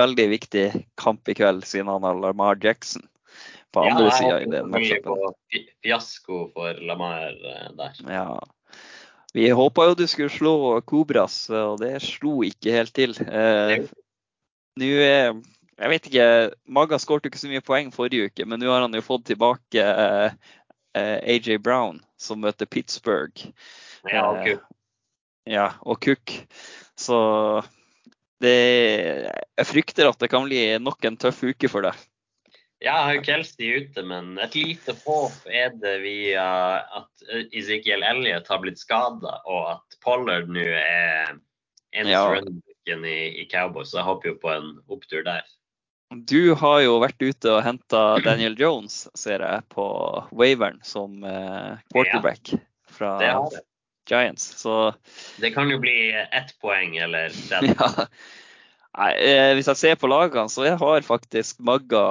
veldig 0.00 0.28
viktig 0.32 0.64
kamp 0.96 1.28
i 1.28 1.36
kveld, 1.36 1.66
siden 1.68 1.92
han 1.92 2.06
har 2.08 2.16
Lamar 2.16 2.56
Jackson 2.62 3.04
på 3.74 3.84
andre 3.84 4.06
jeg 4.08 4.18
sida 4.20 4.36
i 4.40 4.50
det 4.52 4.62
matchupet. 4.70 5.64
fiasko 5.84 6.40
for 6.54 6.80
Lamar 6.86 7.32
eh, 7.34 7.70
der. 7.78 7.98
Ja. 8.08 8.28
Vi 9.34 9.48
håpa 9.50 9.88
jo 9.90 9.96
du 9.98 10.06
skulle 10.06 10.30
slå 10.30 10.54
Kobras, 10.86 11.48
og 11.50 11.80
det 11.82 11.96
slo 12.06 12.38
ikke 12.46 12.74
helt 12.76 12.94
til. 12.94 13.16
Eh, 13.26 13.88
nå 14.78 14.90
er 15.02 15.34
Jeg 15.74 15.90
vet 15.90 16.04
ikke, 16.06 16.26
Maga 16.70 17.00
skåret 17.02 17.26
ikke 17.26 17.40
så 17.40 17.48
mye 17.50 17.64
poeng 17.66 17.88
forrige 17.90 18.30
uke, 18.30 18.44
men 18.46 18.62
nå 18.62 18.70
har 18.70 18.84
han 18.84 18.94
jo 18.94 19.02
fått 19.02 19.24
tilbake 19.32 19.82
eh, 19.82 20.36
eh, 20.94 21.18
AJ 21.34 21.58
Brown, 21.66 21.98
som 22.14 22.38
møter 22.38 22.70
Pittsburgh. 22.70 23.50
Ja, 24.06 24.28
og 24.30 24.46
Eh, 24.46 24.62
Ja, 25.50 25.74
og 25.84 25.98
Cook. 26.00 26.30
Så 26.96 27.18
det, 28.40 28.54
jeg 29.58 29.66
frykter 29.68 30.08
at 30.08 30.20
det 30.22 30.30
kan 30.32 30.46
bli 30.46 30.62
nok 30.80 31.04
en 31.04 31.18
tøff 31.20 31.42
uke 31.44 31.68
for 31.68 31.84
deg. 31.84 31.98
Ja, 32.84 32.98
Kelsey 33.24 33.70
ute, 33.80 34.02
men 34.04 34.34
et 34.44 34.54
lite 34.58 34.92
håp 35.06 35.46
er 35.48 35.70
det 35.80 35.94
via 36.04 36.44
at 37.00 37.24
Ezekiel 37.56 38.04
Elliot 38.04 38.48
har 38.52 38.60
blitt 38.60 38.78
skada, 38.82 39.38
og 39.48 39.70
at 39.78 39.96
Pollard 40.04 40.50
nå 40.52 40.66
er 40.68 41.32
en 41.94 42.10
Ja. 42.10 42.26
runningen 42.34 43.04
i, 43.08 43.40
i 43.40 43.46
Cowboys. 43.48 43.90
Så 43.94 44.02
jeg 44.02 44.08
håper 44.10 44.28
jo 44.28 44.38
på 44.42 44.50
en 44.52 44.72
opptur 44.92 45.24
der. 45.24 45.46
Du 46.28 46.52
har 46.60 46.82
jo 46.84 46.98
vært 47.02 47.22
ute 47.24 47.54
og 47.56 47.62
henta 47.64 48.02
Daniel 48.22 48.54
Jones, 48.60 49.06
ser 49.18 49.40
jeg, 49.42 49.62
på 49.72 49.86
waveren 50.36 50.76
som 50.84 51.24
eh, 51.24 51.80
quarterback 51.94 52.52
fra 52.92 53.14
Det 53.22 53.30
det. 53.56 53.62
Giants. 54.12 54.44
Så 54.60 54.92
Det 55.40 55.54
kan 55.54 55.70
jo 55.72 55.78
bli 55.80 56.12
ett 56.12 56.52
poeng 56.60 56.98
eller 57.00 57.32
den. 57.50 57.72
ja. 57.72 58.06
Nei, 58.94 59.08
eh, 59.18 59.54
hvis 59.56 59.66
jeg 59.72 59.80
ser 59.80 59.96
på 59.98 60.06
lagene, 60.12 60.46
så 60.52 60.68
jeg 60.68 60.76
har 60.78 61.00
faktisk 61.08 61.58
Magga 61.64 62.04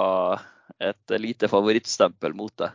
et 0.89 1.15
lite 1.21 1.49
favorittstempel 1.51 2.35
mot 2.37 2.53
det. 2.59 2.71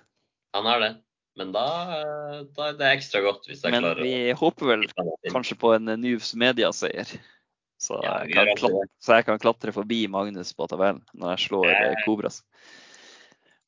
Han 0.57 0.67
har 0.67 0.81
det. 0.81 0.95
Men 1.39 1.53
da, 1.55 1.67
eh, 1.95 2.39
da 2.57 2.71
er 2.73 2.79
det 2.81 2.87
ekstra 2.97 3.21
godt 3.23 3.47
hvis 3.47 3.61
jeg 3.63 3.71
Men 3.71 3.85
klarer 3.85 4.03
vi 4.03 4.33
håper 4.35 4.73
vel 4.73 4.87
kanskje 5.31 5.55
på 5.61 5.71
en 5.77 5.93
News 6.03 6.33
Media-seier. 6.35 7.13
Så, 7.79 8.01
Ja, 8.03 8.17
så 8.99 9.15
jeg 9.15 9.27
kan 9.29 9.39
klatre 9.39 9.71
forbi 9.71 10.01
Magnus 10.11 10.51
på 10.51 10.67
tabellen 10.67 11.05
når 11.15 11.37
jeg 11.37 11.45
slår 11.47 11.69
eh, 11.71 12.01
Kobras. 12.03 12.41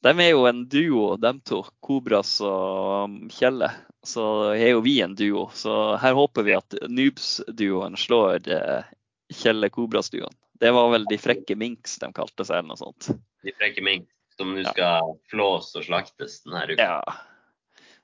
De 0.02 0.10
er 0.10 0.32
jo 0.32 0.48
en 0.48 0.64
duo, 0.66 1.14
dem 1.20 1.38
to. 1.46 1.60
Kobras 1.84 2.40
og 2.42 3.14
Kjelle. 3.36 3.68
Så 4.02 4.24
er 4.56 4.72
jo 4.72 4.82
vi 4.82 4.96
en 5.04 5.14
duo. 5.14 5.46
Så 5.54 5.94
her 6.00 6.16
håper 6.16 6.46
vi 6.48 6.56
at 6.56 6.74
Noobs-duoen 6.88 7.94
slår 8.00 8.48
eh, 8.50 8.88
Kjelle-Kobras-duoen. 9.30 10.34
Det 10.58 10.72
var 10.74 10.90
vel 10.90 11.06
de 11.06 11.20
frekke 11.20 11.54
minks 11.54 12.00
de 12.02 12.10
kalte 12.16 12.48
seg, 12.48 12.58
eller 12.58 12.72
noe 12.72 12.80
sånt. 12.80 13.12
De 13.46 13.54
frekke 13.60 13.84
mink 13.84 14.08
som 14.40 14.48
nå 14.56 14.64
skal 14.72 15.02
flås 15.30 15.66
og 15.76 15.82
slaktes 15.86 16.32
denne 16.46 16.62
uka. 16.72 16.80
Ja. 16.80 17.00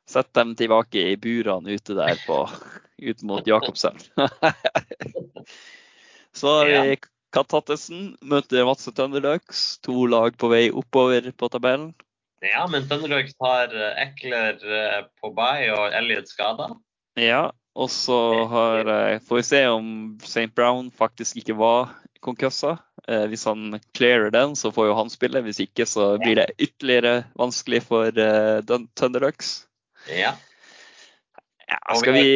Sett 0.06 0.30
dem 0.38 0.54
tilbake 0.58 0.98
i 1.14 1.16
burene 1.18 1.68
ute 1.74 1.92
der 1.98 2.14
på, 2.26 2.36
ut 3.10 3.20
mot 3.26 3.44
Jakobselv. 3.48 4.00
Så 6.36 6.46
har 6.52 6.66
vi 6.68 6.96
Kattattesen 7.34 8.14
møter 8.24 8.64
Vadsø 8.68 8.92
Tønderløks. 8.96 9.80
To 9.84 10.06
lag 10.08 10.36
på 10.40 10.48
vei 10.52 10.68
oppover 10.70 11.32
på 11.36 11.48
tabellen. 11.52 11.90
Ja, 12.44 12.66
men 12.70 12.86
Tønderløks 12.88 13.34
har 13.42 13.72
eh, 13.72 14.02
Ekler 14.06 14.60
eh, 14.60 15.00
på 15.20 15.32
bay 15.36 15.70
og 15.72 15.94
Elliot 15.96 16.28
skada. 16.30 16.68
Ja, 17.18 17.50
og 17.76 17.90
så 17.92 18.18
eh, 18.44 19.16
får 19.24 19.40
vi 19.40 19.46
se 19.48 19.62
om 19.72 19.88
St. 20.22 20.50
Brown 20.56 20.92
faktisk 20.94 21.40
ikke 21.40 21.56
var 21.58 21.96
konkussa. 22.24 22.76
Eh, 23.08 23.26
hvis 23.30 23.44
han 23.46 23.78
clearer 23.94 24.30
den, 24.30 24.56
så 24.56 24.72
får 24.74 24.88
jo 24.88 24.96
han 24.98 25.10
spille. 25.10 25.42
Hvis 25.46 25.60
ikke, 25.62 25.86
så 25.86 26.16
blir 26.18 26.40
det 26.40 26.48
ytterligere 26.58 27.28
vanskelig 27.38 27.84
for 27.86 28.10
eh, 28.10 28.58
Thunderducks. 28.98 29.60
Ja. 30.10 30.34
Ja, 31.66 31.78
skal 31.94 32.14
vi 32.14 32.26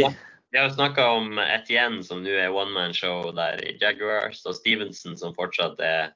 vi 0.50 0.58
har, 0.58 0.66
jo 0.66 0.74
snakka 0.74 1.04
om 1.14 1.38
Etienne, 1.38 2.02
som 2.02 2.24
nå 2.24 2.32
er 2.34 2.50
one 2.50 2.74
man 2.74 2.94
show 2.94 3.28
der 3.34 3.60
i 3.62 3.76
Jaguars, 3.78 4.40
og 4.50 4.56
Stevenson, 4.58 5.14
som 5.18 5.34
fortsatt 5.36 5.78
er 5.78 6.10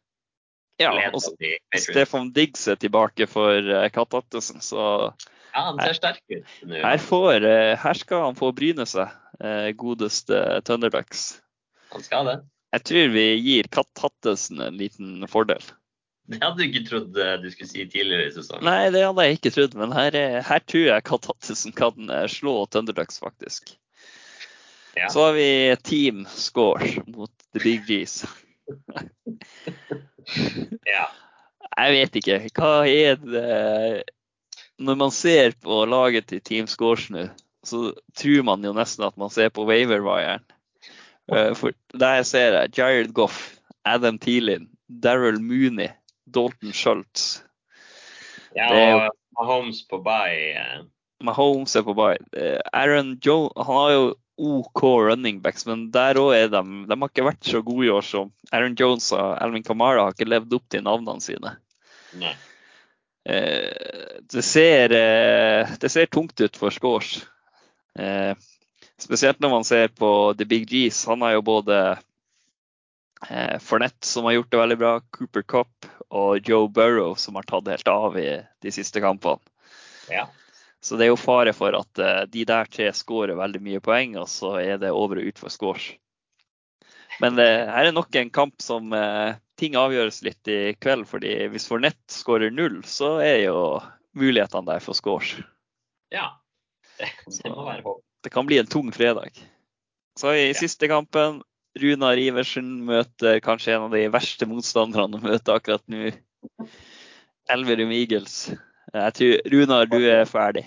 Ja, 0.82 0.90
og. 0.90 1.22
Stefan 1.78 2.32
Diggs 2.34 2.66
er 2.66 2.74
tilbake 2.82 3.28
for 3.30 3.62
eh, 3.62 3.86
Kattattesen, 3.94 4.58
så 4.58 5.12
Ja, 5.54 5.68
han 5.68 5.78
ser 5.78 5.94
sterk 5.94 6.18
ut 6.34 6.66
nå. 6.66 6.80
her, 6.82 6.98
får, 6.98 7.46
her 7.78 7.94
skal 7.94 8.26
han 8.26 8.34
få 8.34 8.50
bryne 8.50 8.86
seg, 8.90 9.14
godeste 9.78 10.40
Thunderducks. 10.66 11.28
Han 11.94 12.02
skal 12.02 12.26
det. 12.26 12.40
Jeg 12.74 12.82
tror 12.88 13.08
vi 13.14 13.24
gir 13.38 13.68
Kattattesen 13.70 14.60
en 14.64 14.78
liten 14.80 15.22
fordel. 15.30 15.62
Det 16.26 16.38
hadde 16.40 16.56
du 16.56 16.64
ikke 16.64 16.80
trodd 16.88 17.18
eh, 17.20 17.34
du 17.42 17.50
skulle 17.52 17.68
si 17.70 17.84
tidligere 17.92 18.30
i 18.30 18.32
sesongen. 18.34 18.64
Nei, 18.66 18.88
det 18.94 19.02
hadde 19.04 19.26
jeg 19.28 19.36
ikke 19.38 19.52
trodd, 19.54 19.74
men 19.78 19.92
her, 19.94 20.14
er- 20.16 20.42
her 20.48 20.62
tror 20.64 20.86
jeg 20.88 21.04
Kattattesen 21.06 21.74
kan 21.76 22.08
eh, 22.10 22.24
slå 22.32 22.54
Thunderducks, 22.72 23.20
faktisk. 23.22 23.74
Ja. 24.96 25.10
Så 25.12 25.26
har 25.26 25.34
vi 25.36 25.48
Team 25.84 26.22
Score 26.30 26.88
mot 27.12 27.30
The 27.52 27.60
Big 27.64 27.84
G's. 27.88 28.22
Ja. 30.88 31.06
Jeg 31.76 31.92
vet 31.98 32.14
ikke. 32.20 32.36
Hva 32.56 32.68
er 32.88 33.18
det 33.20 34.04
Når 34.80 34.96
man 35.00 35.12
ser 35.14 35.52
på 35.62 35.82
laget 35.90 36.28
til 36.30 36.40
Team 36.44 36.66
Scores 36.70 37.08
nå, 37.12 37.26
så 37.64 37.90
tror 38.18 38.42
man 38.46 38.64
jo 38.64 38.72
nesten 38.76 39.04
at 39.06 39.16
man 39.20 39.30
ser 39.32 39.50
på 39.54 39.64
waiver-wiren. 39.68 40.42
Eh, 41.32 41.54
For 41.56 41.72
der 41.96 42.22
ser 42.28 42.58
jeg 42.60 42.78
Jared 42.78 43.12
Goff, 43.16 43.58
Adam 43.84 44.18
Thielin, 44.18 44.68
Daryl 44.88 45.40
Mooney, 45.40 45.88
Dalton 46.28 46.72
Schultz. 46.72 47.42
ja 48.54 49.06
og 49.08 49.14
Mahomes 49.38 49.82
på 49.88 49.98
bye. 50.04 50.52
eh, 50.54 50.82
Mahomes 51.24 51.74
er 51.76 51.82
på 51.82 51.94
bye. 51.96 52.18
Eh, 52.36 52.60
Aaron 52.72 53.18
Joe, 53.24 53.50
han 53.56 53.74
har 53.80 53.90
jo 53.94 54.04
OK 54.36 54.82
running 54.82 55.40
backs, 55.40 55.64
men 55.66 55.90
der 55.94 56.18
òg 56.18 56.34
er 56.34 56.48
de 56.50 56.60
De 56.62 56.96
har 56.98 57.08
ikke 57.08 57.24
vært 57.24 57.46
så 57.46 57.62
gode 57.62 57.86
i 57.86 57.90
år 57.90 58.02
som 58.02 58.32
Aaron 58.52 58.74
Jones 58.78 59.12
og 59.14 59.38
Alvin 59.40 59.62
Kamara 59.62 60.04
har 60.08 60.12
ikke 60.16 60.28
levd 60.28 60.52
opp 60.58 60.68
til 60.68 60.82
navnene 60.82 61.22
sine. 61.22 61.56
Nei. 62.18 62.34
Det, 63.24 64.42
ser, 64.44 64.88
det 65.80 65.90
ser 65.90 66.10
tungt 66.12 66.40
ut 66.40 66.56
for 66.58 66.74
Scores. 66.74 67.22
Spesielt 69.04 69.40
når 69.42 69.50
man 69.52 69.66
ser 69.68 69.90
på 69.92 70.08
The 70.38 70.46
Big 70.48 70.68
G's. 70.70 71.02
Han 71.10 71.22
har 71.22 71.34
jo 71.36 71.42
både 71.44 71.80
eh, 73.28 73.58
Fornett, 73.60 73.98
som 74.04 74.24
har 74.24 74.38
gjort 74.38 74.50
det 74.50 74.60
veldig 74.62 74.78
bra, 74.80 74.92
Cooper 75.12 75.42
Cup 75.42 75.88
og 76.08 76.48
Joe 76.48 76.70
Burrow, 76.72 77.12
som 77.20 77.36
har 77.36 77.44
tatt 77.48 77.68
helt 77.68 77.90
av 77.90 78.16
i 78.18 78.28
de 78.64 78.72
siste 78.72 79.02
kampene. 79.04 79.42
Ja. 80.08 80.28
Så 80.84 80.96
det 81.00 81.06
er 81.06 81.14
jo 81.14 81.20
fare 81.20 81.52
for 81.56 81.76
at 81.76 82.00
eh, 82.00 82.22
de 82.32 82.46
der 82.48 82.68
tre 82.68 82.90
skårer 82.96 83.36
veldig 83.36 83.60
mye 83.64 83.82
poeng, 83.84 84.16
og 84.20 84.28
så 84.28 84.56
er 84.60 84.80
det 84.80 84.92
over 84.92 85.20
og 85.20 85.28
ut 85.28 85.40
for 85.40 85.52
scores. 85.52 85.90
Men 87.22 87.38
eh, 87.40 87.68
her 87.68 87.88
er 87.88 87.96
nok 87.96 88.16
en 88.20 88.32
kamp 88.32 88.56
som 88.62 88.92
eh, 88.92 89.36
ting 89.60 89.76
avgjøres 89.80 90.22
litt 90.26 90.48
i 90.52 90.58
kveld. 90.80 91.06
fordi 91.08 91.36
hvis 91.52 91.68
Fornett 91.70 92.00
skårer 92.12 92.52
null, 92.52 92.80
så 92.88 93.18
er 93.24 93.46
jo 93.46 93.58
mulighetene 94.16 94.72
der 94.72 94.84
for 94.84 94.96
scores. 94.96 95.36
ja. 96.12 96.32
Det, 96.94 97.08
det 97.42 97.50
må 97.50 97.64
være 97.66 97.82
håp. 97.82 98.02
Det 98.24 98.32
kan 98.32 98.46
bli 98.48 98.58
en 98.58 98.66
tung 98.70 98.88
fredag. 98.94 99.30
Så 100.18 100.32
i 100.34 100.48
Ja. 100.48 100.54
siste 100.56 100.88
kampen, 100.88 101.42
Runar 101.78 102.16
Iversen 102.16 102.84
møter 102.86 103.40
kanskje 103.42 103.74
en 103.74 103.82
av 103.88 103.90
de 103.92 104.04
verste 104.08 104.46
motstanderne 104.46 105.18
å 105.18 105.22
møte 105.24 105.52
akkurat 105.52 105.82
nå. 105.90 106.12
Elverum 107.50 107.90
Eagles. 107.92 108.52
Jeg 108.94 109.14
tror, 109.18 109.32
Runar, 109.50 109.86
du 109.90 109.98
er 110.06 110.24
ferdig. 110.30 110.64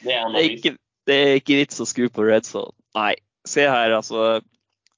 Det 0.00 0.14
er 0.14 0.32
Det 0.32 0.44
ikke, 0.46 0.72
det 1.06 1.16
er 1.18 1.34
ikke 1.40 1.58
vits 1.60 1.82
å 1.82 1.86
skru 1.88 2.08
på 2.08 2.24
red 2.26 2.46
zone. 2.48 2.72
Nei, 2.96 3.14
se 3.46 3.66
her, 3.68 3.92
altså. 3.98 4.40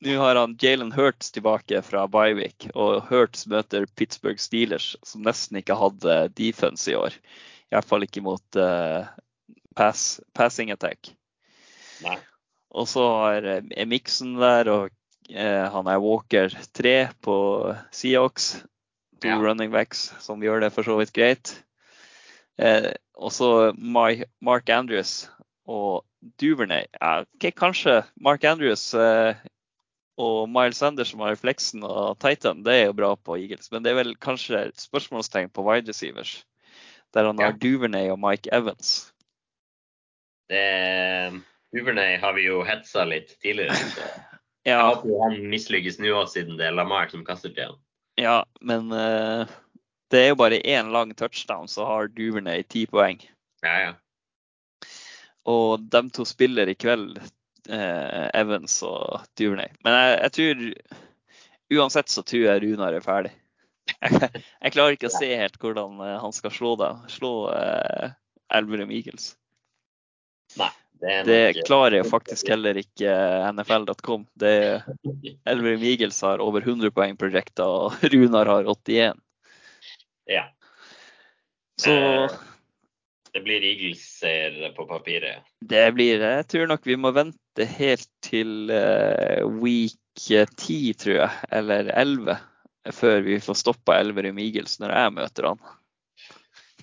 Nå 0.02 0.16
har 0.18 0.38
han 0.38 0.56
Jalen 0.58 0.90
Hurts 0.94 1.30
tilbake 1.34 1.82
fra 1.86 2.06
Bywick, 2.10 2.68
og 2.74 3.04
Hurts 3.10 3.44
møter 3.50 3.84
Pittsburgh 3.98 4.40
Steelers, 4.42 4.96
som 5.06 5.22
nesten 5.26 5.60
ikke 5.60 5.76
hadde 5.78 6.16
defense 6.38 6.88
i 6.90 6.96
år. 6.98 7.14
I 7.70 7.76
hvert 7.76 7.88
fall 7.90 8.02
ikke 8.06 8.22
mot 8.24 8.58
eh, 8.58 9.06
pass, 9.74 10.20
passing 10.34 10.70
attack. 10.70 11.12
Nei. 12.02 12.16
Og 12.72 12.86
så 12.88 13.04
har, 13.20 13.44
eh, 13.44 13.84
Mixon 13.86 14.34
der, 14.40 14.68
og 14.72 14.90
eh, 15.30 15.68
han 15.70 15.86
er 15.88 16.00
Walker 16.00 16.48
3 16.74 17.10
på 17.22 17.36
Seahawks. 17.92 18.62
To 19.22 19.28
Ja. 19.28 19.36
running 19.38 19.70
backs 19.70 20.10
som 20.18 20.40
gjør 20.42 20.60
det 20.64 20.72
for 20.72 20.82
så 20.82 20.96
vidt 20.98 21.12
greit. 21.14 21.62
Eh, 22.58 22.90
og 23.14 23.30
så 23.30 23.72
Mark 23.78 24.68
Andrews 24.68 25.28
og 25.68 26.02
Duvernay. 26.40 26.86
Ja, 27.00 27.20
okay, 27.36 27.52
kanskje 27.52 28.04
Mark 28.20 28.42
Andrews 28.44 28.92
eh, 28.94 29.34
og 30.18 30.48
Miles 30.50 30.76
Sanders 30.82 31.10
som 31.12 31.20
har 31.20 31.30
refleksen 31.36 31.84
og 31.86 32.18
Titan, 32.18 32.64
det 32.64 32.72
er 32.74 32.84
jo 32.86 32.92
bra 32.98 33.14
på 33.14 33.38
Eagles. 33.38 33.70
Men 33.70 33.84
det 33.84 33.92
er 33.92 34.00
vel 34.02 34.16
kanskje 34.16 34.58
et 34.72 34.76
spørsmålstegn 34.82 35.52
på 35.54 35.62
wide 35.62 35.88
receivers. 35.88 36.42
Der 37.14 37.24
han 37.26 37.38
Ja. 37.38 37.44
har 37.46 37.52
Duvernay 37.52 38.10
og 38.10 38.18
Mike 38.18 38.50
Evans. 38.52 39.11
Det, 40.50 42.18
har 42.20 42.32
vi 42.36 42.46
jo 42.46 42.62
hetsa 42.66 43.04
litt 43.08 43.34
tidligere. 43.40 43.74
Så 43.74 44.02
jeg 44.66 44.74
Ja, 44.74 44.82
håper 44.92 45.24
han 45.24 45.38
mislykkes 45.50 45.98
nå 46.02 46.14
òg, 46.14 46.30
siden 46.30 46.58
det 46.60 46.68
er 46.68 46.76
Lamar 46.76 47.10
som 47.10 47.24
kaster 47.26 47.50
til 47.54 47.72
ham. 47.72 47.78
ja 48.20 48.42
men 48.60 48.92
uh, 48.92 49.48
det 50.12 50.20
er 50.20 50.28
jo 50.32 50.40
bare 50.42 50.60
én 50.60 50.92
lang 50.92 51.14
touchdown, 51.16 51.68
så 51.68 51.86
har 51.88 52.10
Duvernay 52.12 52.62
ti 52.62 52.86
poeng. 52.86 53.22
Ja, 53.62 53.76
ja. 53.80 53.92
Og 55.48 55.80
de 55.80 56.02
to 56.14 56.24
spiller 56.28 56.68
i 56.68 56.74
kveld, 56.78 57.16
uh, 57.70 58.28
Evans 58.34 58.82
og 58.86 59.24
Duvernay. 59.38 59.72
Men 59.84 59.96
jeg, 59.98 60.18
jeg 60.20 60.32
tror 60.38 60.66
Uansett 61.72 62.08
så 62.12 62.22
tror 62.22 62.42
jeg 62.44 62.62
Runar 62.66 62.92
er 62.92 63.04
ferdig. 63.04 63.32
Jeg, 63.88 64.28
jeg 64.64 64.74
klarer 64.74 64.96
ikke 64.96 65.08
å 65.08 65.14
se 65.14 65.30
helt 65.38 65.56
hvordan 65.60 66.00
eh, 66.04 66.18
han 66.20 66.34
skal 66.36 66.52
slå 66.54 66.74
deg. 66.80 67.06
Slå 67.12 67.32
uh, 67.48 68.12
Elverum 68.52 68.92
Eagles. 68.92 69.32
Nei. 70.60 70.70
er 71.02 71.24
Det 71.26 71.64
klarer 71.66 71.96
jeg 71.98 72.06
faktisk 72.10 72.48
heller 72.52 72.78
ikke 72.78 73.10
NFL.com. 73.52 74.26
Det 74.38 74.52
Elverum 75.50 75.82
Eagles 75.82 76.20
har 76.22 76.38
over 76.44 76.62
100 76.62 76.90
poeng 76.94 77.16
projecta, 77.18 77.66
og 77.66 77.96
Runar 78.12 78.46
har 78.46 78.64
81. 78.70 79.18
Ja. 80.30 80.46
Så 81.80 81.90
Eh, 81.92 82.30
Det 83.32 83.40
blir 83.40 83.64
Eagles-seier 83.64 84.74
på 84.76 84.84
papiret. 84.86 85.40
det 85.64 85.94
blir 85.94 86.18
det. 86.20 86.32
Jeg 86.36 86.46
tror 86.52 86.66
nok 86.68 86.84
vi 86.86 86.96
må 87.00 87.10
vente 87.16 87.64
helt 87.78 88.08
til 88.20 88.68
eh, 88.70 89.40
week 89.62 89.96
10, 90.20 90.92
tror 91.00 91.14
jeg, 91.16 91.30
eller 91.50 91.88
11, 91.96 92.36
før 92.92 93.22
vi 93.24 93.38
får 93.40 93.56
stoppa 93.56 93.96
Elverum 94.02 94.38
Eagles 94.38 94.76
når 94.82 94.92
jeg 94.92 95.14
møter 95.16 95.48
han. 95.48 95.58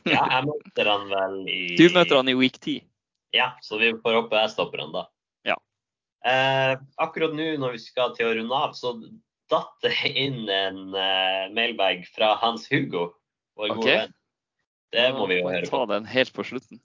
Ja, 0.09 0.23
jeg 0.25 0.47
møter 0.47 0.89
han 0.89 1.05
vel 1.11 1.37
i 1.53 1.75
Du 1.77 1.85
møter 1.93 2.15
han 2.17 2.29
i 2.31 2.33
week 2.39 2.57
10. 2.57 2.79
Ja, 3.35 3.51
så 3.61 3.77
vi 3.77 3.91
får 4.03 4.15
håpe 4.23 4.39
jeg 4.41 4.51
stopper 4.55 4.81
han 4.83 4.93
da. 4.95 5.03
Ja. 5.47 5.55
Eh, 6.25 6.75
akkurat 6.97 7.35
nå 7.37 7.51
når 7.61 7.75
vi 7.77 7.81
skal 7.83 8.15
til 8.17 8.29
å 8.29 8.35
runde 8.39 8.55
av, 8.65 8.73
så 8.77 8.95
datt 9.49 9.75
det 9.85 9.93
inn 10.09 10.43
en 10.49 10.81
eh, 10.97 11.45
mailbag 11.53 12.05
fra 12.15 12.35
Hans 12.41 12.67
Hugo, 12.71 13.11
vår 13.57 13.71
Ok. 13.75 13.77
gode 13.83 13.95
venn. 14.03 14.13
Det 14.93 15.07
må 15.13 15.27
vi 15.29 15.37
jo 15.39 15.49
høre 15.49 15.67
på. 15.69 15.77
ta 15.77 15.85
den 15.93 16.05
helt 16.09 16.33
på 16.33 16.43
slutten. 16.47 16.79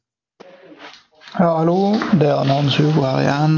Ja, 1.34 1.49
hallo. 1.57 1.97
Det 2.20 2.28
er 2.28 2.45
Hans 2.47 2.76
Hugo 2.76 3.03
her 3.03 3.22
igjen. 3.24 3.55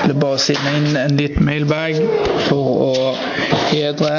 Jeg 0.00 0.08
vil 0.14 0.20
bare 0.24 0.38
sende 0.42 0.72
inn 0.80 0.96
en 0.96 1.16
liten 1.20 1.44
mailbag 1.46 2.00
for 2.48 2.80
å 2.88 2.94
hedre 3.68 4.14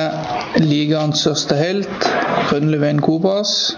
ligaens 0.61 1.25
største 1.25 1.57
helt, 1.59 2.07
Rønneveien 2.53 3.01
Kobas. 3.03 3.73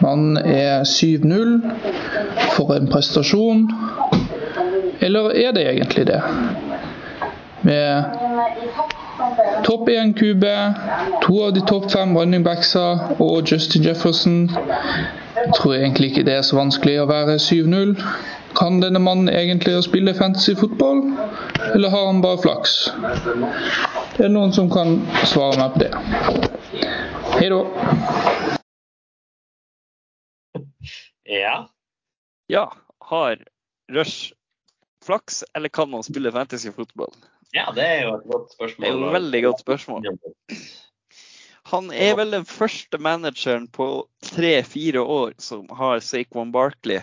Mannen 0.00 0.36
er 0.36 0.84
7-0. 0.84 1.60
For 2.56 2.74
en 2.76 2.88
prestasjon. 2.92 3.68
Eller 5.00 5.30
er 5.30 5.52
det 5.52 5.66
egentlig 5.70 6.06
det? 6.06 6.22
Med 7.62 8.04
topp 9.66 9.88
1-kube, 9.90 10.56
to 11.22 11.40
av 11.44 11.54
de 11.54 11.62
topp 11.66 11.90
fem 11.90 12.14
running 12.16 12.44
backsa 12.46 12.84
og 13.18 13.50
Justin 13.50 13.82
Jefferson 13.82 14.36
jeg 15.38 15.54
tror 15.54 15.74
egentlig 15.74 16.10
ikke 16.10 16.22
det 16.26 16.34
er 16.34 16.42
så 16.42 16.56
vanskelig 16.58 16.96
å 17.02 17.06
være 17.08 17.38
7-0. 17.42 17.94
Kan 18.58 18.80
denne 18.82 19.00
mannen 19.02 19.30
egentlig 19.30 19.76
å 19.78 19.84
spille 19.86 20.14
fantasy 20.18 20.56
fotball, 20.58 21.04
eller 21.74 21.94
har 21.94 22.06
han 22.10 22.22
bare 22.24 22.42
flaks? 22.42 22.76
Det 24.16 24.26
er 24.26 24.34
noen 24.34 24.52
som 24.52 24.70
kan 24.72 24.98
svare 25.24 25.60
meg 25.60 25.76
på 25.76 25.84
det. 25.86 25.92
Hei 27.38 27.50
da. 27.54 28.57
Ja. 31.28 31.68
Ja, 32.48 32.66
har 33.04 33.42
Rush 33.92 34.32
flaks, 35.04 35.44
eller 35.54 35.68
kan 35.68 35.92
han 35.92 36.02
spille 36.02 36.32
fantasy 36.32 36.72
fotball? 36.72 37.12
ja, 37.56 37.70
det 37.72 37.84
er 37.84 38.02
jo 38.04 38.14
et 38.18 38.26
godt 38.28 38.52
spørsmål. 38.52 38.84
Det 38.84 38.88
er 38.88 38.96
jo 38.96 39.06
et 39.08 39.16
veldig 39.16 39.42
godt 39.46 39.62
spørsmål. 39.62 40.08
Han 41.68 41.90
er 41.92 42.14
vel 42.16 42.32
den 42.32 42.44
første 42.48 42.98
manageren 42.98 43.66
på 43.68 44.08
tre-fire 44.24 45.00
år 45.00 45.34
som 45.42 45.68
har 45.76 46.00
Saquon 46.04 46.52
Barkley, 46.52 47.00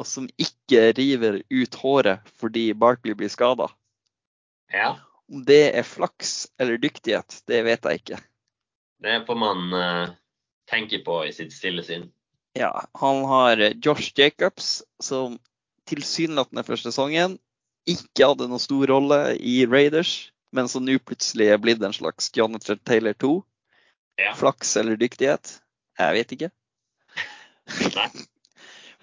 og 0.00 0.08
som 0.08 0.28
ikke 0.40 0.92
river 0.96 1.42
ut 1.52 1.76
håret 1.82 2.30
fordi 2.40 2.70
Barkley 2.72 3.16
blir 3.16 3.32
skada. 3.32 3.68
Ja, 4.72 4.96
Om 5.28 5.44
det 5.44 5.76
er 5.76 5.82
flaks 5.82 6.48
eller 6.58 6.78
dyktighet, 6.78 7.42
det 7.46 7.64
vet 7.66 7.84
jeg 7.84 8.00
ikke. 8.00 8.18
det 9.02 9.26
får 9.26 9.38
man 9.38 9.72
uh, 9.74 10.14
tenke 10.70 11.02
på 11.04 11.24
i 11.26 11.32
sitt 11.32 11.52
stille 11.52 11.82
sinn. 11.84 12.08
Ja, 12.56 12.72
han 12.96 13.24
har 13.28 13.60
Josh 13.84 14.12
Jacobs, 14.16 14.82
som 15.02 15.36
tilsynelatende 15.86 16.64
for 16.64 16.80
sesongen 16.80 17.36
ikke 17.86 18.30
hadde 18.30 18.48
noen 18.48 18.62
stor 18.62 18.88
rolle 18.90 19.18
i 19.36 19.58
Raiders, 19.68 20.32
men 20.56 20.70
som 20.70 20.84
nå 20.86 20.96
plutselig 21.04 21.50
er 21.52 21.60
blitt 21.62 21.82
en 21.84 21.94
slags 21.94 22.30
Jonathan 22.34 22.80
Taylor 22.88 23.14
2. 23.22 23.34
Ja. 24.24 24.32
Flaks 24.38 24.72
eller 24.80 24.96
dyktighet? 24.96 25.58
Jeg 26.00 26.16
vet 26.16 26.32
ikke. 26.36 26.50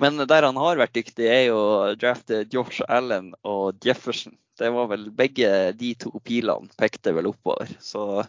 Men 0.01 0.17
der 0.17 0.47
han 0.47 0.57
har 0.57 0.79
vært 0.81 0.95
dyktig, 0.97 1.27
er 1.29 1.43
jo 1.51 1.57
å 1.61 1.91
drafte 1.99 2.41
Josh 2.49 2.81
Allen 2.89 3.29
og 3.45 3.77
Jefferson. 3.85 4.33
Det 4.57 4.71
var 4.73 4.89
vel 4.89 5.05
begge 5.13 5.71
de 5.77 5.93
to 6.01 6.11
pilene 6.25 6.73
pekte 6.77 7.13
vel 7.13 7.29
oppover. 7.29 7.69
Så 7.81 8.23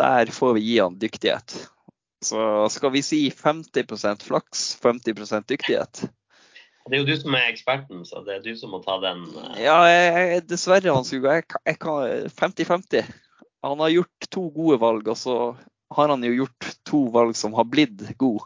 der 0.00 0.32
får 0.32 0.56
vi 0.56 0.64
gi 0.64 0.78
han 0.80 0.96
dyktighet. 1.00 1.54
Så 2.24 2.68
skal 2.74 2.92
vi 2.92 3.02
si 3.04 3.20
50% 3.32 4.26
flaks, 4.26 4.64
50% 4.82 5.46
dyktighet. 5.48 6.02
Det 6.90 6.96
er 6.96 7.02
jo 7.02 7.08
du 7.08 7.16
som 7.20 7.34
er 7.36 7.48
eksperten, 7.52 8.04
så 8.08 8.20
det 8.26 8.34
er 8.34 8.44
du 8.44 8.54
som 8.58 8.72
må 8.74 8.80
ta 8.84 8.98
den. 9.00 9.22
eh, 9.38 9.62
Ja, 9.64 9.78
jeg, 9.88 10.42
dessverre, 10.48 10.92
Hans 10.92 11.12
Hugo. 11.14 11.30
Jeg 11.30 11.78
kan 11.80 12.28
50-50. 12.36 13.08
Han 13.64 13.82
har 13.84 13.92
gjort 13.94 14.30
to 14.32 14.46
gode 14.52 14.80
valg, 14.80 15.08
og 15.08 15.16
så 15.20 15.36
har 15.96 16.08
han 16.12 16.24
jo 16.24 16.32
gjort 16.42 16.70
to 16.88 17.04
valg 17.12 17.36
som 17.36 17.54
har 17.56 17.68
blitt 17.68 18.04
gode. 18.20 18.44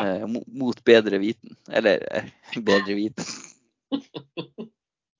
Eh, 0.00 0.24
mot 0.28 0.84
bedre 0.86 1.18
viten. 1.20 1.56
Eller 1.68 2.04
eh, 2.12 2.28
bedre 2.56 2.96
viten. 2.96 3.24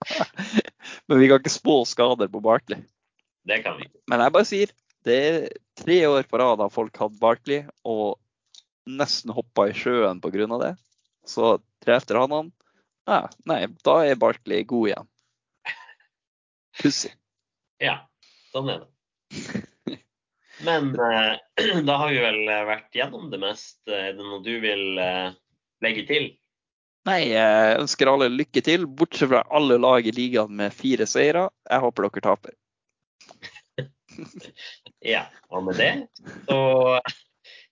Men 1.09 1.19
vi 1.21 1.29
kan 1.29 1.41
ikke 1.41 1.53
spå 1.53 1.81
skader 1.89 2.31
på 2.31 2.41
Barkley. 2.45 2.85
Det 3.49 3.63
kan 3.65 3.77
vi 3.79 3.89
ikke. 3.89 4.01
Men 4.11 4.23
jeg 4.25 4.35
bare 4.37 4.49
sier, 4.49 4.73
det 5.07 5.17
er 5.17 5.47
tre 5.81 5.99
år 6.09 6.27
på 6.29 6.41
rad 6.41 6.61
har 6.61 6.73
folk 6.73 6.97
hatt 7.01 7.17
Barkley 7.21 7.65
og 7.89 8.19
nesten 8.91 9.33
hoppa 9.35 9.69
i 9.71 9.77
sjøen 9.77 10.21
pga. 10.21 10.47
det. 10.61 10.75
Så 11.27 11.59
drefter 11.85 12.21
han 12.21 12.33
han. 12.33 12.53
Ja, 13.09 13.25
nei, 13.49 13.67
da 13.85 14.01
er 14.05 14.21
Barkley 14.21 14.65
god 14.65 14.91
igjen. 14.91 15.11
Pussig. 16.81 17.13
Ja, 17.81 18.03
sånn 18.53 18.69
er 18.73 18.85
det. 18.85 18.91
Men 20.65 20.93
eh, 21.01 21.37
da 21.89 21.97
har 22.03 22.13
vi 22.13 22.21
vel 22.21 22.43
eh, 22.49 22.67
vært 22.69 22.97
gjennom 22.97 23.31
det 23.33 23.41
meste. 23.41 23.89
Er 23.95 24.13
det 24.17 24.25
noe 24.25 24.43
du 24.45 24.53
vil 24.63 25.01
eh, 25.01 25.33
legge 25.85 26.05
til? 26.09 26.31
Nei, 27.09 27.21
jeg 27.33 27.77
ønsker 27.81 28.11
alle 28.13 28.29
lykke 28.29 28.61
til, 28.65 28.85
bortsett 28.85 29.31
fra 29.31 29.41
alle 29.57 29.79
lag 29.81 30.05
i 30.05 30.13
ligaen 30.13 30.53
med 30.59 30.75
fire 30.77 31.07
seire. 31.09 31.49
Jeg 31.65 31.85
håper 31.87 32.07
dere 32.07 32.25
taper. 32.27 32.57
Ja, 35.05 35.27
og 35.51 35.65
med 35.69 35.81
det 35.81 35.93
så 36.49 36.59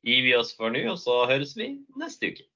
gir 0.06 0.22
vi 0.24 0.36
oss 0.38 0.54
for 0.56 0.72
nå, 0.72 0.84
og 0.92 1.00
så 1.00 1.22
høres 1.30 1.56
vi 1.58 1.74
neste 2.00 2.32
uke. 2.32 2.46